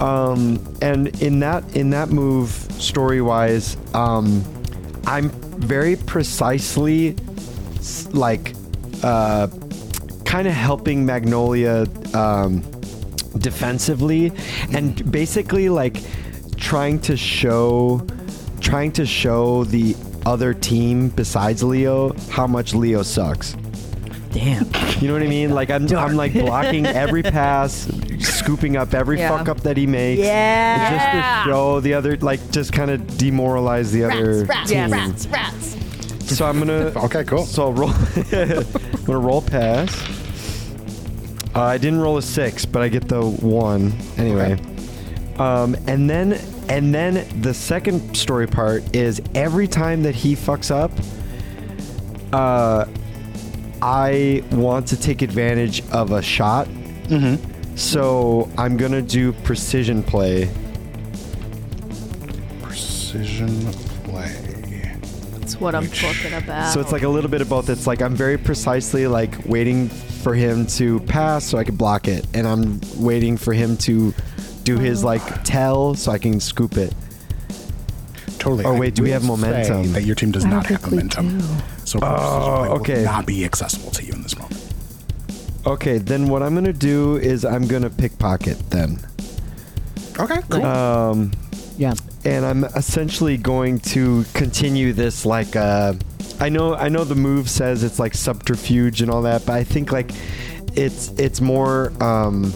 Um, 0.00 0.58
and 0.82 1.08
in 1.22 1.40
that 1.40 1.76
in 1.76 1.90
that 1.90 2.08
move, 2.10 2.48
story 2.78 3.20
wise, 3.20 3.76
um, 3.94 4.42
I'm 5.06 5.30
very 5.60 5.96
precisely 5.96 7.16
like 8.12 8.54
uh, 9.02 9.46
kind 10.24 10.48
of 10.48 10.54
helping 10.54 11.06
Magnolia 11.06 11.86
um, 12.12 12.62
defensively, 13.38 14.32
and 14.72 15.10
basically 15.10 15.68
like 15.68 16.02
trying 16.56 16.98
to 17.00 17.16
show 17.16 18.06
trying 18.60 18.92
to 18.92 19.04
show 19.04 19.64
the 19.64 19.94
other 20.24 20.54
team 20.54 21.08
besides 21.10 21.62
Leo 21.62 22.14
how 22.30 22.46
much 22.46 22.74
Leo 22.74 23.02
sucks. 23.02 23.52
damn 24.32 24.64
You 25.00 25.08
know 25.08 25.12
what 25.14 25.22
I 25.22 25.26
mean? 25.26 25.50
Like 25.50 25.70
I'm, 25.70 25.86
I'm 25.94 26.16
like 26.16 26.32
blocking 26.32 26.86
every 27.04 27.22
pass, 27.22 27.86
scooping 28.20 28.76
up 28.76 28.94
every 28.94 29.18
Yeah. 29.18 29.36
fuck 29.36 29.48
up 29.50 29.60
that 29.60 29.76
he 29.76 29.86
makes. 29.86 30.22
Yeah. 30.22 30.90
Just 30.90 31.44
to 31.44 31.50
show 31.50 31.80
the 31.80 31.92
other, 31.94 32.16
like, 32.16 32.40
just 32.50 32.72
kind 32.72 32.90
of 32.90 33.06
demoralize 33.18 33.92
the 33.92 34.04
other 34.04 34.46
team. 34.64 34.90
rats. 34.90 35.26
rats. 35.26 35.76
So 36.34 36.46
I'm 36.46 36.58
gonna. 36.58 36.90
Okay, 37.04 37.22
cool. 37.24 37.44
So 37.44 37.64
I'll 37.64 37.72
roll. 37.74 37.90
I'm 38.16 39.04
gonna 39.04 39.18
roll 39.18 39.42
pass. 39.42 39.92
Uh, 41.54 41.62
I 41.62 41.78
didn't 41.78 42.00
roll 42.00 42.16
a 42.18 42.22
six, 42.22 42.64
but 42.64 42.82
I 42.82 42.88
get 42.88 43.06
the 43.06 43.22
one 43.24 43.92
anyway. 44.16 44.58
Um, 45.38 45.76
and 45.86 46.08
then 46.10 46.40
and 46.68 46.94
then 46.94 47.26
the 47.42 47.52
second 47.52 48.16
story 48.16 48.46
part 48.46 48.96
is 48.96 49.20
every 49.34 49.68
time 49.68 50.02
that 50.02 50.14
he 50.14 50.34
fucks 50.34 50.70
up, 50.70 50.90
uh, 52.32 52.86
I 53.82 54.42
want 54.50 54.88
to 54.88 55.00
take 55.00 55.22
advantage 55.22 55.88
of 55.90 56.12
a 56.12 56.22
shot. 56.22 56.66
Mm-hmm. 56.66 57.76
So 57.76 58.50
I'm 58.56 58.76
gonna 58.76 59.02
do 59.02 59.32
precision 59.32 60.02
play. 60.02 60.50
Precision 62.62 63.72
play. 64.04 64.32
That's 65.32 65.60
what 65.60 65.74
I'm 65.74 65.88
talking 65.88 66.32
about. 66.32 66.72
So 66.72 66.80
it's 66.80 66.92
like 66.92 67.02
a 67.02 67.08
little 67.08 67.30
bit 67.30 67.42
of 67.42 67.48
both. 67.48 67.68
It's 67.68 67.86
like 67.86 68.00
I'm 68.00 68.14
very 68.14 68.38
precisely 68.38 69.06
like 69.06 69.34
waiting 69.44 69.90
for 70.24 70.34
him 70.34 70.66
to 70.66 70.98
pass 71.00 71.44
so 71.44 71.58
I 71.58 71.62
can 71.64 71.76
block 71.76 72.08
it, 72.08 72.26
and 72.34 72.46
I'm 72.48 72.80
waiting 72.96 73.36
for 73.36 73.52
him 73.52 73.76
to 73.78 74.12
do 74.64 74.78
his 74.78 75.04
like 75.04 75.44
tell 75.44 75.94
so 75.94 76.10
I 76.10 76.18
can 76.18 76.40
scoop 76.40 76.76
it. 76.76 76.92
Totally. 78.38 78.64
Oh, 78.64 78.74
I 78.74 78.78
wait, 78.78 78.94
do 78.94 79.02
we 79.02 79.10
have 79.10 79.24
momentum? 79.24 79.92
That 79.92 80.02
your 80.04 80.14
team 80.16 80.32
does 80.32 80.44
I 80.44 80.50
don't 80.50 80.66
have 80.66 80.90
momentum. 80.90 81.38
do. 81.38 81.44
So 81.84 81.98
precision 82.00 82.00
Oh, 82.00 82.80
play 82.82 82.96
will 82.96 83.04
not 83.04 83.26
be 83.26 83.44
accessible 83.44 83.90
to 83.92 84.04
you 84.04 84.12
in 84.12 84.22
this 84.22 84.36
moment. 84.38 84.60
Okay, 85.66 85.98
then 85.98 86.28
what 86.28 86.42
I'm 86.42 86.54
gonna 86.54 86.72
do 86.72 87.16
is 87.16 87.44
I'm 87.44 87.66
gonna 87.66 87.88
pickpocket 87.90 88.58
then. 88.70 88.98
Okay, 90.18 90.40
cool. 90.50 90.64
Um, 90.64 91.32
Yeah. 91.78 91.94
and 92.24 92.44
I'm 92.44 92.64
essentially 92.64 93.36
going 93.36 93.80
to 93.80 94.24
continue 94.34 94.92
this 94.92 95.24
like 95.26 95.56
uh 95.56 95.94
I 96.40 96.48
know 96.48 96.74
I 96.74 96.88
know 96.88 97.04
the 97.04 97.14
move 97.14 97.48
says 97.48 97.82
it's 97.84 97.98
like 97.98 98.14
subterfuge 98.14 99.00
and 99.02 99.10
all 99.10 99.22
that, 99.22 99.46
but 99.46 99.54
I 99.54 99.64
think 99.64 99.92
like 99.92 100.10
it's 100.74 101.10
it's 101.18 101.40
more 101.40 101.92
um 102.02 102.52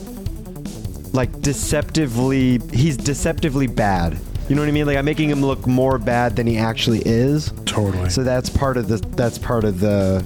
like 1.12 1.40
deceptively 1.40 2.58
he's 2.72 2.96
deceptively 2.96 3.66
bad. 3.66 4.18
You 4.48 4.54
know 4.56 4.62
what 4.62 4.68
I 4.68 4.72
mean? 4.72 4.86
Like 4.86 4.96
I'm 4.96 5.04
making 5.04 5.28
him 5.30 5.42
look 5.42 5.66
more 5.66 5.98
bad 5.98 6.36
than 6.36 6.46
he 6.46 6.56
actually 6.58 7.02
is. 7.04 7.52
totally. 7.66 8.08
So 8.10 8.24
that's 8.24 8.48
part 8.50 8.76
of 8.76 8.88
the 8.88 8.96
that's 9.16 9.38
part 9.38 9.64
of 9.64 9.80
the 9.80 10.24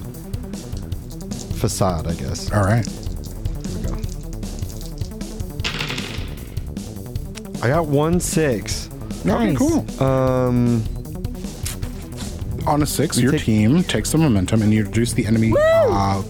facade, 1.59 2.07
I 2.07 2.13
guess. 2.15 2.51
All 2.51 2.63
right. 2.63 2.85
Here 2.87 3.77
we 3.77 3.87
go. 3.87 3.95
I 7.61 7.67
got 7.67 7.85
one 7.87 8.19
six. 8.19 8.89
Nice. 9.23 9.55
Okay, 9.55 9.55
cool. 9.55 10.03
Um, 10.03 10.83
On 12.65 12.81
a 12.81 12.85
six, 12.85 13.19
your 13.19 13.33
team 13.33 13.83
takes 13.83 14.11
the 14.11 14.17
momentum 14.17 14.61
and 14.61 14.73
you 14.73 14.83
reduce 14.85 15.13
the 15.13 15.25
enemy 15.25 15.53
uh, 15.57 16.23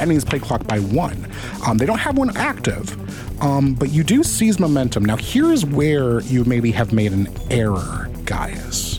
enemy's 0.00 0.24
play 0.24 0.38
clock 0.38 0.66
by 0.66 0.78
one. 0.80 1.30
Um, 1.66 1.78
they 1.78 1.86
don't 1.86 1.98
have 1.98 2.16
one 2.18 2.36
active, 2.36 3.42
um, 3.42 3.74
but 3.74 3.90
you 3.90 4.02
do 4.02 4.22
seize 4.22 4.58
momentum. 4.58 5.04
Now, 5.04 5.16
here's 5.16 5.64
where 5.64 6.20
you 6.22 6.44
maybe 6.44 6.70
have 6.72 6.92
made 6.92 7.12
an 7.12 7.28
error, 7.50 8.08
Gaius. 8.24 8.98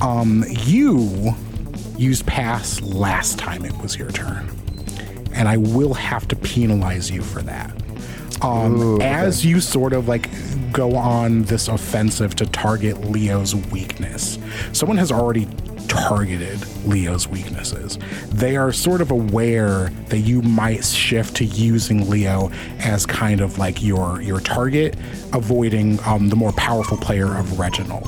Um, 0.00 0.44
you 0.48 1.34
used 1.96 2.26
pass 2.26 2.80
last 2.82 3.38
time 3.38 3.64
it 3.64 3.76
was 3.78 3.96
your 3.96 4.10
turn, 4.10 4.50
and 5.32 5.48
I 5.48 5.56
will 5.56 5.94
have 5.94 6.26
to 6.28 6.36
penalize 6.36 7.10
you 7.10 7.22
for 7.22 7.42
that. 7.42 7.70
Um, 8.42 9.00
as 9.02 9.44
you 9.44 9.60
sort 9.60 9.92
of 9.92 10.08
like 10.08 10.28
go 10.72 10.96
on 10.96 11.42
this 11.44 11.68
offensive 11.68 12.34
to 12.36 12.46
target 12.46 13.00
Leo's 13.02 13.54
weakness, 13.54 14.38
someone 14.72 14.96
has 14.96 15.12
already 15.12 15.46
targeted 15.90 16.64
Leo's 16.86 17.26
weaknesses. 17.26 17.98
They 18.28 18.56
are 18.56 18.72
sort 18.72 19.00
of 19.00 19.10
aware 19.10 19.88
that 20.08 20.18
you 20.18 20.40
might 20.40 20.84
shift 20.84 21.36
to 21.38 21.44
using 21.44 22.08
Leo 22.08 22.50
as 22.78 23.04
kind 23.04 23.40
of 23.40 23.58
like 23.58 23.82
your 23.82 24.22
your 24.22 24.40
target, 24.40 24.94
avoiding 25.32 25.98
um, 26.06 26.28
the 26.28 26.36
more 26.36 26.52
powerful 26.52 26.96
player 26.96 27.36
of 27.36 27.58
Reginald. 27.58 28.06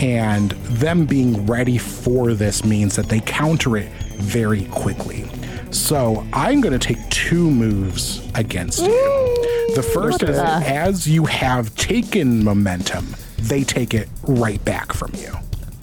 And 0.00 0.52
them 0.80 1.06
being 1.06 1.44
ready 1.44 1.76
for 1.76 2.34
this 2.34 2.64
means 2.64 2.94
that 2.94 3.08
they 3.08 3.18
counter 3.20 3.76
it 3.76 3.90
very 4.14 4.66
quickly. 4.66 5.28
So 5.72 6.24
I'm 6.32 6.60
going 6.60 6.78
to 6.78 6.94
take 6.94 7.08
two 7.10 7.50
moves 7.50 8.26
against 8.36 8.78
you. 8.78 9.74
The 9.74 9.82
first 9.82 10.22
is 10.22 10.38
as 10.38 11.08
you 11.08 11.26
have 11.26 11.74
taken 11.74 12.44
momentum, 12.44 13.14
they 13.38 13.64
take 13.64 13.92
it 13.92 14.08
right 14.22 14.64
back 14.64 14.92
from 14.92 15.12
you. 15.16 15.32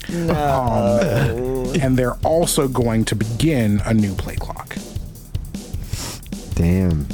Um, 0.09 1.75
and 1.81 1.97
they're 1.97 2.15
also 2.23 2.67
going 2.67 3.05
to 3.05 3.15
begin 3.15 3.81
a 3.85 3.93
new 3.93 4.13
play 4.13 4.35
clock. 4.35 4.75
Damn. 6.55 7.07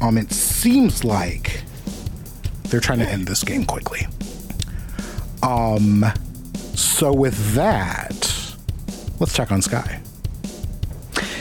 Um, 0.00 0.18
it 0.18 0.32
seems 0.32 1.04
like 1.04 1.62
they're 2.64 2.80
trying 2.80 2.98
to 3.00 3.08
end 3.08 3.26
this 3.26 3.44
game 3.44 3.64
quickly. 3.64 4.06
Um, 5.42 6.04
so 6.74 7.12
with 7.12 7.54
that, 7.54 8.54
let's 9.20 9.34
check 9.34 9.52
on 9.52 9.62
Sky. 9.62 10.00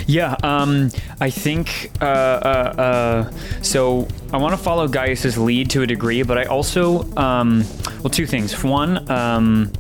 Yeah, 0.08 0.38
um, 0.42 0.90
I 1.20 1.30
think 1.30 1.92
uh, 2.02 2.06
uh, 2.06 3.28
uh, 3.28 3.32
so. 3.62 4.08
I 4.32 4.38
want 4.38 4.54
to 4.54 4.58
follow 4.58 4.88
Gaius's 4.90 5.38
lead 5.38 5.70
to 5.70 5.84
a 5.84 5.88
degree, 5.88 6.22
but 6.22 6.38
I 6.38 6.46
also 6.46 7.04
um, 7.16 7.64
well, 8.02 8.10
two 8.10 8.26
things. 8.26 8.64
One, 8.64 9.10
um, 9.10 9.72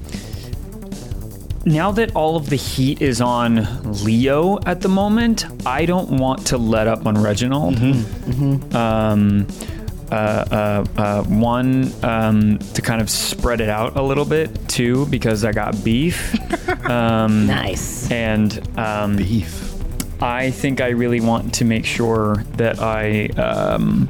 now 1.65 1.91
that 1.91 2.15
all 2.15 2.35
of 2.37 2.49
the 2.49 2.55
heat 2.55 3.01
is 3.01 3.19
on 3.21 3.67
Leo 4.03 4.59
at 4.65 4.81
the 4.81 4.89
moment, 4.89 5.45
I 5.65 5.85
don't 5.85 6.17
want 6.17 6.47
to 6.47 6.57
let 6.57 6.87
up 6.87 7.05
on 7.05 7.21
Reginald. 7.21 7.77
Um, 8.73 9.47
uh, 10.09 10.13
uh, 10.15 10.85
uh, 10.97 11.23
one 11.23 11.91
um, 12.03 12.57
to 12.73 12.81
kind 12.81 13.01
of 13.01 13.09
spread 13.09 13.59
it 13.59 13.67
out 13.69 13.97
a 13.97 14.01
little 14.01 14.23
bit. 14.23 14.69
Two, 14.69 15.05
because 15.07 15.43
I 15.43 15.51
got 15.51 15.83
beef. 15.83 16.33
um, 16.89 17.47
Nice. 17.47 18.09
and 18.09 18.57
um, 18.79 19.17
Beef. 19.17 19.63
I 20.21 20.49
think 20.51 20.79
I 20.81 20.89
really 20.89 21.19
want 21.19 21.53
to 21.55 21.65
make 21.65 21.85
sure 21.85 22.37
that 22.55 22.79
I, 22.79 23.25
um, 23.39 24.07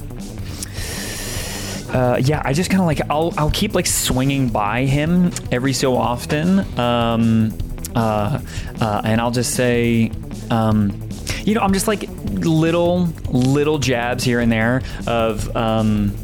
uh, 1.93 2.19
yeah, 2.21 2.41
I 2.43 2.53
just 2.53 2.69
kind 2.69 2.81
of 2.81 2.87
like 2.87 3.01
I'll 3.09 3.33
I'll 3.37 3.51
keep 3.51 3.73
like 3.73 3.87
swinging 3.87 4.49
by 4.49 4.85
him 4.85 5.31
every 5.51 5.73
so 5.73 5.95
often, 5.95 6.59
um, 6.79 7.57
uh, 7.95 8.39
uh, 8.81 9.01
and 9.03 9.21
I'll 9.21 9.31
just 9.31 9.55
say, 9.55 10.11
um, 10.49 11.09
you 11.43 11.53
know, 11.53 11.61
I'm 11.61 11.73
just 11.73 11.87
like 11.87 12.05
little 12.33 13.05
little 13.29 13.79
jabs 13.79 14.23
here 14.23 14.39
and 14.39 14.51
there 14.51 14.81
of. 15.05 15.55
Um, 15.55 16.15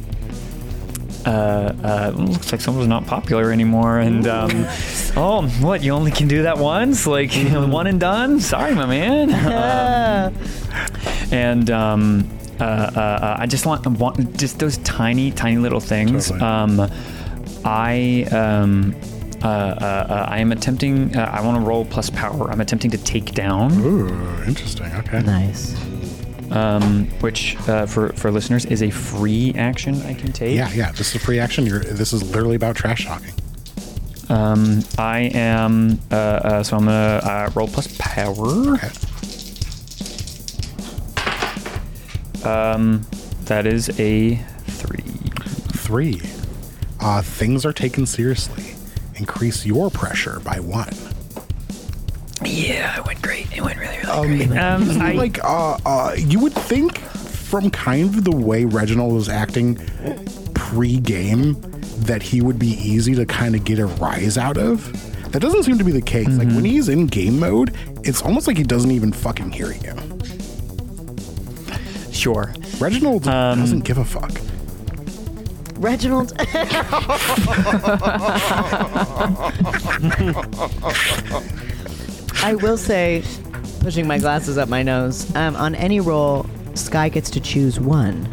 uh, 1.26 1.74
uh, 1.84 2.14
looks 2.18 2.52
like 2.52 2.60
someone's 2.60 2.90
not 2.90 3.06
popular 3.06 3.52
anymore. 3.52 4.00
And 4.00 4.28
um, 4.28 4.50
oh, 5.16 5.48
what? 5.62 5.82
You 5.82 5.94
only 5.94 6.12
can 6.12 6.28
do 6.28 6.44
that 6.44 6.58
once? 6.58 7.08
Like 7.08 7.32
one 7.52 7.88
and 7.88 7.98
done? 7.98 8.40
Sorry, 8.42 8.76
my 8.76 8.86
man. 8.86 10.34
Um, 10.34 10.34
and 11.32 11.70
um, 11.70 12.30
uh, 12.60 12.64
uh, 12.64 13.00
uh, 13.00 13.36
I 13.40 13.46
just 13.48 13.66
want, 13.66 13.86
want 13.88 14.38
just 14.38 14.60
those 14.60 14.78
tiny, 14.80 15.32
tiny 15.32 15.58
little 15.58 15.80
things. 15.80 16.30
Totally. 16.30 16.50
Um, 16.50 16.92
I 17.66 18.26
um, 18.32 18.96
uh, 19.42 19.48
uh, 19.48 19.50
uh, 20.10 20.26
I 20.30 20.40
am 20.40 20.52
attempting. 20.52 21.16
Uh, 21.16 21.30
I 21.34 21.42
want 21.42 21.58
to 21.58 21.62
roll 21.68 21.86
plus 21.86 22.10
power. 22.10 22.50
I'm 22.52 22.62
attempting 22.62 22.92
to 22.92 22.98
take 22.98 23.34
down. 23.34 23.74
Ooh, 23.82 24.08
interesting. 24.46 24.92
Okay. 24.94 25.22
Nice. 25.22 25.76
um, 26.52 27.08
which 27.20 27.58
uh, 27.68 27.86
for 27.86 28.10
for 28.14 28.32
listeners 28.32 28.66
is 28.66 28.82
a 28.84 28.90
free 28.90 29.54
action 29.58 30.02
I 30.04 30.14
can 30.14 30.32
take. 30.32 30.56
Yeah, 30.56 30.72
yeah. 30.74 30.92
This 30.92 31.10
is 31.10 31.16
a 31.16 31.20
free 31.20 31.40
action. 31.40 31.66
You're, 31.66 31.80
this 31.80 32.14
is 32.14 32.24
literally 32.24 32.56
about 32.56 32.76
trash 32.76 33.06
talking. 33.06 33.34
Um, 34.30 34.84
I 34.98 35.32
am 35.34 36.00
uh, 36.12 36.16
uh, 36.16 36.64
so 36.64 36.78
I'm 36.78 36.86
gonna 36.86 37.20
uh, 37.24 37.52
roll 37.56 37.68
plus 37.68 37.96
power. 37.98 38.76
Okay. 38.76 38.90
Um, 42.46 43.06
that 43.46 43.66
is 43.66 43.90
a 44.00 44.36
three. 44.68 45.04
Three. 45.74 46.22
Uh, 47.00 47.22
things 47.22 47.66
are 47.66 47.74
taken 47.74 48.06
seriously. 48.06 48.76
Increase 49.16 49.66
your 49.66 49.90
pressure 49.90 50.40
by 50.44 50.60
one. 50.60 50.94
Yeah, 52.44 52.98
it 53.00 53.06
went 53.06 53.22
great. 53.22 53.52
It 53.56 53.62
went 53.62 53.80
really 53.80 53.98
really 53.98 54.46
great. 54.48 54.52
Um, 54.58 55.02
I, 55.02 55.14
like 55.14 55.44
uh, 55.44 55.78
uh, 55.86 56.16
you 56.18 56.40
would 56.40 56.54
think 56.54 56.98
from 56.98 57.70
kind 57.70 58.16
of 58.16 58.24
the 58.24 58.36
way 58.36 58.66
Reginald 58.66 59.14
was 59.14 59.30
acting 59.30 59.76
pre-game 60.54 61.54
that 62.00 62.22
he 62.24 62.42
would 62.42 62.58
be 62.60 62.70
easy 62.70 63.16
to 63.16 63.26
kind 63.26 63.56
of 63.56 63.64
get 63.64 63.80
a 63.80 63.86
rise 63.86 64.38
out 64.38 64.58
of. 64.58 64.92
That 65.32 65.42
doesn't 65.42 65.64
seem 65.64 65.78
to 65.78 65.84
be 65.84 65.92
the 65.92 66.02
case. 66.02 66.28
Like 66.30 66.48
when 66.50 66.66
he's 66.66 66.90
in 66.90 67.08
game 67.08 67.40
mode, 67.40 67.76
it's 68.04 68.22
almost 68.22 68.48
like 68.48 68.58
he 68.58 68.64
doesn't 68.64 68.92
even 68.92 69.12
fucking 69.12 69.52
hear 69.52 69.72
you. 69.72 69.94
Sure. 72.24 72.54
Reginald 72.80 73.24
doesn't 73.24 73.82
give 73.82 73.98
a 73.98 74.06
fuck. 74.06 74.32
Reginald. 75.78 76.32
I 82.44 82.56
will 82.62 82.78
say, 82.78 83.24
pushing 83.80 84.08
my 84.08 84.18
glasses 84.20 84.58
up 84.58 84.70
my 84.70 84.84
nose, 84.84 85.34
um, 85.36 85.56
on 85.56 85.76
any 85.76 86.00
roll, 86.00 86.46
Sky 86.76 87.10
gets 87.10 87.30
to 87.32 87.40
choose 87.40 87.80
one. 87.80 88.28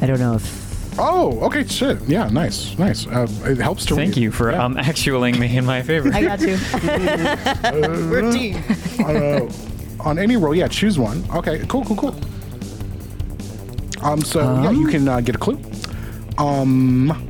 I 0.00 0.06
don't 0.06 0.18
know 0.20 0.34
if. 0.34 0.98
Oh, 0.98 1.38
okay, 1.46 1.64
shit. 1.66 2.00
Yeah, 2.02 2.28
nice, 2.28 2.76
nice. 2.78 3.06
Uh, 3.06 3.26
it 3.44 3.58
helps 3.58 3.86
to 3.86 3.94
Thank 3.94 4.16
read. 4.16 4.22
you 4.22 4.30
for 4.32 4.50
Yeah. 4.50 4.64
um 4.64 4.74
actualing 4.76 5.38
me 5.38 5.56
in 5.56 5.64
my 5.64 5.82
favor. 5.90 6.10
I 6.12 6.22
got 6.22 6.40
you. 6.40 6.58
We're 8.10 8.28
a 8.28 8.32
team. 8.32 8.62
uh, 9.04 9.48
on 10.02 10.18
any 10.18 10.36
roll, 10.36 10.54
yeah, 10.54 10.68
choose 10.68 10.98
one. 10.98 11.24
Okay, 11.34 11.64
cool, 11.68 11.84
cool, 11.84 11.96
cool. 11.96 12.14
Um, 14.02 14.22
so 14.22 14.40
yeah, 14.62 14.70
you 14.70 14.86
can 14.88 15.08
uh, 15.08 15.20
get 15.20 15.34
a 15.34 15.38
clue. 15.38 15.58
Um, 16.38 17.26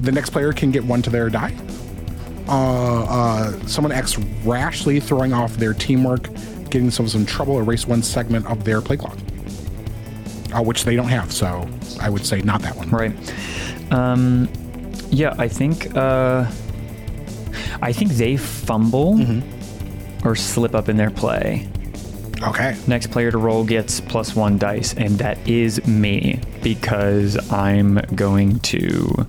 the 0.00 0.12
next 0.12 0.30
player 0.30 0.52
can 0.52 0.70
get 0.70 0.84
one 0.84 1.02
to 1.02 1.10
their 1.10 1.28
die. 1.28 1.54
Uh, 2.48 3.04
uh, 3.04 3.66
someone 3.66 3.90
acts 3.90 4.16
rashly, 4.44 5.00
throwing 5.00 5.32
off 5.32 5.54
their 5.56 5.74
teamwork, 5.74 6.24
getting 6.64 6.82
themselves 6.84 7.14
in 7.16 7.26
trouble, 7.26 7.58
erase 7.58 7.86
one 7.86 8.02
segment 8.02 8.46
of 8.46 8.62
their 8.64 8.80
play 8.80 8.96
clock, 8.96 9.18
uh, 10.54 10.62
which 10.62 10.84
they 10.84 10.94
don't 10.94 11.08
have. 11.08 11.32
So 11.32 11.68
I 12.00 12.08
would 12.08 12.24
say 12.24 12.40
not 12.42 12.62
that 12.62 12.76
one. 12.76 12.88
Right. 12.90 13.12
Um, 13.92 14.48
yeah, 15.10 15.34
I 15.38 15.48
think 15.48 15.96
uh, 15.96 16.48
I 17.82 17.92
think 17.92 18.12
they 18.12 18.36
fumble 18.36 19.18
or 20.24 20.36
slip 20.36 20.74
up 20.74 20.88
in 20.88 20.96
their 20.96 21.10
play. 21.10 21.68
Okay. 22.42 22.76
Next 22.86 23.10
player 23.10 23.30
to 23.30 23.38
roll 23.38 23.64
gets 23.64 24.00
plus 24.00 24.36
one 24.36 24.58
dice, 24.58 24.94
and 24.94 25.18
that 25.18 25.38
is 25.48 25.84
me 25.86 26.40
because 26.62 27.50
I'm 27.52 27.94
going 28.14 28.60
to. 28.60 29.26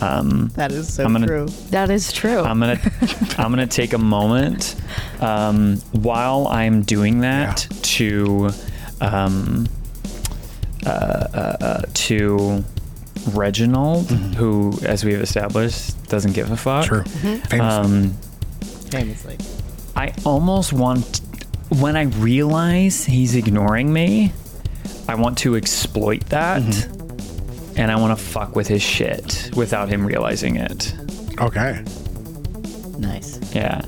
Um, 0.00 0.48
That 0.54 0.70
is 0.72 0.92
so 0.94 1.04
I'm 1.04 1.12
gonna- 1.12 1.26
true. 1.26 1.46
That 1.70 1.90
is 1.90 2.12
true. 2.12 2.40
I'm 2.40 2.60
gonna 2.60 2.78
I'm 3.38 3.50
gonna 3.50 3.66
take 3.66 3.92
a 3.92 3.98
moment 3.98 4.76
um, 5.20 5.76
while 5.92 6.46
I'm 6.48 6.82
doing 6.82 7.20
that 7.20 7.66
to 7.82 8.50
um, 9.00 9.66
uh, 10.86 10.88
uh, 10.90 11.56
uh, 11.60 11.82
to 11.92 12.64
Reginald, 13.32 14.10
who, 14.10 14.78
as 14.84 15.04
we've 15.04 15.20
established, 15.20 16.02
doesn't 16.08 16.32
give 16.32 16.50
a 16.50 16.56
fuck. 16.56 16.86
True. 16.86 17.02
Famously. 17.04 17.60
Um, 17.60 18.10
Famously. 18.90 19.38
I 19.96 20.12
almost 20.24 20.72
want 20.72 21.20
when 21.78 21.96
I 21.96 22.02
realize 22.02 23.04
he's 23.04 23.34
ignoring 23.34 23.92
me, 23.92 24.32
I 25.08 25.14
want 25.14 25.38
to 25.38 25.56
exploit 25.56 26.26
that. 26.26 26.62
And 27.76 27.90
I 27.90 27.96
want 27.96 28.18
to 28.18 28.22
fuck 28.22 28.56
with 28.56 28.66
his 28.68 28.82
shit 28.82 29.50
without 29.56 29.88
him 29.88 30.04
realizing 30.06 30.56
it. 30.56 30.94
okay. 31.40 31.82
Nice. 32.98 33.38
Yeah. 33.54 33.80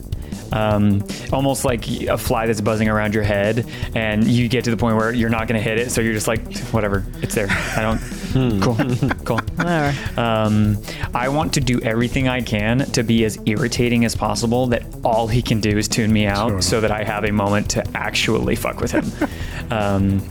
um, 0.53 1.05
almost 1.33 1.65
like 1.65 1.87
a 2.03 2.17
fly 2.17 2.47
that's 2.47 2.61
buzzing 2.61 2.89
around 2.89 3.15
your 3.15 3.25
head, 3.25 3.67
and 3.95 4.27
you 4.27 4.49
get 4.49 4.65
to 4.65 4.71
the 4.71 4.77
point 4.77 4.97
where 4.97 5.13
you're 5.13 5.29
not 5.31 5.49
going 5.49 5.61
to 5.61 5.63
hit 5.63 5.79
it, 5.79 5.91
so 5.91 6.01
you're 6.01 6.15
just 6.15 6.29
like, 6.29 6.59
whatever, 6.69 7.05
it's 7.23 7.35
there. 7.35 7.49
I 7.51 7.83
don't. 7.83 8.01
Cool, 8.33 8.77
cool. 9.25 9.41
Whatever. 9.57 10.21
Um, 10.21 10.79
I 11.15 11.29
want 11.29 11.55
to 11.55 11.61
do 11.61 11.81
everything 11.81 12.29
I 12.29 12.41
can 12.41 12.79
to 12.93 13.03
be 13.03 13.25
as 13.25 13.39
irritating 13.47 14.05
as 14.05 14.15
possible. 14.15 14.67
That 14.69 14.85
all 15.05 15.29
he 15.29 15.43
can 15.43 15.61
do 15.61 15.77
is 15.77 15.89
tune 15.89 16.13
me 16.13 16.27
out, 16.27 16.45
Totally. 16.45 16.63
so 16.63 16.81
that 16.81 16.91
I 16.91 17.05
have 17.05 17.25
a 17.25 17.33
moment 17.33 17.71
to 17.71 17.87
actually 17.97 18.57
fuck 18.57 18.81
with 18.81 18.91
him. 18.93 19.11
um, 19.71 20.23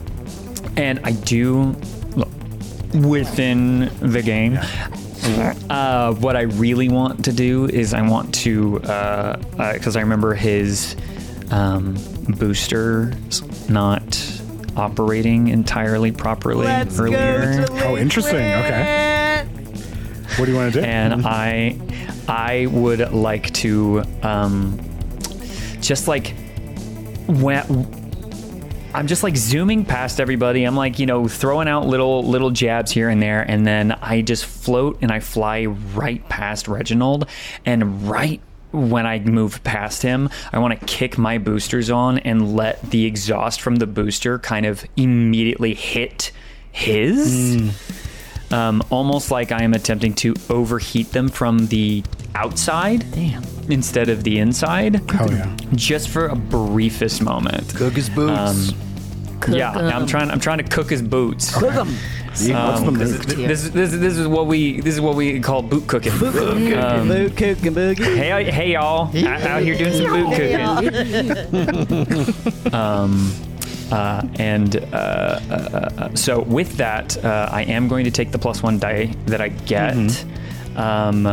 and 0.77 0.99
I 1.03 1.11
do 1.11 1.75
look, 2.15 2.29
within 2.93 3.91
the 3.99 4.21
game. 4.23 4.59
Uh, 5.69 6.13
what 6.15 6.35
I 6.35 6.41
really 6.41 6.89
want 6.89 7.25
to 7.25 7.31
do 7.31 7.65
is 7.67 7.93
I 7.93 8.01
want 8.01 8.33
to 8.35 8.79
because 8.79 9.95
I 9.95 10.01
remember 10.01 10.33
his 10.33 10.95
um, 11.51 11.95
booster 12.39 13.13
not 13.69 14.01
operating 14.75 15.47
entirely 15.49 16.11
properly 16.11 16.65
Let's 16.65 16.99
earlier. 16.99 17.65
go 17.67 17.75
Oh, 17.83 17.97
interesting. 17.97 18.35
Okay. 18.35 19.45
What 20.37 20.45
do 20.45 20.51
you 20.51 20.57
want 20.57 20.73
to 20.73 20.81
do? 20.81 20.85
and 20.85 21.25
I 21.25 21.77
I 22.27 22.67
would 22.67 23.11
like 23.11 23.53
to 23.55 24.03
um, 24.23 24.79
just 25.81 26.07
like 26.07 26.33
when 27.27 27.99
I'm 28.93 29.07
just 29.07 29.23
like 29.23 29.35
zooming 29.37 29.85
past 29.85 30.19
everybody. 30.19 30.63
I'm 30.63 30.75
like 30.75 30.99
you 30.99 31.05
know 31.05 31.27
throwing 31.27 31.67
out 31.67 31.87
little 31.87 32.23
little 32.23 32.49
jabs 32.49 32.91
here 32.91 33.09
and 33.09 33.21
there, 33.21 33.41
and 33.41 33.65
then 33.67 33.91
I 33.91 34.21
just 34.21 34.45
float 34.45 34.99
and 35.01 35.11
I 35.11 35.19
fly 35.19 35.65
right 35.65 36.27
past 36.29 36.67
Reginald, 36.67 37.27
and 37.65 38.09
right. 38.09 38.41
When 38.71 39.05
I 39.05 39.19
move 39.19 39.63
past 39.63 40.01
him, 40.01 40.29
I 40.53 40.59
want 40.59 40.79
to 40.79 40.85
kick 40.85 41.17
my 41.17 41.37
boosters 41.37 41.89
on 41.89 42.19
and 42.19 42.55
let 42.55 42.81
the 42.81 43.05
exhaust 43.05 43.61
from 43.61 43.77
the 43.77 43.87
booster 43.87 44.39
kind 44.39 44.65
of 44.65 44.85
immediately 44.95 45.73
hit 45.73 46.31
his 46.71 47.73
um, 48.51 48.83
almost 48.89 49.31
like 49.31 49.51
I 49.51 49.63
am 49.63 49.73
attempting 49.73 50.13
to 50.15 50.35
overheat 50.49 51.11
them 51.11 51.29
from 51.29 51.67
the 51.67 52.03
outside 52.35 53.09
Damn. 53.11 53.43
instead 53.69 54.09
of 54.09 54.23
the 54.23 54.39
inside, 54.39 55.09
Hell 55.09 55.31
yeah. 55.31 55.55
just 55.75 56.09
for 56.09 56.27
a 56.27 56.35
briefest 56.35 57.21
moment. 57.21 57.73
Cook 57.75 57.93
his 57.93 58.09
boots. 58.09 58.69
Um, 58.71 58.77
yeah, 59.49 59.71
I'm 59.71 60.05
trying. 60.07 60.29
I'm 60.31 60.39
trying 60.39 60.57
to 60.59 60.63
cook 60.63 60.89
his 60.89 61.01
boots. 61.01 61.51
Cook 61.55 61.73
'em. 61.75 61.93
What's 62.27 62.45
the 62.45 62.53
Um, 62.53 62.93
this, 62.97 63.11
move? 63.11 63.29
is, 63.49 63.71
this, 63.71 63.91
this, 63.91 63.99
this 63.99 64.17
is 64.17 64.25
what 64.27 64.47
we 64.47 64.79
this 64.81 64.95
is 64.95 65.01
what 65.01 65.15
we 65.15 65.39
call 65.41 65.61
boot 65.61 65.85
cooking. 65.87 66.13
Um, 66.13 67.07
Boot 67.09 67.35
cooking 67.35 67.73
boogie. 67.73 68.15
hey, 68.15 68.49
hey, 68.49 68.71
y'all, 68.73 69.09
out, 69.27 69.41
out 69.41 69.61
here 69.63 69.75
doing 69.77 69.93
some 69.93 70.09
boot 70.11 70.33
cooking. 70.35 70.59
um, 72.73 73.31
uh, 73.91 74.21
and 74.35 74.77
uh, 74.77 74.79
uh, 74.95 75.89
uh, 75.97 76.15
so 76.15 76.39
with 76.43 76.77
that, 76.77 77.17
uh, 77.25 77.49
I 77.51 77.63
am 77.63 77.89
going 77.89 78.05
to 78.05 78.11
take 78.11 78.31
the 78.31 78.39
plus 78.39 78.63
one 78.63 78.79
die 78.79 79.07
that 79.25 79.41
I 79.41 79.49
get. 79.49 80.25
Um, 80.77 81.27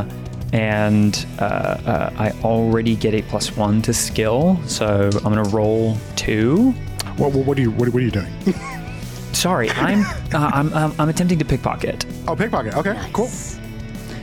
and 0.53 1.25
uh, 1.39 1.45
uh, 1.45 2.11
I 2.19 2.31
already 2.43 2.97
get 2.97 3.15
a 3.15 3.23
plus 3.23 3.57
one 3.57 3.81
to 3.83 3.93
skill, 3.93 4.59
so 4.67 5.09
I'm 5.15 5.21
gonna 5.35 5.45
roll 5.51 5.97
two. 6.17 6.75
What, 7.19 7.33
what, 7.33 7.47
what 7.47 7.59
are 7.59 7.61
you 7.61 7.71
what, 7.73 7.89
what 7.89 8.01
are 8.01 8.05
you 8.05 8.11
doing? 8.11 8.33
Sorry, 9.33 9.71
I'm 9.71 10.05
uh, 10.35 10.51
I'm, 10.55 10.73
I'm 10.73 11.01
I'm 11.01 11.09
attempting 11.09 11.39
to 11.39 11.45
pickpocket. 11.45 12.07
oh, 12.27 12.35
pickpocket. 12.35 12.75
Okay, 12.77 12.99
cool. 13.13 13.29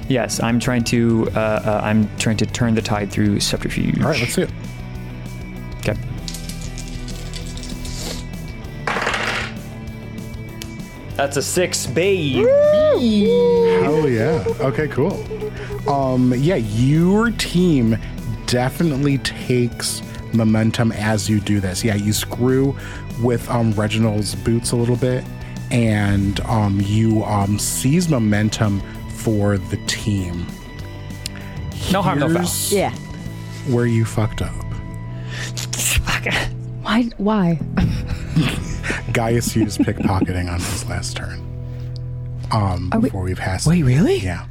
Yes, 0.07 0.41
I'm 0.41 0.59
trying 0.59 0.83
to 0.85 1.29
uh, 1.35 1.39
uh, 1.39 1.81
I'm 1.83 2.09
trying 2.17 2.37
to 2.37 2.45
turn 2.45 2.75
the 2.75 2.81
tide 2.81 3.11
through 3.11 3.39
subterfuge. 3.39 4.01
All 4.01 4.09
right, 4.09 4.19
let's 4.19 4.33
see 4.33 4.43
it. 4.43 4.51
Okay. 5.79 5.95
That's 11.15 11.37
a 11.37 11.41
six, 11.41 11.87
babe. 11.87 12.45
Hell 12.45 14.09
yeah. 14.09 14.43
Okay, 14.59 14.87
cool. 14.89 15.23
Um, 15.89 16.33
yeah, 16.35 16.55
your 16.55 17.31
team 17.31 17.97
definitely 18.47 19.17
takes 19.19 20.01
momentum 20.36 20.91
as 20.91 21.29
you 21.29 21.39
do 21.39 21.59
this. 21.59 21.83
Yeah, 21.83 21.95
you 21.95 22.13
screw 22.13 22.75
with 23.21 23.49
um, 23.49 23.71
Reginald's 23.73 24.36
boots 24.36 24.71
a 24.71 24.75
little 24.75 24.95
bit, 24.97 25.23
and 25.71 26.39
um, 26.41 26.79
you 26.81 27.23
um, 27.25 27.57
seize 27.59 28.09
momentum 28.09 28.81
for 29.17 29.57
the 29.57 29.77
team. 29.88 30.45
No 31.91 32.01
harm, 32.01 32.19
no 32.19 32.27
foul. 32.33 32.49
Yeah. 32.69 32.91
Where 33.67 33.86
you 33.86 34.05
fucked 34.05 34.41
up. 34.41 34.53
Why? 36.81 37.03
Why? 37.17 37.59
Gaius 39.11 39.55
used 39.55 39.79
pickpocketing 39.79 40.51
on 40.51 40.59
his 40.59 40.86
last 40.88 41.17
turn. 41.17 41.41
Um, 42.51 42.91
we- 42.95 43.01
before 43.01 43.23
we 43.23 43.36
passed. 43.36 43.65
Wait, 43.67 43.83
really? 43.83 44.17
Yeah. 44.17 44.45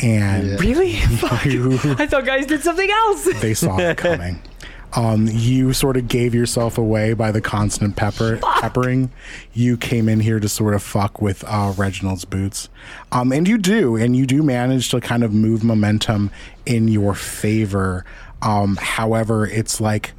And 0.00 0.60
Really? 0.60 0.90
you, 1.44 1.78
I 1.98 2.06
thought 2.06 2.24
Gaius 2.26 2.46
did 2.46 2.62
something 2.62 2.90
else. 2.90 3.24
they 3.40 3.54
saw 3.54 3.78
it 3.78 3.96
coming. 3.96 4.42
Um, 4.92 5.28
you 5.30 5.72
sort 5.72 5.96
of 5.96 6.06
gave 6.06 6.34
yourself 6.34 6.78
away 6.78 7.14
by 7.14 7.32
the 7.32 7.40
constant 7.40 7.96
pepper 7.96 8.38
peppering. 8.38 9.10
You 9.52 9.76
came 9.76 10.08
in 10.08 10.20
here 10.20 10.38
to 10.38 10.48
sort 10.48 10.74
of 10.74 10.82
fuck 10.82 11.20
with 11.20 11.42
uh, 11.46 11.72
Reginald's 11.76 12.24
boots, 12.24 12.68
um, 13.10 13.32
and 13.32 13.48
you 13.48 13.58
do, 13.58 13.96
and 13.96 14.14
you 14.14 14.26
do 14.26 14.42
manage 14.42 14.90
to 14.90 15.00
kind 15.00 15.24
of 15.24 15.32
move 15.32 15.64
momentum 15.64 16.30
in 16.64 16.88
your 16.88 17.14
favor. 17.14 18.04
Um, 18.42 18.76
however, 18.76 19.46
it's 19.46 19.80
like 19.80 20.12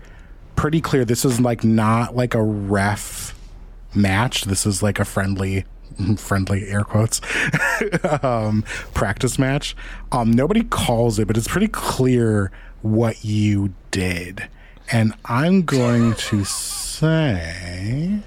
pretty 0.56 0.82
clear 0.82 1.06
this 1.06 1.26
is 1.26 1.40
like 1.40 1.64
not 1.64 2.16
like 2.16 2.34
a 2.34 2.42
ref 2.44 3.38
match. 3.94 4.44
This 4.44 4.66
is 4.66 4.84
like 4.84 5.00
a 5.00 5.06
friendly, 5.06 5.66
friendly 6.18 6.68
air 6.68 6.84
quotes, 6.84 7.22
um, 8.24 8.64
practice 8.94 9.40
match. 9.40 9.76
Um, 10.12 10.32
nobody 10.32 10.64
calls 10.64 11.20
it, 11.20 11.28
but 11.28 11.38
it's 11.38 11.48
pretty 11.48 11.68
clear 11.68 12.52
what 12.82 13.24
you 13.24 13.74
did. 13.92 14.48
And 14.92 15.14
I'm 15.26 15.64
going 15.64 16.14
to 16.14 16.44
say. 16.44 18.20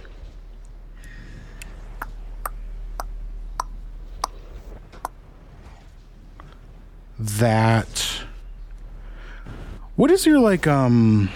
That. 7.19 8.23
What 9.97 10.11
is 10.11 10.25
your 10.27 10.39
like, 10.41 10.67
um. 10.67 11.31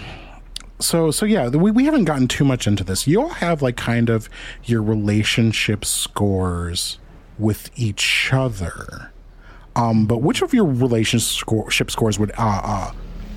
So 0.79 1.11
so 1.11 1.25
yeah, 1.25 1.47
we, 1.47 1.71
we 1.71 1.85
haven't 1.85 2.05
gotten 2.05 2.27
too 2.27 2.43
much 2.43 2.67
into 2.67 2.83
this. 2.83 3.07
You 3.07 3.21
all 3.21 3.29
have 3.29 3.61
like 3.61 3.77
kind 3.77 4.09
of 4.09 4.29
your 4.65 4.81
relationship 4.81 5.85
scores 5.85 6.97
with 7.39 7.69
each 7.75 8.29
other. 8.33 9.11
Um, 9.75 10.05
but 10.05 10.17
which 10.17 10.41
of 10.41 10.53
your 10.53 10.65
relationship 10.65 11.89
scores 11.89 12.19
would 12.19 12.31
uh, 12.31 12.61
uh, 12.63 12.91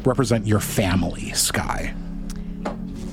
represent 0.06 0.46
your 0.46 0.60
family, 0.60 1.32
Sky? 1.32 1.94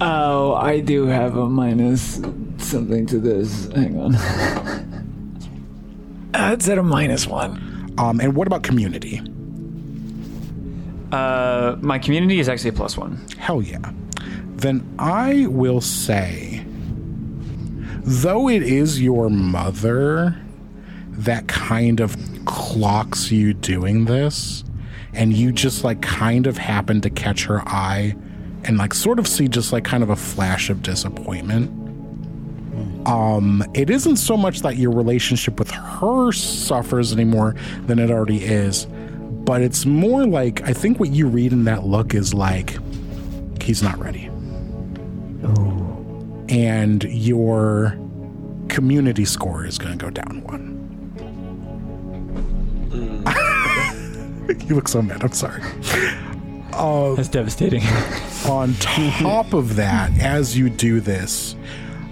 Oh, 0.02 0.54
I 0.54 0.80
do 0.80 1.06
have 1.08 1.38
a 1.38 1.48
minus 1.48 2.22
something 2.58 3.06
to 3.08 3.20
this. 3.20 3.68
Hang 3.74 4.00
on. 4.00 4.16
Uh, 6.36 6.52
it's 6.52 6.68
at 6.68 6.80
a 6.80 6.84
minus 6.84 7.28
one. 7.28 7.94
Um, 8.00 8.20
and 8.20 8.36
what 8.36 8.48
about 8.48 8.64
community? 8.64 9.22
Uh, 11.12 11.76
my 11.80 12.00
community 12.00 12.40
is 12.40 12.50
actually 12.50 12.72
a 12.72 12.74
plus 12.74 12.98
one. 12.98 13.24
Hell 13.38 13.62
yeah. 13.62 13.92
Then 14.56 14.84
I 14.98 15.46
will 15.46 15.80
say, 15.80 16.66
though 18.04 18.50
it 18.50 18.64
is 18.64 19.00
your 19.00 19.30
mother 19.30 20.36
that 21.10 21.48
kind 21.48 22.00
of 22.00 22.18
clocks 22.46 23.32
you 23.32 23.54
doing 23.54 24.06
this, 24.06 24.64
and 25.14 25.34
you 25.34 25.52
just 25.52 25.84
like 25.84 26.02
kind 26.02 26.48
of 26.48 26.58
happen 26.58 27.02
to 27.02 27.10
catch 27.10 27.46
her 27.46 27.62
eye 27.68 28.16
and 28.64 28.78
like 28.78 28.94
sort 28.94 29.20
of 29.20 29.28
see 29.28 29.48
just 29.48 29.74
like 29.74 29.84
kind 29.84 30.04
of 30.04 30.10
a 30.10 30.16
flash 30.16 30.70
of 30.70 30.82
disappointment. 30.82 31.70
Um, 33.06 33.64
it 33.74 33.90
isn't 33.90 34.16
so 34.16 34.38
much 34.38 34.62
that 34.62 34.78
your 34.78 34.92
relationship 34.92 35.60
with 35.60 35.70
her 35.72 36.32
suffers 36.32 37.12
anymore 37.12 37.56
than 37.86 38.00
it 38.00 38.10
already 38.10 38.44
is, 38.44 38.88
but 39.46 39.62
it's 39.62 39.86
more 39.86 40.26
like 40.26 40.62
I 40.64 40.74
think 40.74 41.00
what 41.00 41.10
you 41.10 41.28
read 41.28 41.52
in 41.52 41.66
that 41.66 41.86
look 41.86 42.14
is 42.14 42.34
like 42.34 42.78
he's 43.62 43.84
not 43.84 43.98
ready. 44.00 44.30
And 46.50 47.04
your 47.06 47.98
community 48.70 49.26
score 49.26 49.66
is 49.66 49.78
going 49.78 49.98
to 49.98 50.06
go 50.06 50.10
down 50.10 50.44
one. 50.44 50.74
you 54.68 54.76
look 54.76 54.88
so 54.88 55.02
mad. 55.02 55.24
I'm 55.24 55.32
sorry. 55.32 55.62
That's 57.16 57.30
devastating. 57.30 57.84
On 58.48 58.74
top 58.80 59.54
of 59.54 59.76
that, 59.76 60.12
as 60.20 60.58
you 60.58 60.70
do 60.70 61.00
this, 61.00 61.56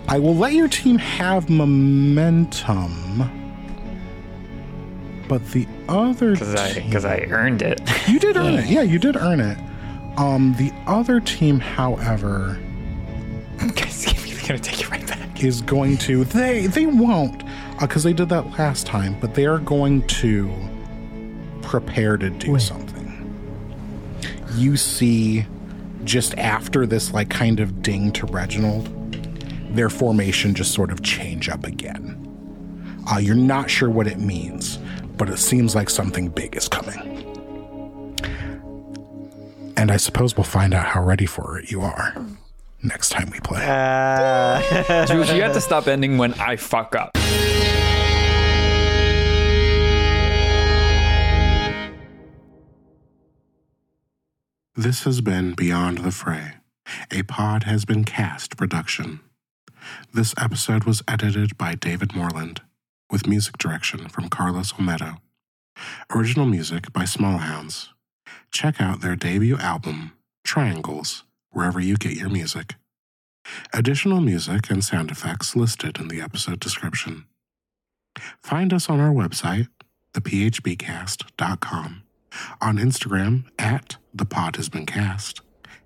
I 0.08 0.20
will 0.20 0.36
let 0.36 0.54
your 0.54 0.68
team 0.68 0.98
have 0.98 1.50
momentum. 1.50 3.30
But 5.28 5.46
the 5.52 5.66
other 5.88 6.32
Because 6.34 6.56
I, 6.56 6.74
because 6.82 7.06
I 7.06 7.20
earned 7.30 7.62
it. 7.62 7.82
You 8.08 8.20
did 8.20 8.36
earn 8.38 8.56
it. 8.56 8.66
Yeah, 8.70 8.82
you 8.82 9.00
did 9.00 9.16
earn 9.16 9.40
it. 9.40 9.58
Um, 10.18 10.54
the 10.58 10.72
other 10.88 11.22
team, 11.22 11.60
however, 11.60 12.60
Guys, 13.76 14.04
he's 14.04 14.42
gonna 14.46 14.60
take 14.60 14.82
it 14.82 14.90
right 14.92 15.06
back. 15.08 15.42
is 15.44 15.62
going 15.62 15.98
to 16.00 16.26
they 16.26 16.68
they 16.68 16.86
won't 16.86 17.44
because 17.80 18.04
they 18.04 18.12
did 18.14 18.28
that 18.30 18.52
last 18.60 18.86
time, 18.86 19.16
but 19.22 19.34
they 19.34 19.46
are 19.46 19.60
going 19.60 20.06
to 20.08 20.52
prepare 21.72 22.18
to 22.18 22.30
do 22.30 22.60
something. 22.60 23.08
You 24.56 24.76
see, 24.76 25.46
just 26.04 26.38
after 26.38 26.86
this 26.86 27.14
like 27.14 27.30
kind 27.30 27.62
of 27.62 27.82
ding 27.82 28.12
to 28.12 28.26
Reginald, 28.26 28.90
their 29.74 29.90
formation 29.90 30.54
just 30.54 30.74
sort 30.74 30.92
of 30.92 31.02
change 31.02 31.48
up 31.48 31.64
again. 31.64 32.18
Uh, 33.10 33.20
you're 33.20 33.36
not 33.36 33.70
sure 33.70 33.90
what 33.90 34.06
it 34.06 34.20
means, 34.20 34.80
but 35.16 35.30
it 35.30 35.38
seems 35.38 35.74
like 35.74 35.90
something 35.90 36.28
big 36.28 36.58
is 36.58 36.68
coming. 36.68 37.00
And 39.78 39.92
I 39.92 39.98
suppose 39.98 40.36
we'll 40.36 40.44
find 40.44 40.74
out 40.74 40.88
how 40.88 41.02
ready 41.02 41.26
for 41.26 41.58
it 41.58 41.72
you 41.72 41.82
are 41.82 42.14
next 42.84 43.10
time 43.10 43.30
we 43.32 43.40
play. 43.40 43.66
Uh, 43.66 45.06
Jules, 45.06 45.32
you 45.32 45.42
have 45.42 45.54
to 45.54 45.62
stop 45.62 45.88
ending 45.88 46.18
when 46.18 46.34
I 46.34 46.58
fuck 46.58 46.96
up. 46.96 47.18
This 54.82 55.04
has 55.04 55.22
been 55.22 55.54
Beyond 55.54 56.00
the 56.00 56.10
Fray, 56.10 56.54
a 57.12 57.22
pod 57.22 57.66
has 57.66 57.86
been 57.86 58.04
cast 58.04 58.58
production. 58.58 59.20
This 60.12 60.34
episode 60.40 60.86
was 60.86 61.04
edited 61.08 61.56
by 61.56 61.76
David 61.76 62.16
Moreland, 62.16 62.62
with 63.12 63.28
music 63.28 63.60
direction 63.60 64.10
from 64.10 64.28
Carlos 64.28 64.74
Olmedo. 64.74 65.18
Original 66.10 66.48
music 66.48 66.92
by 66.92 67.04
Smallhounds. 67.04 67.90
Check 68.52 68.82
out 68.82 69.02
their 69.02 69.16
debut 69.16 69.56
album, 69.58 70.14
Triangles, 70.44 71.26
wherever 71.52 71.80
you 71.80 71.96
get 71.96 72.14
your 72.18 72.30
music. 72.30 72.74
Additional 73.72 74.20
music 74.20 74.72
and 74.72 74.84
sound 74.84 75.12
effects 75.12 75.56
listed 75.56 76.00
in 76.00 76.08
the 76.08 76.22
episode 76.22 76.60
description. 76.60 77.26
Find 78.42 78.74
us 78.74 78.90
on 78.90 79.00
our 79.00 79.14
website, 79.14 79.68
thephbcast.com, 80.16 82.02
on 82.60 82.78
Instagram 82.80 83.44
at 83.60 83.98
the 84.14 84.26
pod 84.26 84.58
has 84.58 84.68
been 84.68 84.86
cast, 84.86 85.40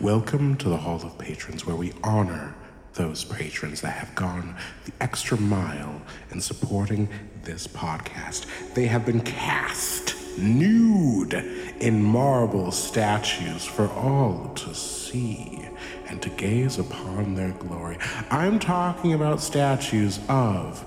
Welcome 0.00 0.56
to 0.56 0.68
the 0.68 0.76
Hall 0.76 1.00
of 1.04 1.16
Patrons, 1.18 1.64
where 1.64 1.76
we 1.76 1.92
honor 2.02 2.54
those 2.94 3.24
patrons 3.24 3.80
that 3.82 3.92
have 3.92 4.12
gone 4.16 4.56
the 4.84 4.92
extra 5.00 5.38
mile 5.38 6.02
in 6.30 6.40
supporting 6.40 7.08
this 7.44 7.68
podcast. 7.68 8.46
They 8.74 8.86
have 8.86 9.06
been 9.06 9.20
cast 9.20 10.09
nude 10.40 11.34
in 11.80 12.02
marble 12.02 12.72
statues 12.72 13.64
for 13.64 13.88
all 13.90 14.52
to 14.54 14.74
see 14.74 15.68
and 16.08 16.20
to 16.22 16.28
gaze 16.30 16.78
upon 16.78 17.34
their 17.34 17.52
glory. 17.52 17.98
I'm 18.30 18.58
talking 18.58 19.14
about 19.14 19.40
statues 19.40 20.18
of 20.28 20.84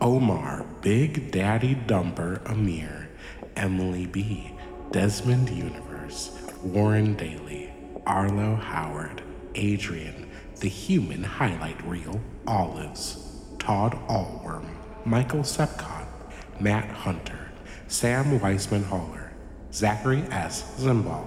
Omar, 0.00 0.64
Big 0.80 1.30
Daddy 1.30 1.74
Dumper 1.74 2.44
Amir, 2.50 3.08
Emily 3.56 4.06
B., 4.06 4.52
Desmond 4.90 5.48
Universe, 5.50 6.36
Warren 6.62 7.14
Daly, 7.14 7.72
Arlo 8.06 8.56
Howard, 8.56 9.22
Adrian, 9.54 10.28
the 10.60 10.68
human 10.68 11.22
highlight 11.22 11.82
reel, 11.86 12.20
Olives, 12.46 13.18
Todd 13.58 13.92
Allworm, 14.08 14.66
Michael 15.04 15.40
Sepcott, 15.40 16.06
Matt 16.60 16.88
Hunter, 16.90 17.41
Sam 17.92 18.40
Weisman 18.40 18.84
Haller, 18.84 19.32
Zachary 19.70 20.22
S. 20.30 20.62
Zimbal, 20.78 21.26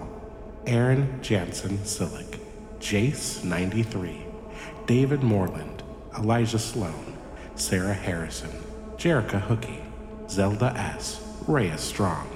Aaron 0.66 1.22
Jansen 1.22 1.78
Silic, 1.86 2.40
Jace93, 2.80 4.24
David 4.88 5.22
Moreland, 5.22 5.84
Elijah 6.18 6.58
Sloan, 6.58 7.16
Sarah 7.54 7.94
Harrison, 7.94 8.50
Jerica 8.98 9.40
Hookie, 9.40 9.84
Zelda 10.28 10.74
S., 10.76 11.22
Rhea 11.46 11.78
Strong, 11.78 12.28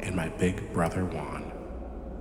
and 0.00 0.14
my 0.14 0.28
big 0.28 0.70
brother 0.74 1.06
Juan. 1.06 1.50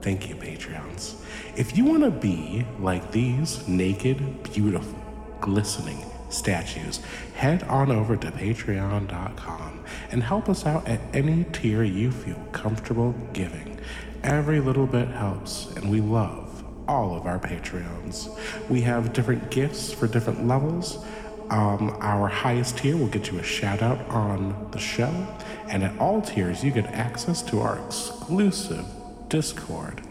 Thank 0.02 0.30
you, 0.30 0.36
Patreons. 0.36 1.22
If 1.58 1.76
you 1.76 1.84
want 1.84 2.04
to 2.04 2.12
be 2.12 2.66
like 2.80 3.12
these 3.12 3.68
naked, 3.68 4.42
beautiful, 4.54 4.98
glistening 5.42 6.02
statues, 6.30 7.00
head 7.36 7.64
on 7.64 7.92
over 7.92 8.16
to 8.18 8.32
patreon.com 8.32 9.84
and 10.12 10.24
help 10.24 10.50
us 10.50 10.66
out 10.66 10.88
at 10.88 11.00
any 11.14 11.44
tier 11.46 11.84
you 11.84 12.12
feel 12.12 12.40
comfortable 12.52 13.14
giving. 13.34 13.80
Every 14.24 14.60
little 14.60 14.88
bit 14.88 15.08
helps, 15.10 15.68
and 15.76 15.90
we 15.90 16.02
love 16.02 16.64
all 16.88 17.16
of 17.16 17.26
our 17.26 17.40
Patreons. 17.40 18.36
We 18.70 18.82
have 18.82 19.14
different 19.14 19.52
gifts 19.52 19.94
for 19.94 20.08
different 20.08 20.48
levels. 20.48 21.04
Um, 21.50 21.96
our 22.02 22.28
highest 22.28 22.78
tier 22.78 22.98
will 22.98 23.08
get 23.08 23.32
you 23.32 23.40
a 23.40 23.44
shout 23.44 23.82
out 23.82 24.00
on 24.10 24.70
the 24.72 24.80
show, 24.80 25.28
and 25.68 25.84
at 25.84 25.98
all 26.00 26.22
tiers, 26.22 26.64
you 26.64 26.72
get 26.72 26.86
access 26.88 27.42
to 27.44 27.62
our 27.62 27.80
exclusive 27.86 28.86
Discord 29.30 30.02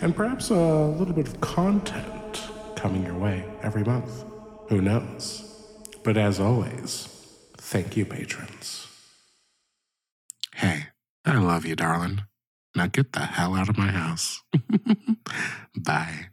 and 0.00 0.14
perhaps 0.14 0.50
a 0.50 0.54
little 0.54 1.14
bit 1.14 1.28
of 1.28 1.40
content 1.40 2.42
coming 2.76 3.04
your 3.04 3.14
way 3.14 3.44
every 3.62 3.84
month. 3.84 4.24
Who 4.68 4.80
knows? 4.80 5.43
But 6.04 6.18
as 6.18 6.38
always, 6.38 7.08
thank 7.56 7.96
you, 7.96 8.04
patrons. 8.04 8.86
Hey, 10.54 10.88
I 11.24 11.38
love 11.38 11.64
you, 11.64 11.74
darling. 11.74 12.20
Now 12.76 12.88
get 12.88 13.14
the 13.14 13.20
hell 13.20 13.54
out 13.54 13.70
of 13.70 13.78
my 13.78 13.90
house. 13.90 14.42
Bye. 15.76 16.28